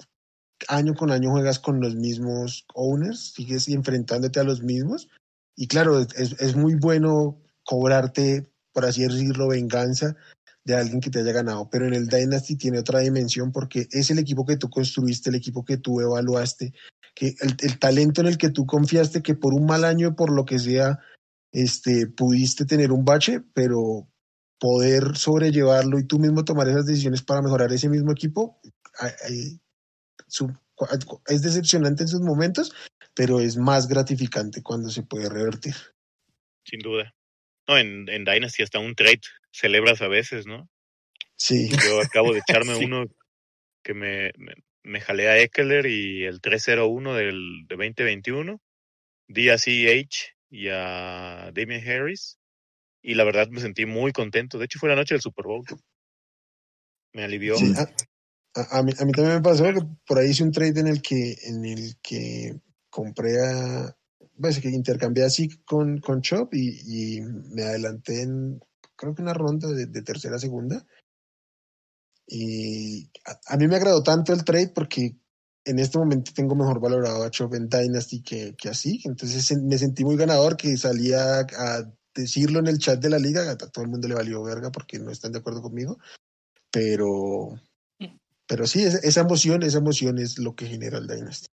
año 0.68 0.94
con 0.94 1.10
año 1.10 1.30
juegas 1.30 1.58
con 1.58 1.80
los 1.80 1.94
mismos 1.94 2.66
owners, 2.74 3.32
sigues 3.34 3.68
enfrentándote 3.68 4.40
a 4.40 4.44
los 4.44 4.62
mismos. 4.62 5.08
Y 5.54 5.68
claro, 5.68 6.00
es, 6.00 6.36
es 6.38 6.56
muy 6.56 6.74
bueno 6.74 7.40
cobrarte, 7.64 8.50
por 8.72 8.84
así 8.84 9.02
decirlo, 9.02 9.48
venganza 9.48 10.16
de 10.64 10.74
alguien 10.74 11.00
que 11.00 11.10
te 11.10 11.20
haya 11.20 11.32
ganado. 11.32 11.68
Pero 11.70 11.86
en 11.86 11.94
el 11.94 12.08
Dynasty 12.08 12.56
tiene 12.56 12.78
otra 12.78 13.00
dimensión 13.00 13.52
porque 13.52 13.88
es 13.90 14.10
el 14.10 14.18
equipo 14.18 14.44
que 14.44 14.56
tú 14.56 14.68
construiste, 14.68 15.30
el 15.30 15.36
equipo 15.36 15.64
que 15.64 15.76
tú 15.76 16.00
evaluaste, 16.00 16.72
que 17.14 17.34
el, 17.40 17.56
el 17.60 17.78
talento 17.78 18.20
en 18.20 18.26
el 18.26 18.38
que 18.38 18.50
tú 18.50 18.66
confiaste, 18.66 19.22
que 19.22 19.34
por 19.34 19.54
un 19.54 19.66
mal 19.66 19.84
año, 19.84 20.16
por 20.16 20.30
lo 20.30 20.44
que 20.44 20.58
sea, 20.58 20.98
este, 21.52 22.06
pudiste 22.06 22.66
tener 22.66 22.92
un 22.92 23.04
bache, 23.04 23.40
pero 23.54 24.08
poder 24.58 25.16
sobrellevarlo 25.16 25.98
y 25.98 26.04
tú 26.04 26.18
mismo 26.18 26.44
tomar 26.44 26.68
esas 26.68 26.86
decisiones 26.86 27.22
para 27.22 27.42
mejorar 27.42 27.72
ese 27.72 27.88
mismo 27.88 28.12
equipo, 28.12 28.60
es 31.26 31.42
decepcionante 31.42 32.02
en 32.02 32.08
sus 32.08 32.20
momentos, 32.20 32.74
pero 33.14 33.40
es 33.40 33.56
más 33.56 33.88
gratificante 33.88 34.62
cuando 34.62 34.90
se 34.90 35.02
puede 35.02 35.28
revertir. 35.28 35.74
Sin 36.64 36.80
duda. 36.80 37.14
No, 37.68 37.78
en, 37.78 38.08
en 38.08 38.24
Dynasty 38.24 38.62
hasta 38.62 38.78
un 38.78 38.94
trade 38.94 39.20
celebras 39.50 40.02
a 40.02 40.08
veces, 40.08 40.46
¿no? 40.46 40.68
Sí. 41.36 41.68
Yo 41.70 42.00
acabo 42.00 42.32
de 42.32 42.40
echarme 42.40 42.76
uno 42.84 43.04
que 43.82 43.94
me, 43.94 44.32
me, 44.36 44.54
me 44.82 45.00
jalé 45.00 45.28
a 45.28 45.38
Eckler 45.38 45.86
y 45.86 46.24
el 46.24 46.40
301 46.40 47.14
del, 47.14 47.66
de 47.68 47.76
2021, 47.76 48.60
di 49.28 49.48
a 49.50 49.56
CH 49.56 50.34
y 50.50 50.68
a 50.68 51.50
Damian 51.52 51.86
Harris, 51.86 52.38
y 53.02 53.14
la 53.14 53.24
verdad 53.24 53.48
me 53.48 53.60
sentí 53.60 53.86
muy 53.86 54.12
contento. 54.12 54.58
De 54.58 54.64
hecho, 54.64 54.78
fue 54.78 54.88
la 54.88 54.96
noche 54.96 55.14
del 55.14 55.22
Super 55.22 55.46
Bowl. 55.46 55.64
Me 57.12 57.24
alivió. 57.24 57.56
Sí, 57.56 57.72
a, 58.56 58.78
a, 58.78 58.82
mí, 58.82 58.92
a, 58.98 59.04
mí, 59.04 59.12
también 59.12 59.36
me 59.36 59.42
pasó 59.42 59.64
que 59.64 59.86
por 60.06 60.18
ahí 60.18 60.30
hice 60.30 60.42
un 60.42 60.52
trade 60.52 60.80
en 60.80 60.86
el 60.88 61.02
que, 61.02 61.36
en 61.44 61.64
el 61.64 61.96
que 62.02 62.60
compré 62.90 63.40
a, 63.44 63.96
pues 64.40 64.60
que 64.60 64.68
intercambié 64.68 65.24
así 65.24 65.48
con, 65.64 65.98
con 65.98 66.22
Chop 66.22 66.54
y, 66.54 66.80
y, 66.86 67.20
me 67.20 67.62
adelanté 67.62 68.22
en, 68.22 68.60
creo 68.96 69.14
que 69.14 69.22
una 69.22 69.34
ronda 69.34 69.68
de, 69.68 69.86
de 69.86 70.02
tercera 70.02 70.38
segunda. 70.38 70.84
Y 72.26 73.10
a, 73.24 73.54
a, 73.54 73.56
mí 73.56 73.68
me 73.68 73.76
agradó 73.76 74.02
tanto 74.02 74.32
el 74.32 74.44
trade 74.44 74.72
porque 74.74 75.16
en 75.64 75.78
este 75.78 75.98
momento 75.98 76.32
tengo 76.34 76.54
mejor 76.54 76.80
valorado 76.80 77.24
a 77.24 77.30
Chop 77.30 77.54
en 77.54 77.68
Dynasty 77.68 78.22
que, 78.22 78.54
que 78.56 78.68
así. 78.68 79.00
Entonces 79.04 79.56
me 79.62 79.78
sentí 79.78 80.04
muy 80.04 80.16
ganador 80.16 80.56
que 80.56 80.76
salía 80.76 81.40
a 81.40 81.92
decirlo 82.14 82.60
en 82.60 82.68
el 82.68 82.78
chat 82.78 83.00
de 83.00 83.10
la 83.10 83.18
liga, 83.18 83.50
a 83.50 83.56
todo 83.56 83.84
el 83.84 83.90
mundo 83.90 84.08
le 84.08 84.14
valió 84.14 84.42
verga 84.42 84.70
porque 84.70 84.98
no 84.98 85.10
están 85.10 85.32
de 85.32 85.38
acuerdo 85.38 85.62
conmigo. 85.62 85.98
Pero, 86.70 87.60
pero 88.46 88.66
sí, 88.66 88.82
esa 88.82 89.20
emoción, 89.20 89.62
esa 89.62 89.78
emoción 89.78 90.18
es 90.18 90.38
lo 90.38 90.54
que 90.54 90.66
genera 90.66 90.98
el 90.98 91.06
Dynasty. 91.06 91.46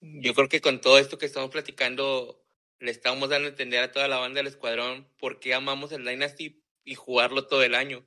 Yo 0.00 0.34
creo 0.34 0.48
que 0.48 0.60
con 0.60 0.80
todo 0.80 0.98
esto 0.98 1.18
que 1.18 1.26
estamos 1.26 1.50
platicando, 1.50 2.44
le 2.80 2.90
estamos 2.90 3.28
dando 3.28 3.46
a 3.46 3.50
entender 3.50 3.82
a 3.82 3.92
toda 3.92 4.08
la 4.08 4.18
banda 4.18 4.38
del 4.38 4.48
escuadrón 4.48 5.08
por 5.18 5.40
qué 5.40 5.54
amamos 5.54 5.92
el 5.92 6.04
Dynasty 6.04 6.62
y 6.84 6.94
jugarlo 6.94 7.46
todo 7.46 7.62
el 7.62 7.74
año. 7.74 8.06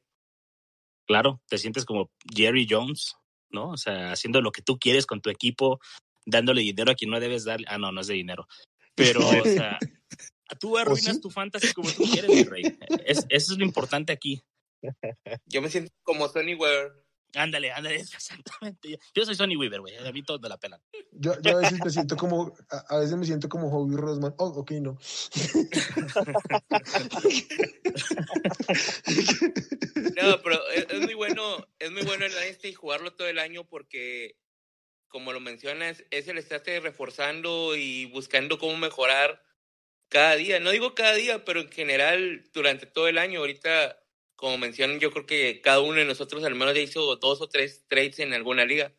Claro, 1.08 1.42
te 1.48 1.58
sientes 1.58 1.86
como 1.86 2.12
Jerry 2.34 2.68
Jones, 2.70 3.16
¿no? 3.50 3.72
O 3.72 3.78
sea, 3.78 4.12
haciendo 4.12 4.42
lo 4.42 4.52
que 4.52 4.62
tú 4.62 4.78
quieres 4.78 5.06
con 5.06 5.22
tu 5.22 5.30
equipo, 5.30 5.80
dándole 6.26 6.62
dinero 6.62 6.92
a 6.92 6.96
quien 6.96 7.12
no 7.12 7.20
debes 7.20 7.46
dar. 7.46 7.60
Ah, 7.68 7.78
no, 7.78 7.92
no 7.92 8.02
es 8.02 8.08
de 8.08 8.14
dinero. 8.14 8.48
Pero, 8.96 9.28
o 9.28 9.44
sea, 9.44 9.80
tú 10.60 10.78
arruinas 10.78 11.16
sí? 11.16 11.22
tu 11.22 11.30
fantasy 11.30 11.74
como 11.74 11.90
tú 11.92 12.04
quieres, 12.04 12.30
mi 12.30 12.44
rey. 12.44 12.78
Es, 13.06 13.26
eso 13.30 13.54
es 13.54 13.58
lo 13.58 13.66
importante 13.66 14.14
aquí. 14.14 14.44
Yo 15.46 15.62
me 15.62 15.70
siento 15.70 15.92
como 16.04 16.28
Sonny 16.28 16.56
Weaver. 16.56 16.94
Ándale, 17.36 17.72
ándale, 17.72 17.96
exactamente. 18.00 19.00
Yo 19.14 19.26
soy 19.26 19.36
Sonny 19.36 19.56
Weaver, 19.56 19.82
güey. 19.82 19.96
A 19.98 20.12
mí 20.12 20.24
todos 20.24 20.42
me 20.42 20.50
la 20.50 20.58
pelan. 20.58 20.82
Yo, 21.12 21.40
yo 21.42 21.58
a 21.58 21.62
veces 21.62 21.80
me 21.84 21.92
siento 21.92 22.18
como, 22.18 22.56
a, 22.70 22.78
a 22.96 23.00
veces 23.00 23.16
me 23.18 23.26
siento 23.26 23.50
como 23.50 23.70
Hobby 23.70 23.96
Rosman. 23.96 24.34
Oh, 24.38 24.48
ok, 24.48 24.72
no. 24.72 24.98
no, 30.22 30.42
pero 30.44 30.70
es, 30.70 30.88
es, 30.90 31.02
muy 31.02 31.14
bueno, 31.14 31.68
es 31.78 31.92
muy 31.92 32.02
bueno 32.04 32.26
el 32.26 32.34
y 32.64 32.74
jugarlo 32.74 33.14
todo 33.14 33.28
el 33.28 33.40
año 33.40 33.68
porque, 33.68 34.38
como 35.08 35.34
lo 35.34 35.40
mencionas, 35.40 36.04
es 36.10 36.28
el 36.28 36.38
estarte 36.38 36.80
reforzando 36.80 37.76
y 37.76 38.06
buscando 38.06 38.58
cómo 38.58 38.76
mejorar 38.78 39.44
cada 40.10 40.36
día. 40.36 40.60
No 40.60 40.72
digo 40.72 40.96
cada 40.96 41.14
día, 41.14 41.46
pero 41.46 41.62
en 41.62 41.72
general 41.72 42.50
durante 42.54 42.88
todo 42.88 43.08
el 43.08 43.20
año. 43.20 43.40
Ahorita 43.40 43.99
como 44.40 44.58
mencionan, 44.58 45.02
yo 45.02 45.12
creo 45.12 45.26
que 45.26 45.60
cada 45.60 45.82
uno 45.82 45.96
de 45.98 46.06
nosotros 46.06 46.46
al 46.46 46.56
menos 46.56 46.74
ya 46.74 46.80
hizo 46.80 47.18
dos 47.18 47.42
o 47.42 47.50
tres 47.50 47.84
trades 47.90 48.20
en 48.20 48.34
alguna 48.34 48.64
liga. 48.64 48.94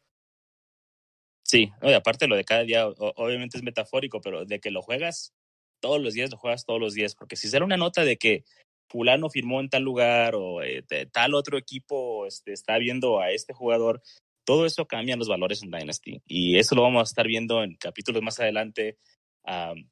Sí, 1.43 1.73
aparte 1.81 2.29
lo 2.29 2.37
de 2.37 2.45
cada 2.45 2.63
día, 2.63 2.87
obviamente 2.87 3.57
es 3.57 3.65
metafórico, 3.65 4.21
pero 4.21 4.45
de 4.45 4.61
que 4.61 4.71
lo 4.71 4.83
juegas 4.83 5.33
todos 5.81 5.99
los 5.99 6.13
días, 6.13 6.31
lo 6.31 6.37
juegas 6.37 6.67
todos 6.67 6.79
los 6.79 6.93
días, 6.93 7.15
porque 7.15 7.37
si 7.37 7.49
será 7.49 7.65
una 7.65 7.79
nota 7.79 8.05
de 8.05 8.19
que 8.19 8.45
fulano 8.91 9.31
firmó 9.31 9.61
en 9.61 9.71
tal 9.71 9.83
lugar 9.83 10.35
o 10.35 10.63
eh, 10.63 10.85
tal 11.11 11.35
otro 11.35 11.57
equipo 11.57 12.27
este, 12.27 12.53
está 12.53 12.77
viendo 12.77 13.21
a 13.21 13.31
este 13.31 13.55
jugador, 13.55 14.03
todo 14.45 14.67
eso 14.67 14.87
cambia 14.87 15.17
los 15.17 15.29
valores 15.29 15.63
en 15.63 15.71
Dynasty 15.71 16.21
y 16.27 16.59
eso 16.59 16.75
lo 16.75 16.83
vamos 16.83 17.01
a 17.01 17.11
estar 17.11 17.27
viendo 17.27 17.63
en 17.63 17.77
capítulos 17.77 18.23
más 18.23 18.39
adelante 18.41 18.99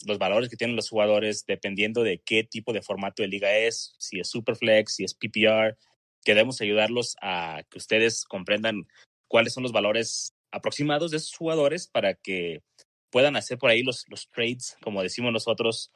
Los 0.06 0.18
valores 0.18 0.48
que 0.48 0.56
tienen 0.56 0.76
los 0.76 0.90
jugadores 0.90 1.44
dependiendo 1.46 2.02
de 2.02 2.18
qué 2.18 2.44
tipo 2.44 2.72
de 2.72 2.82
formato 2.82 3.22
de 3.22 3.28
liga 3.28 3.56
es, 3.56 3.94
si 3.98 4.20
es 4.20 4.28
Superflex, 4.28 4.94
si 4.94 5.04
es 5.04 5.14
PPR. 5.14 5.76
Queremos 6.24 6.60
ayudarlos 6.60 7.16
a 7.22 7.62
que 7.70 7.78
ustedes 7.78 8.24
comprendan 8.24 8.86
cuáles 9.26 9.52
son 9.52 9.62
los 9.62 9.72
valores 9.72 10.34
aproximados 10.50 11.10
de 11.10 11.18
esos 11.18 11.34
jugadores 11.34 11.88
para 11.88 12.14
que 12.14 12.62
puedan 13.10 13.36
hacer 13.36 13.58
por 13.58 13.70
ahí 13.70 13.82
los, 13.82 14.04
trades, 14.34 14.76
como 14.82 15.02
decimos 15.02 15.32
nosotros, 15.32 15.92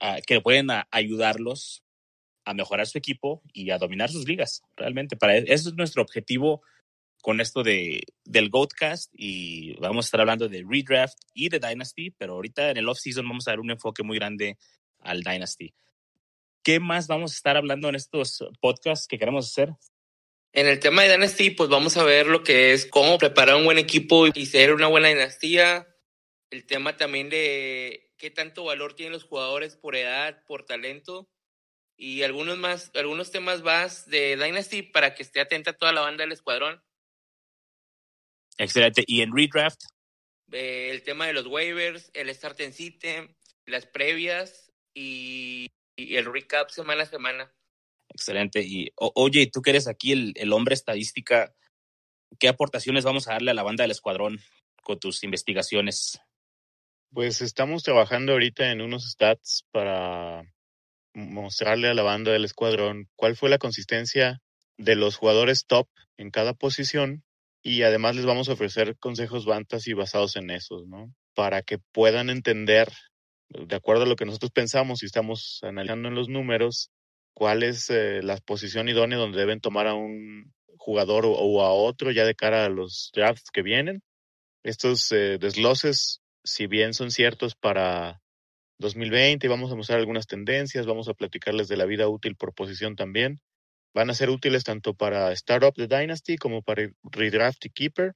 uh, 0.00 0.20
que 0.26 0.40
pueden 0.40 0.68
ayudarlos 0.90 1.82
a 2.44 2.54
mejorar 2.54 2.86
su 2.86 2.98
equipo 2.98 3.42
y 3.52 3.70
a 3.70 3.78
dominar 3.78 4.10
sus 4.10 4.26
ligas. 4.28 4.62
Realmente, 4.76 5.16
para 5.16 5.36
eso 5.36 5.68
es 5.70 5.74
nuestro 5.74 6.02
objetivo 6.02 6.62
con 7.24 7.40
esto 7.40 7.62
de, 7.62 8.02
del 8.26 8.50
Goatcast 8.50 9.10
y 9.14 9.72
vamos 9.80 10.04
a 10.04 10.08
estar 10.08 10.20
hablando 10.20 10.46
de 10.46 10.62
Redraft 10.68 11.16
y 11.32 11.48
de 11.48 11.58
Dynasty, 11.58 12.10
pero 12.10 12.34
ahorita 12.34 12.68
en 12.70 12.76
el 12.76 12.86
off-season 12.86 13.26
vamos 13.26 13.48
a 13.48 13.52
dar 13.52 13.60
un 13.60 13.70
enfoque 13.70 14.02
muy 14.02 14.18
grande 14.18 14.58
al 14.98 15.22
Dynasty. 15.22 15.72
¿Qué 16.62 16.80
más 16.80 17.06
vamos 17.06 17.32
a 17.32 17.36
estar 17.36 17.56
hablando 17.56 17.88
en 17.88 17.94
estos 17.94 18.44
podcasts 18.60 19.06
que 19.08 19.16
queremos 19.16 19.46
hacer? 19.46 19.70
En 20.52 20.68
el 20.68 20.80
tema 20.80 21.02
de 21.02 21.12
Dynasty, 21.12 21.48
pues 21.48 21.70
vamos 21.70 21.96
a 21.96 22.04
ver 22.04 22.26
lo 22.26 22.42
que 22.42 22.74
es 22.74 22.84
cómo 22.84 23.16
preparar 23.16 23.56
un 23.56 23.64
buen 23.64 23.78
equipo 23.78 24.26
y 24.26 24.44
ser 24.44 24.74
una 24.74 24.88
buena 24.88 25.08
dinastía. 25.08 25.88
El 26.50 26.66
tema 26.66 26.98
también 26.98 27.30
de 27.30 28.12
qué 28.18 28.30
tanto 28.30 28.64
valor 28.64 28.92
tienen 28.92 29.14
los 29.14 29.24
jugadores 29.24 29.76
por 29.76 29.96
edad, 29.96 30.44
por 30.46 30.66
talento. 30.66 31.30
Y 31.96 32.22
algunos 32.22 32.58
más, 32.58 32.90
algunos 32.94 33.30
temas 33.30 33.62
más 33.62 34.10
de 34.10 34.36
Dynasty 34.36 34.82
para 34.82 35.14
que 35.14 35.22
esté 35.22 35.40
atenta 35.40 35.72
toda 35.72 35.94
la 35.94 36.02
banda 36.02 36.24
del 36.24 36.32
escuadrón. 36.32 36.84
Excelente. 38.58 39.04
¿Y 39.06 39.22
en 39.22 39.34
redraft? 39.34 39.80
Eh, 40.52 40.90
el 40.90 41.02
tema 41.02 41.26
de 41.26 41.32
los 41.32 41.46
waivers, 41.46 42.10
el 42.14 42.32
start 42.34 42.60
en 42.60 42.72
site, 42.72 43.36
las 43.66 43.86
previas 43.86 44.72
y, 44.94 45.68
y, 45.96 46.16
el 46.16 46.26
recap 46.26 46.70
semana 46.70 47.02
a 47.02 47.06
semana. 47.06 47.52
Excelente. 48.10 48.62
Y 48.62 48.92
o, 48.96 49.10
oye, 49.16 49.50
tú 49.52 49.62
que 49.62 49.70
eres 49.70 49.88
aquí 49.88 50.12
el, 50.12 50.32
el, 50.36 50.52
hombre 50.52 50.74
estadística, 50.74 51.54
¿qué 52.38 52.48
aportaciones 52.48 53.04
vamos 53.04 53.26
a 53.26 53.32
darle 53.32 53.50
a 53.50 53.54
la 53.54 53.62
banda 53.62 53.82
del 53.82 53.90
escuadrón 53.90 54.38
con 54.82 55.00
tus 55.00 55.24
investigaciones? 55.24 56.20
Pues 57.12 57.40
estamos 57.40 57.82
trabajando 57.82 58.32
ahorita 58.32 58.70
en 58.70 58.80
unos 58.80 59.10
stats 59.10 59.66
para 59.70 60.44
mostrarle 61.14 61.88
a 61.88 61.94
la 61.94 62.02
banda 62.02 62.32
del 62.32 62.44
escuadrón 62.44 63.08
cuál 63.16 63.36
fue 63.36 63.48
la 63.48 63.58
consistencia 63.58 64.42
de 64.76 64.96
los 64.96 65.16
jugadores 65.16 65.66
top 65.66 65.88
en 66.16 66.30
cada 66.30 66.54
posición 66.54 67.24
y 67.66 67.82
además 67.82 68.14
les 68.14 68.26
vamos 68.26 68.48
a 68.48 68.52
ofrecer 68.52 68.96
consejos 68.98 69.46
fantasy 69.46 69.94
basados 69.94 70.36
en 70.36 70.50
esos, 70.50 70.86
¿no? 70.86 71.12
Para 71.34 71.62
que 71.62 71.78
puedan 71.78 72.28
entender 72.28 72.92
de 73.48 73.74
acuerdo 73.74 74.02
a 74.02 74.06
lo 74.06 74.16
que 74.16 74.26
nosotros 74.26 74.50
pensamos 74.52 75.02
y 75.02 75.06
estamos 75.06 75.60
analizando 75.62 76.08
en 76.08 76.14
los 76.14 76.28
números, 76.28 76.90
cuál 77.32 77.62
es 77.62 77.88
eh, 77.88 78.20
la 78.22 78.36
posición 78.36 78.88
idónea 78.88 79.18
donde 79.18 79.38
deben 79.38 79.60
tomar 79.60 79.86
a 79.86 79.94
un 79.94 80.52
jugador 80.76 81.24
o, 81.26 81.62
a 81.62 81.72
otro 81.72 82.10
ya 82.10 82.26
de 82.26 82.34
cara 82.34 82.66
a 82.66 82.68
los 82.68 83.10
drafts 83.14 83.50
que 83.50 83.62
vienen. 83.62 84.02
Estos 84.62 85.10
eh, 85.12 85.38
desgloses, 85.40 86.20
si 86.44 86.66
bien 86.66 86.92
son 86.92 87.10
ciertos 87.10 87.54
para 87.54 88.20
2020 88.78 89.46
y 89.46 89.50
vamos 89.50 89.72
a 89.72 89.76
mostrar 89.76 90.00
algunas 90.00 90.26
tendencias, 90.26 90.84
vamos 90.84 91.08
a 91.08 91.14
platicarles 91.14 91.68
de 91.68 91.78
la 91.78 91.86
vida 91.86 92.08
útil 92.08 92.36
por 92.36 92.52
posición 92.52 92.94
también. 92.94 93.40
Van 93.94 94.10
a 94.10 94.14
ser 94.14 94.28
útiles 94.28 94.64
tanto 94.64 94.94
para 94.94 95.30
Startup 95.32 95.72
de 95.72 95.86
Dynasty 95.86 96.36
como 96.36 96.62
para 96.62 96.90
Redraft 97.04 97.64
y 97.66 97.70
Keeper. 97.70 98.14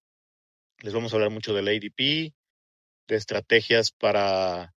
Les 0.80 0.92
vamos 0.92 1.12
a 1.12 1.16
hablar 1.16 1.30
mucho 1.30 1.54
del 1.54 1.68
ADP, 1.68 2.34
de 3.06 3.16
estrategias 3.16 3.92
para 3.92 4.74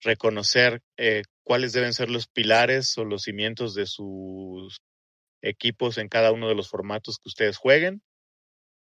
reconocer 0.00 0.82
eh, 0.96 1.24
cuáles 1.42 1.72
deben 1.72 1.92
ser 1.92 2.10
los 2.10 2.28
pilares 2.28 2.96
o 2.96 3.04
los 3.04 3.22
cimientos 3.22 3.74
de 3.74 3.86
sus 3.86 4.80
equipos 5.42 5.98
en 5.98 6.08
cada 6.08 6.30
uno 6.30 6.48
de 6.48 6.54
los 6.54 6.68
formatos 6.68 7.18
que 7.18 7.28
ustedes 7.28 7.56
jueguen. 7.56 8.02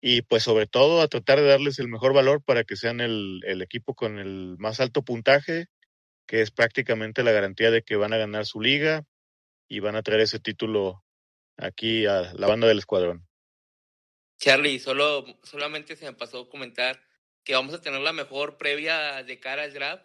Y 0.01 0.23
pues 0.23 0.45
sobre 0.45 0.69
todo 0.69 1.03
a 1.03 1.09
tratar 1.09 1.41
de 1.41 1.49
darles 1.49 1.81
el 1.81 1.89
mejor 1.89 2.15
valor 2.15 2.45
para 2.45 2.63
que 2.63 2.77
sean 2.77 3.01
el 3.01 3.61
equipo 3.61 3.95
con 3.95 4.21
el 4.21 4.57
más 4.59 4.79
alto 4.79 5.03
puntaje, 5.03 5.67
que 6.29 6.43
es 6.43 6.53
prácticamente 6.53 7.25
la 7.25 7.33
garantía 7.33 7.73
de 7.73 7.83
que 7.83 7.97
van 7.97 8.13
a 8.13 8.19
ganar 8.19 8.47
su 8.47 8.61
liga 8.61 9.05
y 9.69 9.81
van 9.81 9.97
a 9.97 10.03
traer 10.03 10.21
ese 10.21 10.39
título 10.39 11.03
aquí 11.61 12.07
a 12.07 12.33
la 12.35 12.47
banda 12.47 12.67
del 12.67 12.79
escuadrón. 12.79 13.27
Charlie, 14.39 14.79
solo, 14.79 15.25
solamente 15.43 15.97
se 15.97 16.07
me 16.07 16.15
pasó 16.15 16.49
comentar 16.49 17.01
que 17.45 17.55
vamos 17.55 17.75
a 17.75 17.81
tener 17.81 18.01
la 18.01 18.13
mejor 18.13 18.57
previa 18.57 19.23
de 19.23 19.39
cara 19.39 19.65
al 19.65 19.75
draft, 19.75 20.05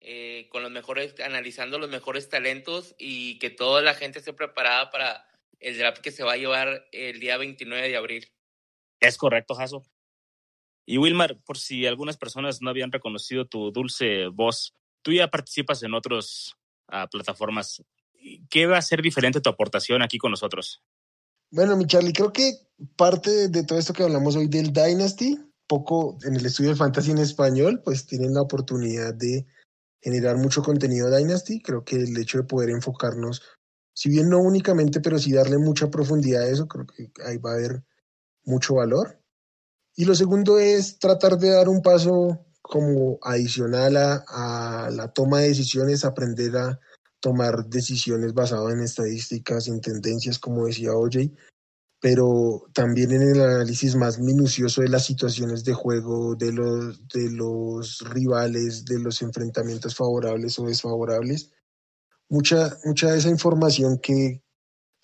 eh, 0.00 0.48
con 0.50 0.62
los 0.62 0.70
mejores, 0.72 1.18
analizando 1.20 1.78
los 1.78 1.88
mejores 1.88 2.28
talentos 2.28 2.94
y 2.98 3.38
que 3.38 3.50
toda 3.50 3.82
la 3.82 3.94
gente 3.94 4.18
esté 4.18 4.32
preparada 4.32 4.90
para 4.90 5.28
el 5.60 5.78
draft 5.78 6.00
que 6.00 6.10
se 6.10 6.24
va 6.24 6.34
a 6.34 6.36
llevar 6.36 6.88
el 6.92 7.20
día 7.20 7.36
29 7.36 7.88
de 7.88 7.96
abril. 7.96 8.32
Es 9.00 9.16
correcto, 9.16 9.54
Jaso. 9.54 9.84
Y 10.86 10.98
Wilmar, 10.98 11.38
por 11.44 11.58
si 11.58 11.86
algunas 11.86 12.16
personas 12.16 12.62
no 12.62 12.70
habían 12.70 12.90
reconocido 12.90 13.46
tu 13.46 13.70
dulce 13.70 14.26
voz, 14.28 14.74
tú 15.02 15.12
ya 15.12 15.28
participas 15.28 15.82
en 15.82 15.94
otras 15.94 16.56
ah, 16.88 17.06
plataformas. 17.08 17.82
¿Qué 18.50 18.66
va 18.66 18.78
a 18.78 18.82
ser 18.82 19.02
diferente 19.02 19.40
tu 19.40 19.50
aportación 19.50 20.02
aquí 20.02 20.18
con 20.18 20.30
nosotros? 20.30 20.82
Bueno, 21.50 21.76
mi 21.76 21.86
Charlie, 21.86 22.12
creo 22.12 22.32
que 22.32 22.52
parte 22.96 23.48
de 23.48 23.64
todo 23.64 23.78
esto 23.78 23.92
que 23.92 24.02
hablamos 24.02 24.36
hoy 24.36 24.48
del 24.48 24.72
Dynasty, 24.72 25.38
poco 25.66 26.18
en 26.24 26.36
el 26.36 26.46
estudio 26.46 26.70
del 26.70 26.78
Fantasy 26.78 27.10
en 27.10 27.18
español, 27.18 27.82
pues 27.84 28.06
tienen 28.06 28.34
la 28.34 28.42
oportunidad 28.42 29.14
de 29.14 29.46
generar 30.00 30.36
mucho 30.36 30.62
contenido 30.62 31.14
Dynasty. 31.14 31.60
Creo 31.60 31.84
que 31.84 31.96
el 31.96 32.16
hecho 32.16 32.38
de 32.38 32.44
poder 32.44 32.70
enfocarnos, 32.70 33.42
si 33.94 34.10
bien 34.10 34.28
no 34.28 34.38
únicamente, 34.38 35.00
pero 35.00 35.18
sí 35.18 35.32
darle 35.32 35.58
mucha 35.58 35.90
profundidad 35.90 36.42
a 36.42 36.48
eso, 36.48 36.68
creo 36.68 36.86
que 36.86 37.10
ahí 37.24 37.38
va 37.38 37.52
a 37.52 37.54
haber 37.54 37.82
mucho 38.44 38.74
valor. 38.74 39.20
Y 39.96 40.04
lo 40.04 40.14
segundo 40.14 40.58
es 40.58 40.98
tratar 40.98 41.38
de 41.38 41.50
dar 41.50 41.68
un 41.68 41.82
paso 41.82 42.46
como 42.62 43.18
adicional 43.22 43.96
a, 43.96 44.24
a 44.28 44.90
la 44.90 45.12
toma 45.12 45.40
de 45.40 45.48
decisiones, 45.48 46.04
aprender 46.04 46.56
a 46.56 46.78
tomar 47.20 47.66
decisiones 47.66 48.32
basadas 48.34 48.72
en 48.72 48.80
estadísticas, 48.80 49.68
en 49.68 49.80
tendencias, 49.80 50.38
como 50.38 50.66
decía 50.66 50.92
OJ, 50.92 51.30
pero 52.00 52.62
también 52.72 53.10
en 53.12 53.22
el 53.22 53.40
análisis 53.40 53.96
más 53.96 54.18
minucioso 54.20 54.82
de 54.82 54.88
las 54.88 55.04
situaciones 55.04 55.64
de 55.64 55.74
juego, 55.74 56.36
de 56.36 56.52
los, 56.52 57.08
de 57.08 57.30
los 57.32 58.00
rivales, 58.10 58.84
de 58.84 59.00
los 59.00 59.20
enfrentamientos 59.22 59.96
favorables 59.96 60.58
o 60.58 60.64
desfavorables. 60.64 61.50
Mucha, 62.28 62.76
mucha 62.84 63.10
de 63.10 63.18
esa 63.18 63.30
información 63.30 63.98
que 63.98 64.42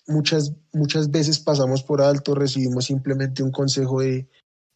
muchas, 0.07 0.53
muchas 0.71 1.11
veces 1.11 1.39
pasamos 1.39 1.83
por 1.83 2.01
alto, 2.01 2.35
recibimos 2.35 2.85
simplemente 2.85 3.43
un 3.43 3.51
consejo 3.51 4.01
de 4.01 4.29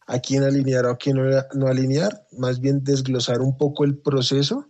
a 0.06 0.18
quién 0.18 0.42
alinear 0.42 0.86
o 0.86 0.90
a 0.90 0.98
quién 0.98 1.16
no, 1.54 1.66
alinear, 1.68 2.26
más 2.32 2.60
bien 2.60 2.82
desglosar 2.82 3.40
un 3.40 3.56
poco 3.56 3.84
el 3.84 3.96
proceso 3.96 4.68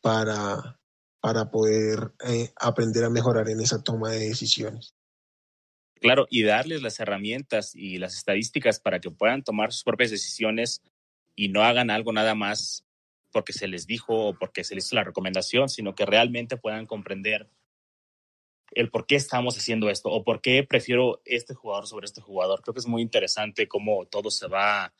para, 0.00 0.80
para 1.22 1.52
poder 1.52 2.12
eh, 2.28 2.52
aprender 2.56 3.04
a 3.04 3.10
mejorar 3.10 3.48
en 3.48 3.60
esa 3.60 3.80
toma 3.80 4.10
de 4.10 4.28
decisiones. 4.28 4.96
Claro, 6.00 6.26
y 6.28 6.42
darles 6.42 6.82
las 6.82 6.98
herramientas 6.98 7.76
y 7.76 7.98
las 7.98 8.16
estadísticas 8.16 8.80
para 8.80 9.00
que 9.00 9.12
puedan 9.12 9.44
tomar 9.44 9.72
sus 9.72 9.84
propias 9.84 10.10
decisiones 10.10 10.82
y 11.36 11.48
no 11.48 11.62
hagan 11.62 11.90
algo 11.90 12.12
nada 12.12 12.34
más 12.34 12.84
porque 13.30 13.52
se 13.52 13.68
les 13.68 13.86
dijo 13.86 14.30
o 14.30 14.34
porque 14.36 14.64
se 14.64 14.74
les 14.74 14.86
hizo 14.86 14.96
la 14.96 15.04
recomendación, 15.04 15.68
sino 15.68 15.94
que 15.94 16.04
realmente 16.04 16.56
puedan 16.56 16.86
comprender 16.86 17.48
el 18.72 18.90
por 18.90 19.06
qué 19.06 19.14
estamos 19.14 19.56
haciendo 19.56 19.90
esto 19.90 20.08
o 20.10 20.24
por 20.24 20.40
qué 20.40 20.64
prefiero 20.64 21.22
este 21.24 21.54
jugador 21.54 21.86
sobre 21.86 22.06
este 22.06 22.20
jugador. 22.20 22.62
Creo 22.62 22.74
que 22.74 22.80
es 22.80 22.88
muy 22.88 23.00
interesante 23.00 23.68
cómo 23.68 24.06
todo 24.06 24.28
se 24.32 24.48
va 24.48 24.92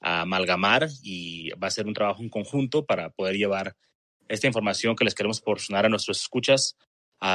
a 0.00 0.20
amalgamar 0.22 0.88
y 1.04 1.50
va 1.50 1.68
a 1.68 1.70
ser 1.70 1.86
un 1.86 1.94
trabajo 1.94 2.20
en 2.20 2.30
conjunto 2.30 2.84
para 2.84 3.10
poder 3.10 3.36
llevar 3.36 3.76
esta 4.28 4.46
información 4.46 4.94
que 4.94 5.04
les 5.04 5.14
queremos 5.14 5.40
proporcionar 5.40 5.86
a 5.86 5.88
nuestros 5.88 6.20
escuchas. 6.20 6.76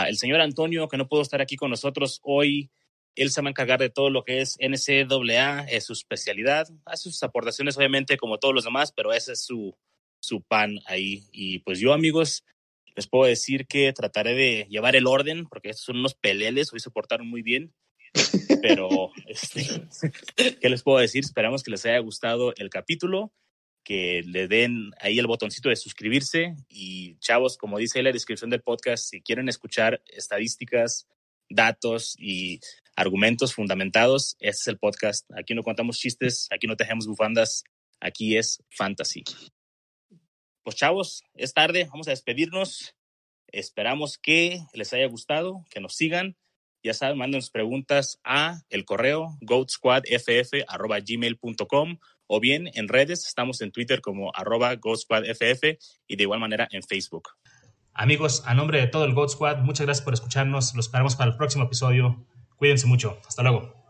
el 0.08 0.18
señor 0.18 0.42
Antonio, 0.42 0.88
que 0.88 0.98
no 0.98 1.08
pudo 1.08 1.22
estar 1.22 1.42
aquí 1.42 1.56
con 1.56 1.70
nosotros 1.70 2.20
hoy, 2.24 2.72
él 3.16 3.30
se 3.30 3.42
va 3.42 3.48
a 3.48 3.52
encargar 3.52 3.80
de 3.80 3.90
todo 3.90 4.10
lo 4.10 4.24
que 4.24 4.42
es 4.42 4.58
NCAA, 4.60 5.66
es 5.70 5.86
su 5.86 5.94
especialidad. 5.94 6.68
Hace 6.86 7.04
sus 7.04 7.22
aportaciones, 7.24 7.78
obviamente, 7.78 8.18
como 8.18 8.40
todos 8.40 8.56
los 8.56 8.64
demás, 8.64 8.92
pero 8.92 9.14
ese 9.14 9.34
es 9.34 9.44
su, 9.44 9.76
su 10.20 10.42
pan 10.42 10.80
ahí. 10.88 11.24
Y 11.32 11.60
pues 11.60 11.80
yo, 11.80 11.94
amigos, 11.94 12.44
les 12.96 13.08
puedo 13.08 13.26
decir 13.26 13.68
que 13.68 13.92
trataré 13.94 14.34
de 14.34 14.68
llevar 14.70 14.96
el 14.96 15.08
orden, 15.08 15.46
porque 15.46 15.70
estos 15.70 15.86
son 15.86 15.98
unos 15.98 16.16
peleles, 16.16 16.74
hoy 16.74 16.80
se 16.80 16.92
portaron 16.92 17.28
muy 17.28 17.42
bien. 17.42 17.74
Pero, 18.62 19.12
este, 19.28 19.66
¿qué 20.60 20.70
les 20.70 20.84
puedo 20.84 21.00
decir? 21.00 21.24
Esperamos 21.24 21.64
que 21.64 21.72
les 21.72 21.86
haya 21.86 22.00
gustado 22.00 22.54
el 22.56 22.70
capítulo, 22.70 23.32
que 23.84 24.24
le 24.26 24.48
den 24.48 24.92
ahí 25.00 25.20
el 25.20 25.28
botoncito 25.28 25.70
de 25.70 25.76
suscribirse. 25.76 26.56
Y 26.70 27.18
chavos, 27.20 27.58
como 27.58 27.78
dice 27.78 28.00
en 28.00 28.06
la 28.06 28.12
descripción 28.12 28.50
del 28.50 28.62
podcast, 28.62 29.10
si 29.10 29.22
quieren 29.22 29.50
escuchar 29.50 30.02
estadísticas, 30.08 31.08
datos 31.50 32.16
y 32.18 32.60
argumentos 32.96 33.54
fundamentados. 33.54 34.38
Este 34.40 34.62
es 34.62 34.68
el 34.68 34.78
podcast. 34.78 35.30
Aquí 35.36 35.54
no 35.56 35.64
contamos 35.64 36.00
chistes, 36.00 36.48
aquí 36.52 36.68
no 36.68 36.78
tejemos 36.78 37.08
bufandas, 37.08 37.64
aquí 38.00 38.38
es 38.38 38.64
fantasy. 38.70 39.24
Pues 40.64 40.76
chavos, 40.76 41.24
es 41.34 41.54
tarde, 41.54 41.88
vamos 41.90 42.08
a 42.08 42.12
despedirnos. 42.12 42.96
Esperamos 43.48 44.18
que 44.18 44.62
les 44.74 44.94
haya 44.94 45.08
gustado, 45.08 45.66
que 45.70 45.82
nos 45.82 45.96
sigan. 45.96 46.38
Ya 46.82 46.94
saben, 46.94 47.18
manden 47.18 47.42
sus 47.42 47.52
preguntas 47.52 48.22
a 48.24 48.62
el 48.70 48.86
correo 48.86 49.38
goatsquadff.gmail.com 49.42 51.98
o 52.28 52.40
bien 52.40 52.70
en 52.74 52.88
redes, 52.88 53.26
estamos 53.28 53.62
en 53.62 53.72
Twitter 53.72 54.02
como 54.02 54.32
arroba 54.36 54.76
goatsquadff 54.76 55.64
y 56.08 56.16
de 56.16 56.24
igual 56.24 56.40
manera 56.40 56.68
en 56.72 56.84
Facebook. 56.84 57.30
Amigos, 57.94 58.44
a 58.46 58.54
nombre 58.54 58.80
de 58.80 58.88
todo 58.88 59.06
el 59.06 59.14
God 59.14 59.30
Squad, 59.30 59.60
muchas 59.60 59.86
gracias 59.86 60.04
por 60.04 60.14
escucharnos. 60.14 60.74
Los 60.76 60.88
esperamos 60.88 61.16
para 61.16 61.32
el 61.32 61.38
próximo 61.38 61.66
episodio. 61.66 62.26
Cuídense 62.56 62.88
mucho. 62.88 63.20
Hasta 63.28 63.44
luego. 63.44 63.83